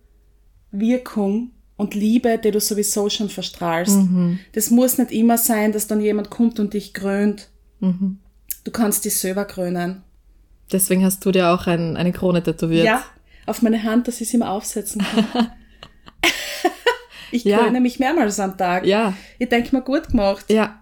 Wirkung 0.70 1.50
und 1.82 1.94
Liebe, 1.94 2.38
die 2.38 2.50
du 2.50 2.60
sowieso 2.60 3.08
schon 3.10 3.28
verstrahlst. 3.28 3.98
Das 4.52 4.70
muss 4.70 4.98
nicht 4.98 5.10
immer 5.12 5.36
sein, 5.38 5.72
dass 5.72 5.86
dann 5.86 6.00
jemand 6.00 6.30
kommt 6.30 6.58
und 6.60 6.74
dich 6.74 6.94
krönt. 6.94 7.48
Du 7.80 8.70
kannst 8.72 9.04
dich 9.04 9.16
selber 9.16 9.44
krönen. 9.44 10.02
deswegen 10.72 11.04
hast 11.04 11.24
du 11.24 11.32
dir 11.32 11.50
auch 11.50 11.66
ein, 11.66 11.96
eine 11.96 12.12
Krone 12.12 12.42
tätowiert. 12.42 12.84
Ja, 12.86 13.04
auf 13.46 13.60
meine 13.62 13.82
Hand, 13.82 14.06
dass 14.08 14.20
ich 14.20 14.28
sie 14.28 14.36
immer 14.36 14.50
aufsetzen 14.50 15.02
kann. 15.02 15.50
ich 17.30 17.44
Ja. 17.44 17.58
kröne 17.58 17.80
mich 17.80 17.98
mehrmals 17.98 18.38
am 18.40 18.56
Tag. 18.56 18.86
Ja, 18.86 19.14
Ich 19.38 19.48
denke 19.48 19.74
mir, 19.74 19.82
gut 19.82 20.08
gemacht. 20.08 20.46
ja. 20.48 20.78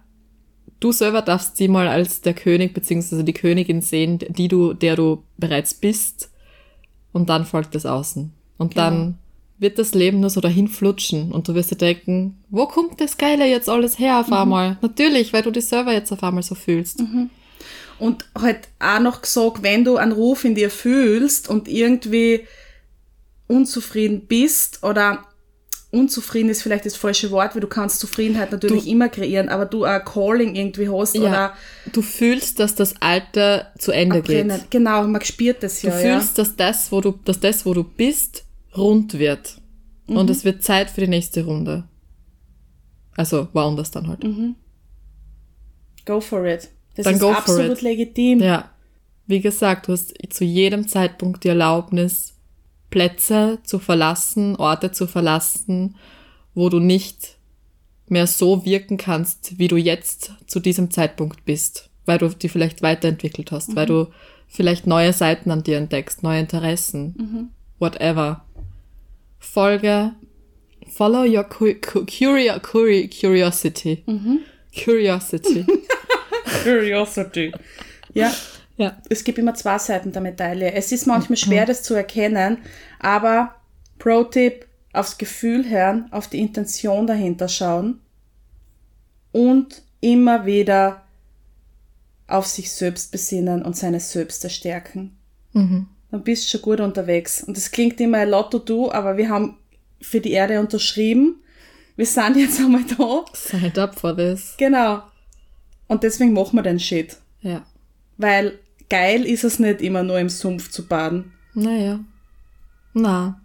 Du 0.79 0.91
selber 0.91 1.21
darfst 1.21 1.57
sie 1.57 1.67
mal 1.67 1.87
als 1.87 2.21
der 2.21 2.33
König 2.33 2.73
bzw. 2.73 3.21
die 3.21 3.33
Königin 3.33 3.81
sehen, 3.83 4.17
die 4.17 4.47
du, 4.47 4.73
der 4.73 4.95
du 4.95 5.23
bereits 5.37 5.75
bist. 5.75 6.31
Und 7.11 7.29
dann 7.29 7.45
folgt 7.45 7.75
das 7.75 7.85
Außen. 7.85 8.33
Und 8.57 8.73
Genau. 8.73 8.83
dann 8.89 9.17
wird 9.61 9.77
das 9.79 9.93
Leben 9.93 10.19
nur 10.19 10.29
so 10.31 10.41
dahin 10.41 10.67
flutschen 10.67 11.31
und 11.31 11.47
du 11.47 11.53
wirst 11.55 11.71
dir 11.71 11.75
denken, 11.77 12.43
wo 12.49 12.65
kommt 12.65 12.99
das 12.99 13.17
Geile 13.17 13.45
jetzt 13.45 13.69
alles 13.69 13.97
her 13.99 14.15
Mhm. 14.15 14.19
auf 14.19 14.31
einmal? 14.33 14.77
Natürlich, 14.81 15.31
weil 15.31 15.43
du 15.43 15.51
dich 15.51 15.65
selber 15.67 15.93
jetzt 15.93 16.11
auf 16.11 16.23
einmal 16.23 16.43
so 16.43 16.55
fühlst. 16.55 17.01
Und 17.99 18.25
halt 18.37 18.67
auch 18.79 18.99
noch 18.99 19.21
gesagt, 19.21 19.61
wenn 19.61 19.85
du 19.85 19.97
einen 19.97 20.11
Ruf 20.11 20.43
in 20.43 20.55
dir 20.55 20.71
fühlst 20.71 21.47
und 21.47 21.67
irgendwie 21.67 22.41
unzufrieden 23.47 24.25
bist 24.27 24.83
oder 24.83 25.25
unzufrieden 25.91 26.49
ist 26.49 26.63
vielleicht 26.63 26.85
das 26.85 26.95
falsche 26.95 27.31
Wort, 27.31 27.53
weil 27.53 27.59
du 27.61 27.67
kannst 27.67 27.99
Zufriedenheit 27.99 28.51
natürlich 28.53 28.87
immer 28.87 29.09
kreieren, 29.09 29.49
aber 29.49 29.65
du 29.65 29.83
ein 29.83 30.03
Calling 30.05 30.55
irgendwie 30.55 30.87
hast 30.87 31.17
oder 31.17 31.25
Ja, 31.29 31.53
du 31.91 32.01
fühlst, 32.01 32.59
dass 32.59 32.75
das 32.75 32.95
Alter 33.01 33.67
zu 33.77 33.91
Ende 33.91 34.21
geht. 34.21 34.47
brennen. 34.47 34.61
Genau, 34.69 35.03
man 35.05 35.21
spürt 35.21 35.61
das 35.63 35.81
Du 35.81 35.87
ja. 35.87 35.93
fühlst, 35.93 36.37
dass 36.37 36.55
das, 36.55 36.91
wo 36.93 37.01
du, 37.01 37.19
dass 37.25 37.41
das, 37.41 37.65
wo 37.65 37.73
du 37.73 37.83
bist, 37.83 38.45
rund 38.77 39.17
wird. 39.17 39.61
Mhm. 40.07 40.17
Und 40.17 40.29
es 40.29 40.43
wird 40.45 40.63
Zeit 40.63 40.89
für 40.89 41.01
die 41.01 41.07
nächste 41.07 41.45
Runde. 41.45 41.83
Also 43.15 43.47
woanders 43.53 43.91
dann 43.91 44.07
halt. 44.07 44.23
ja. 44.23 44.53
Go 46.05 46.19
for 46.19 46.45
it. 46.45 46.69
Das 46.95 47.05
Dann 47.05 47.15
ist 47.15 47.23
absolut 47.23 47.77
it. 47.77 47.81
legitim. 47.81 48.39
Ja. 48.41 48.71
Wie 49.27 49.39
gesagt, 49.39 49.87
du 49.87 49.93
hast 49.93 50.13
zu 50.29 50.43
jedem 50.43 50.87
Zeitpunkt 50.87 51.43
die 51.43 51.49
Erlaubnis, 51.49 52.33
Plätze 52.89 53.59
zu 53.63 53.79
verlassen, 53.79 54.55
Orte 54.57 54.91
zu 54.91 55.07
verlassen, 55.07 55.95
wo 56.53 56.69
du 56.69 56.79
nicht 56.79 57.37
mehr 58.07 58.27
so 58.27 58.65
wirken 58.65 58.97
kannst, 58.97 59.57
wie 59.57 59.69
du 59.69 59.77
jetzt 59.77 60.33
zu 60.47 60.59
diesem 60.59 60.91
Zeitpunkt 60.91 61.45
bist, 61.45 61.89
weil 62.05 62.17
du 62.17 62.27
die 62.27 62.49
vielleicht 62.49 62.81
weiterentwickelt 62.81 63.51
hast, 63.53 63.73
weil 63.75 63.85
du 63.85 64.07
vielleicht 64.47 64.85
neue 64.85 65.13
Seiten 65.13 65.49
an 65.49 65.63
dir 65.63 65.77
entdeckst, 65.77 66.23
neue 66.23 66.41
Interessen, 66.41 67.51
whatever. 67.79 68.43
Folge, 69.41 70.13
follow 70.87 71.25
your 71.25 71.43
cu 71.43 71.73
cu 71.81 72.05
curio 72.05 72.59
curi 72.59 73.09
curiosity. 73.09 74.03
Curiosity. 74.71 75.65
Curiosity. 76.63 77.51
Ja, 78.13 78.31
ja. 78.77 79.01
es 79.09 79.23
gibt 79.23 79.37
immer 79.37 79.55
zwei 79.55 79.79
Seiten 79.79 80.11
der 80.11 80.21
Medaille. 80.21 80.71
Es 80.73 80.91
ist 80.91 81.07
manchmal 81.07 81.37
schwer, 81.37 81.65
das 81.65 81.83
zu 81.83 81.95
erkennen, 81.95 82.59
aber 82.99 83.55
Pro-Tipp, 83.97 84.67
aufs 84.93 85.17
Gefühl 85.17 85.69
hören, 85.69 86.07
auf 86.11 86.27
die 86.27 86.39
Intention 86.39 87.07
dahinter 87.07 87.47
schauen 87.47 87.99
und 89.31 89.81
immer 90.01 90.45
wieder 90.45 91.03
auf 92.27 92.45
sich 92.45 92.71
selbst 92.71 93.11
besinnen 93.11 93.63
und 93.63 93.75
seine 93.75 93.99
Selbst 93.99 94.49
stärken. 94.51 95.17
Mhm. 95.53 95.87
Dann 96.11 96.23
bist 96.23 96.45
du 96.45 96.49
schon 96.49 96.61
gut 96.61 96.79
unterwegs. 96.81 97.43
Und 97.43 97.55
das 97.57 97.71
klingt 97.71 97.99
immer 98.01 98.19
ein 98.19 98.29
Lotto 98.29 98.59
du, 98.59 98.91
aber 98.91 99.17
wir 99.17 99.29
haben 99.29 99.57
für 100.01 100.19
die 100.19 100.31
Erde 100.31 100.59
unterschrieben. 100.59 101.41
Wir 101.95 102.05
sind 102.05 102.37
jetzt 102.37 102.59
einmal 102.59 102.83
da. 102.97 103.25
Signed 103.33 103.77
up 103.77 103.99
for 103.99 104.15
this. 104.15 104.55
Genau. 104.57 105.03
Und 105.87 106.03
deswegen 106.03 106.33
machen 106.33 106.55
wir 106.57 106.63
den 106.63 106.79
Shit. 106.79 107.17
Ja. 107.41 107.65
Weil 108.17 108.59
geil 108.89 109.25
ist 109.25 109.43
es 109.43 109.59
nicht 109.59 109.81
immer 109.81 110.03
nur 110.03 110.19
im 110.19 110.29
Sumpf 110.29 110.69
zu 110.69 110.85
baden. 110.87 111.33
Naja. 111.53 111.99
Na. 112.93 113.41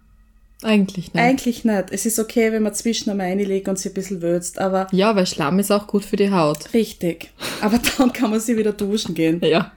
Eigentlich 0.63 1.13
nicht. 1.13 1.23
Eigentlich 1.23 1.65
nicht. 1.65 1.85
Es 1.91 2.05
ist 2.05 2.19
okay, 2.19 2.51
wenn 2.51 2.63
man 2.63 2.73
zwischen 2.73 3.11
einmal 3.11 3.27
reinlegt 3.27 3.67
und 3.67 3.77
sich 3.77 3.91
ein 3.91 3.93
bisschen 3.93 4.21
wölzt, 4.23 4.59
aber 4.59 4.87
ja, 4.91 5.15
weil 5.15 5.27
Schlamm 5.27 5.59
ist 5.59 5.71
auch 5.71 5.85
gut 5.85 6.03
für 6.03 6.15
die 6.15 6.31
Haut. 6.31 6.73
richtig. 6.73 7.29
Aber 7.61 7.79
dann 7.97 8.11
kann 8.11 8.31
man 8.31 8.39
sie 8.39 8.57
wieder 8.57 8.73
duschen 8.73 9.13
gehen. 9.13 9.39
Ja. 9.43 9.71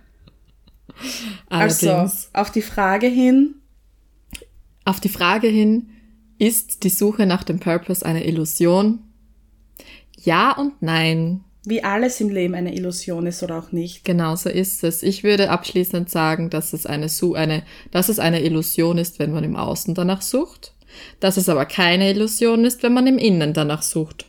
Also, 1.49 1.89
Allerdings. 1.91 2.31
auf 2.33 2.51
die 2.51 2.63
Frage 2.63 3.07
hin, 3.09 3.55
Auf 4.85 5.01
die 5.01 5.09
Frage 5.09 5.49
hin, 5.49 5.91
ist 6.39 6.85
die 6.85 6.91
Suche 6.91 7.27
nach 7.27 7.45
dem 7.45 7.59
Purpose 7.61 8.05
eine 8.05 8.25
Illusion? 8.25 9.01
Ja 10.23 10.57
und 10.57 10.81
nein. 10.81 11.45
wie 11.65 11.83
alles 11.85 12.21
im 12.21 12.31
Leben 12.31 12.55
eine 12.55 12.75
Illusion 12.75 13.27
ist 13.27 13.43
oder 13.43 13.59
auch 13.59 13.73
nicht. 13.73 14.05
Genauso 14.05 14.49
ist 14.49 14.83
es. 14.85 15.03
Ich 15.03 15.23
würde 15.25 15.51
abschließend 15.51 16.09
sagen, 16.09 16.49
dass 16.51 16.73
es 16.73 16.87
eine, 16.87 17.09
Su 17.09 17.35
eine, 17.35 17.63
dass 17.91 18.09
es 18.09 18.19
eine 18.19 18.43
Illusion 18.43 18.97
ist, 18.99 19.19
wenn 19.19 19.33
man 19.33 19.45
im 19.45 19.57
Außen 19.57 19.95
danach 19.95 20.23
sucht. 20.23 20.75
Dass 21.21 21.37
es 21.37 21.49
aber 21.49 21.67
keine 21.67 22.11
Illusion 22.11 22.65
ist, 22.65 22.83
wenn 22.83 22.93
man 22.95 23.07
im 23.07 23.19
Innen 23.19 23.53
danach 23.53 23.83
sucht. 23.83 24.27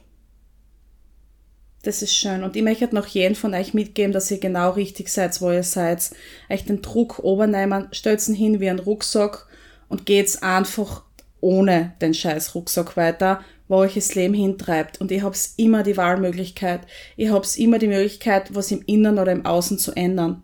Das 1.83 2.03
ist 2.03 2.13
schön. 2.13 2.43
Und 2.43 2.55
ich 2.55 2.61
möchte 2.61 2.93
noch 2.93 3.07
jeden 3.07 3.35
von 3.35 3.53
euch 3.53 3.73
mitgeben, 3.73 4.13
dass 4.13 4.29
ihr 4.29 4.39
genau 4.39 4.71
richtig 4.71 5.09
seid, 5.09 5.41
wo 5.41 5.51
ihr 5.51 5.63
seid. 5.63 6.11
Euch 6.49 6.65
den 6.65 6.81
Druck 6.81 7.19
obernehmen, 7.19 7.87
stellt 7.91 8.27
ihn 8.27 8.35
hin 8.35 8.59
wie 8.59 8.69
ein 8.69 8.79
Rucksack 8.79 9.47
und 9.89 10.05
geht's 10.05 10.43
einfach 10.43 11.03
ohne 11.39 11.93
den 11.99 12.13
scheiß 12.13 12.53
Rucksack 12.53 12.95
weiter, 12.97 13.43
wo 13.67 13.77
euch 13.77 13.95
das 13.95 14.13
Leben 14.13 14.35
hintreibt. 14.35 15.01
Und 15.01 15.09
ihr 15.09 15.23
habt 15.23 15.39
immer 15.57 15.81
die 15.81 15.97
Wahlmöglichkeit. 15.97 16.81
Ihr 17.17 17.33
habt 17.33 17.57
immer 17.57 17.79
die 17.79 17.87
Möglichkeit, 17.87 18.53
was 18.53 18.71
im 18.71 18.83
Innen 18.83 19.17
oder 19.17 19.31
im 19.31 19.45
Außen 19.45 19.79
zu 19.79 19.91
ändern. 19.93 20.43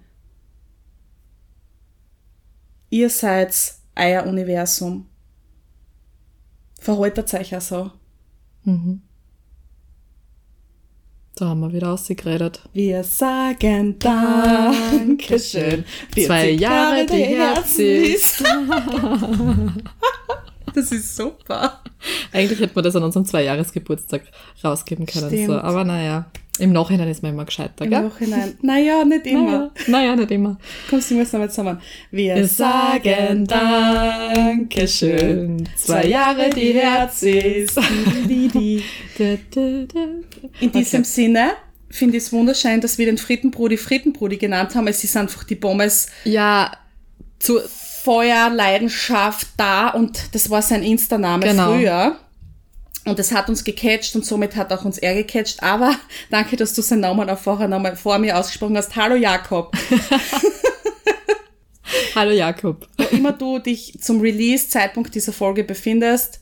Ihr 2.90 3.10
seid 3.12 3.54
euer 3.96 4.26
Universum. 4.26 5.08
Verhaltet 6.80 7.34
euch 7.34 7.56
auch 7.56 7.62
so. 7.62 7.92
Da 11.40 11.50
haben 11.50 11.60
wir 11.60 11.72
wieder 11.72 11.94
ausgeredet. 11.94 12.62
Wir 12.74 13.04
sagen 13.04 14.00
Dankeschön. 14.00 15.86
Zwei 16.12 16.46
40 16.46 16.60
Jahre, 16.60 17.06
die 17.06 17.24
Herzis. 17.24 18.44
Das 20.74 20.92
ist 20.92 21.16
super. 21.16 21.82
Eigentlich 22.32 22.60
hätte 22.60 22.76
man 22.76 22.84
das 22.84 22.96
an 22.96 23.02
unserem 23.02 23.26
Zweijahresgeburtstag 23.26 24.24
rausgeben 24.64 25.08
können. 25.08 25.48
So. 25.48 25.54
Aber 25.54 25.84
naja, 25.84 26.26
im 26.60 26.72
Nachhinein 26.74 27.08
ist 27.10 27.22
man 27.24 27.34
immer 27.34 27.46
gescheiter, 27.46 27.86
Im 27.86 27.90
gell? 27.92 28.02
Nachhinein. 28.04 28.58
Naja, 28.62 29.04
nicht 29.06 29.26
immer. 29.28 29.72
Naja, 29.88 29.88
naja, 29.88 30.16
nicht 30.16 30.32
immer. 30.32 30.58
Komm, 30.90 31.02
singen 31.02 31.20
wir 31.20 31.26
es 31.26 31.34
nochmal 31.34 31.50
zusammen. 31.50 31.82
Wir, 32.12 32.36
Wir 32.36 32.48
sagen 32.48 33.46
Dankeschön. 33.46 35.68
Zwei 35.76 36.06
Jahre 36.06 36.50
die 36.50 36.74
da, 36.74 37.10
da. 39.88 40.00
In 40.60 40.72
diesem 40.72 41.04
Sinne, 41.04 41.52
finde 41.90 42.18
ich 42.18 42.24
es 42.24 42.34
wunderschön, 42.34 42.82
dass 42.82 42.98
wir 42.98 43.06
den 43.06 43.18
Frittenbrudi 43.18 43.78
Frittenbrudi 43.78 44.38
genannt 44.38 44.76
haben. 44.76 44.88
Es 44.88 45.04
ist 45.04 45.16
einfach 45.18 45.44
die 45.44 45.56
Pommes 45.56 46.08
Ja, 46.24 46.72
zu, 47.40 47.60
Feuer, 48.04 48.50
Leidenschaft 48.50 49.48
da 49.58 49.90
und 49.90 50.34
das 50.34 50.50
war 50.50 50.62
sein 50.62 50.84
Insta-Name 50.84 51.46
Genau. 51.46 51.74
früher. 51.74 52.16
Und 53.08 53.18
das 53.20 53.32
hat 53.32 53.48
uns 53.48 53.64
gecatcht 53.64 54.18
und 54.18 54.26
somit 54.26 54.58
hat 54.58 54.74
auch 54.74 54.84
uns 54.84 54.98
er 54.98 55.16
gecatcht. 55.16 55.64
Aber 55.64 55.96
danke, 56.30 56.58
dass 56.58 56.74
du 56.74 56.82
seinen 56.82 57.00
Namen 57.00 57.30
auch 57.30 57.40
vorher 57.40 57.70
nochmal 57.70 57.96
vor 57.96 58.20
mir 58.20 58.38
ausgesprochen 58.38 58.76
hast. 58.76 58.98
Hallo 58.98 59.16
Jakob. 59.16 59.74
hallo 62.16 62.32
Jakob. 62.32 62.86
Wo 62.98 63.04
immer 63.16 63.32
du 63.32 63.60
dich 63.60 63.98
zum 64.02 64.20
Release-Zeitpunkt 64.20 65.16
dieser 65.16 65.32
Folge 65.32 65.64
befindest, 65.64 66.42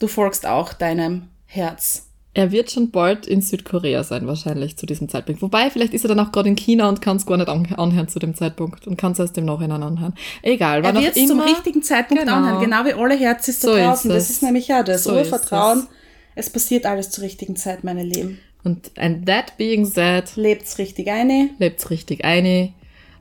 du 0.00 0.06
folgst 0.06 0.46
auch 0.46 0.74
deinem 0.74 1.30
Herz. 1.46 2.10
Er 2.36 2.50
wird 2.50 2.70
schon 2.72 2.90
bald 2.90 3.26
in 3.26 3.40
Südkorea 3.42 4.02
sein, 4.02 4.26
wahrscheinlich 4.26 4.76
zu 4.76 4.86
diesem 4.86 5.08
Zeitpunkt. 5.08 5.40
Wobei, 5.40 5.70
vielleicht 5.70 5.94
ist 5.94 6.04
er 6.04 6.08
dann 6.08 6.18
auch 6.20 6.32
gerade 6.32 6.48
in 6.48 6.56
China 6.56 6.88
und 6.88 7.00
kann 7.00 7.16
es 7.16 7.26
gar 7.26 7.36
nicht 7.36 7.48
an 7.48 7.64
anhören 7.76 8.08
zu 8.08 8.18
dem 8.18 8.34
Zeitpunkt 8.34 8.86
und 8.88 8.96
kann 8.96 9.12
es 9.12 9.20
erst 9.20 9.38
im 9.38 9.44
Nachhinein 9.44 9.82
anhören. 9.84 10.14
Egal, 10.42 10.78
Er 10.78 10.82
wann 10.84 10.96
auch 10.96 11.02
wird 11.02 11.14
zum 11.14 11.30
immer. 11.30 11.46
richtigen 11.46 11.82
Zeitpunkt 11.82 12.24
Genau. 12.24 12.36
anhören, 12.36 12.60
genau 12.60 12.84
wie 12.84 12.92
alle 12.92 13.14
Herz 13.16 13.46
ist 13.46 13.62
da 13.62 13.68
So 13.68 13.74
ist 13.76 13.82
draußen. 13.84 14.10
das 14.10 14.24
es. 14.24 14.30
ist 14.30 14.42
nämlich 14.42 14.66
ja 14.68 14.82
das 14.82 15.04
So 15.04 15.12
ist 15.16 15.26
Urvertrauen. 15.32 15.86
Es 16.34 16.50
passiert 16.50 16.86
alles 16.86 17.10
zur 17.10 17.22
richtigen 17.22 17.54
Zeit, 17.54 17.84
meine 17.84 18.02
Lieben. 18.02 18.40
Und 18.64 18.90
and 18.96 19.26
that 19.26 19.56
being 19.56 19.84
said, 19.84 20.34
Lebt's 20.34 20.78
richtig 20.78 21.08
eine. 21.08 21.50
lebt's 21.58 21.90
richtig 21.90 22.24
eine. 22.24 22.72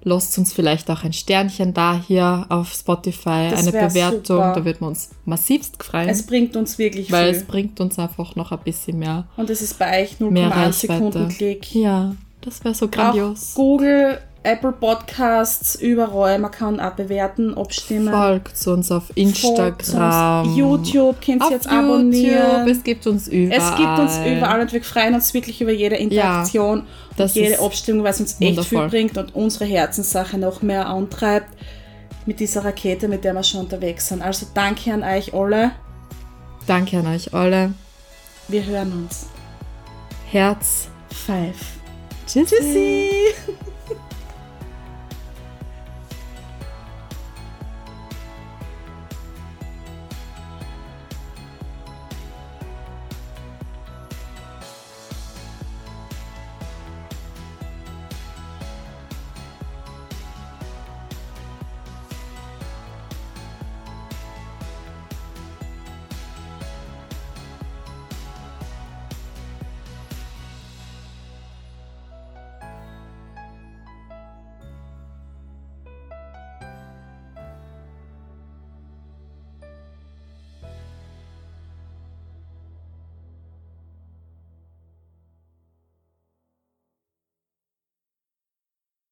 Lasst 0.05 0.37
uns 0.37 0.51
vielleicht 0.51 0.89
auch 0.91 1.03
ein 1.03 1.13
Sternchen 1.13 1.73
da 1.73 1.99
hier 2.05 2.45
auf 2.49 2.73
Spotify, 2.73 3.47
Das 3.51 3.61
eine 3.67 3.71
Bewertung. 3.71 4.19
super. 4.25 4.53
Da 4.55 4.65
wird 4.65 4.81
man 4.81 4.89
uns 4.89 5.09
massivst 5.25 5.81
freuen, 5.81 6.09
Es 6.09 6.25
bringt 6.25 6.55
uns 6.57 6.77
wirklich 6.77 7.09
weil 7.11 7.31
viel. 7.31 7.41
es 7.41 7.47
bringt 7.47 7.79
uns 7.79 7.97
einfach 7.97 8.35
noch 8.35 8.51
ein 8.51 8.59
bisschen 8.59 8.99
mehr, 8.99 9.25
Und 9.37 9.49
es 9.49 9.61
ist 9.61 9.79
bei 9.79 10.03
euch 10.03 10.19
mehr 10.19 10.51
0,1 10.53 10.71
Sekunden. 10.73 11.29
Klick. 11.29 11.73
Ja, 11.73 12.15
das 12.41 12.63
wäre 12.65 12.75
so 12.75 12.87
Auch 12.87 12.91
grandios. 12.91 13.53
Google, 13.55 14.19
Apple 14.43 14.73
Podcasts, 14.73 15.75
überall. 15.75 16.37
Man 16.37 16.51
kann 16.51 16.79
auch 16.79 16.91
bewerten, 16.91 17.57
abstimmen. 17.57 18.13
Folgt 18.13 18.67
uns 18.67 18.91
auf 18.91 19.05
Folgt 19.07 19.17
uns. 19.17 19.89
Instagram. 19.89 20.55
YouTube 20.55 21.21
könnt 21.21 21.43
ihr 21.43 21.49
jetzt 21.51 21.65
YouTube. 21.65 21.79
abonnieren. 21.79 22.67
Es 22.67 22.83
gibt 22.83 23.07
uns 23.07 23.27
überall. 23.29 23.57
Es 23.57 23.77
gibt 23.77 23.99
uns 23.99 24.17
überall 24.25 24.61
und 24.61 24.73
wir 24.73 24.83
freuen 24.83 25.15
uns 25.15 25.33
wirklich 25.33 25.61
über 25.61 25.71
jede 25.71 25.95
Interaktion, 25.95 26.83
das 27.15 27.35
jede 27.35 27.53
ist 27.53 27.61
Abstimmung, 27.61 28.03
weil 28.03 28.11
es 28.11 28.19
uns 28.19 28.31
echt 28.31 28.39
viel 28.39 28.49
wundervoll. 28.49 28.89
bringt 28.89 29.17
und 29.17 29.33
unsere 29.33 29.65
Herzenssache 29.65 30.37
noch 30.37 30.61
mehr 30.61 30.87
antreibt 30.87 31.49
mit 32.25 32.39
dieser 32.39 32.65
Rakete, 32.65 33.07
mit 33.07 33.23
der 33.23 33.33
wir 33.33 33.43
schon 33.43 33.61
unterwegs 33.61 34.09
sind. 34.09 34.21
Also 34.21 34.45
danke 34.53 34.93
an 34.93 35.03
euch 35.03 35.33
alle. 35.33 35.71
Danke 36.67 36.99
an 36.99 37.07
euch 37.07 37.33
alle. 37.33 37.73
Wir 38.47 38.65
hören 38.65 38.91
uns. 38.91 39.27
Herz. 40.29 40.87
Five. 41.09 41.55
Tschüssi. 42.27 42.55
Tschüssi. 42.55 43.09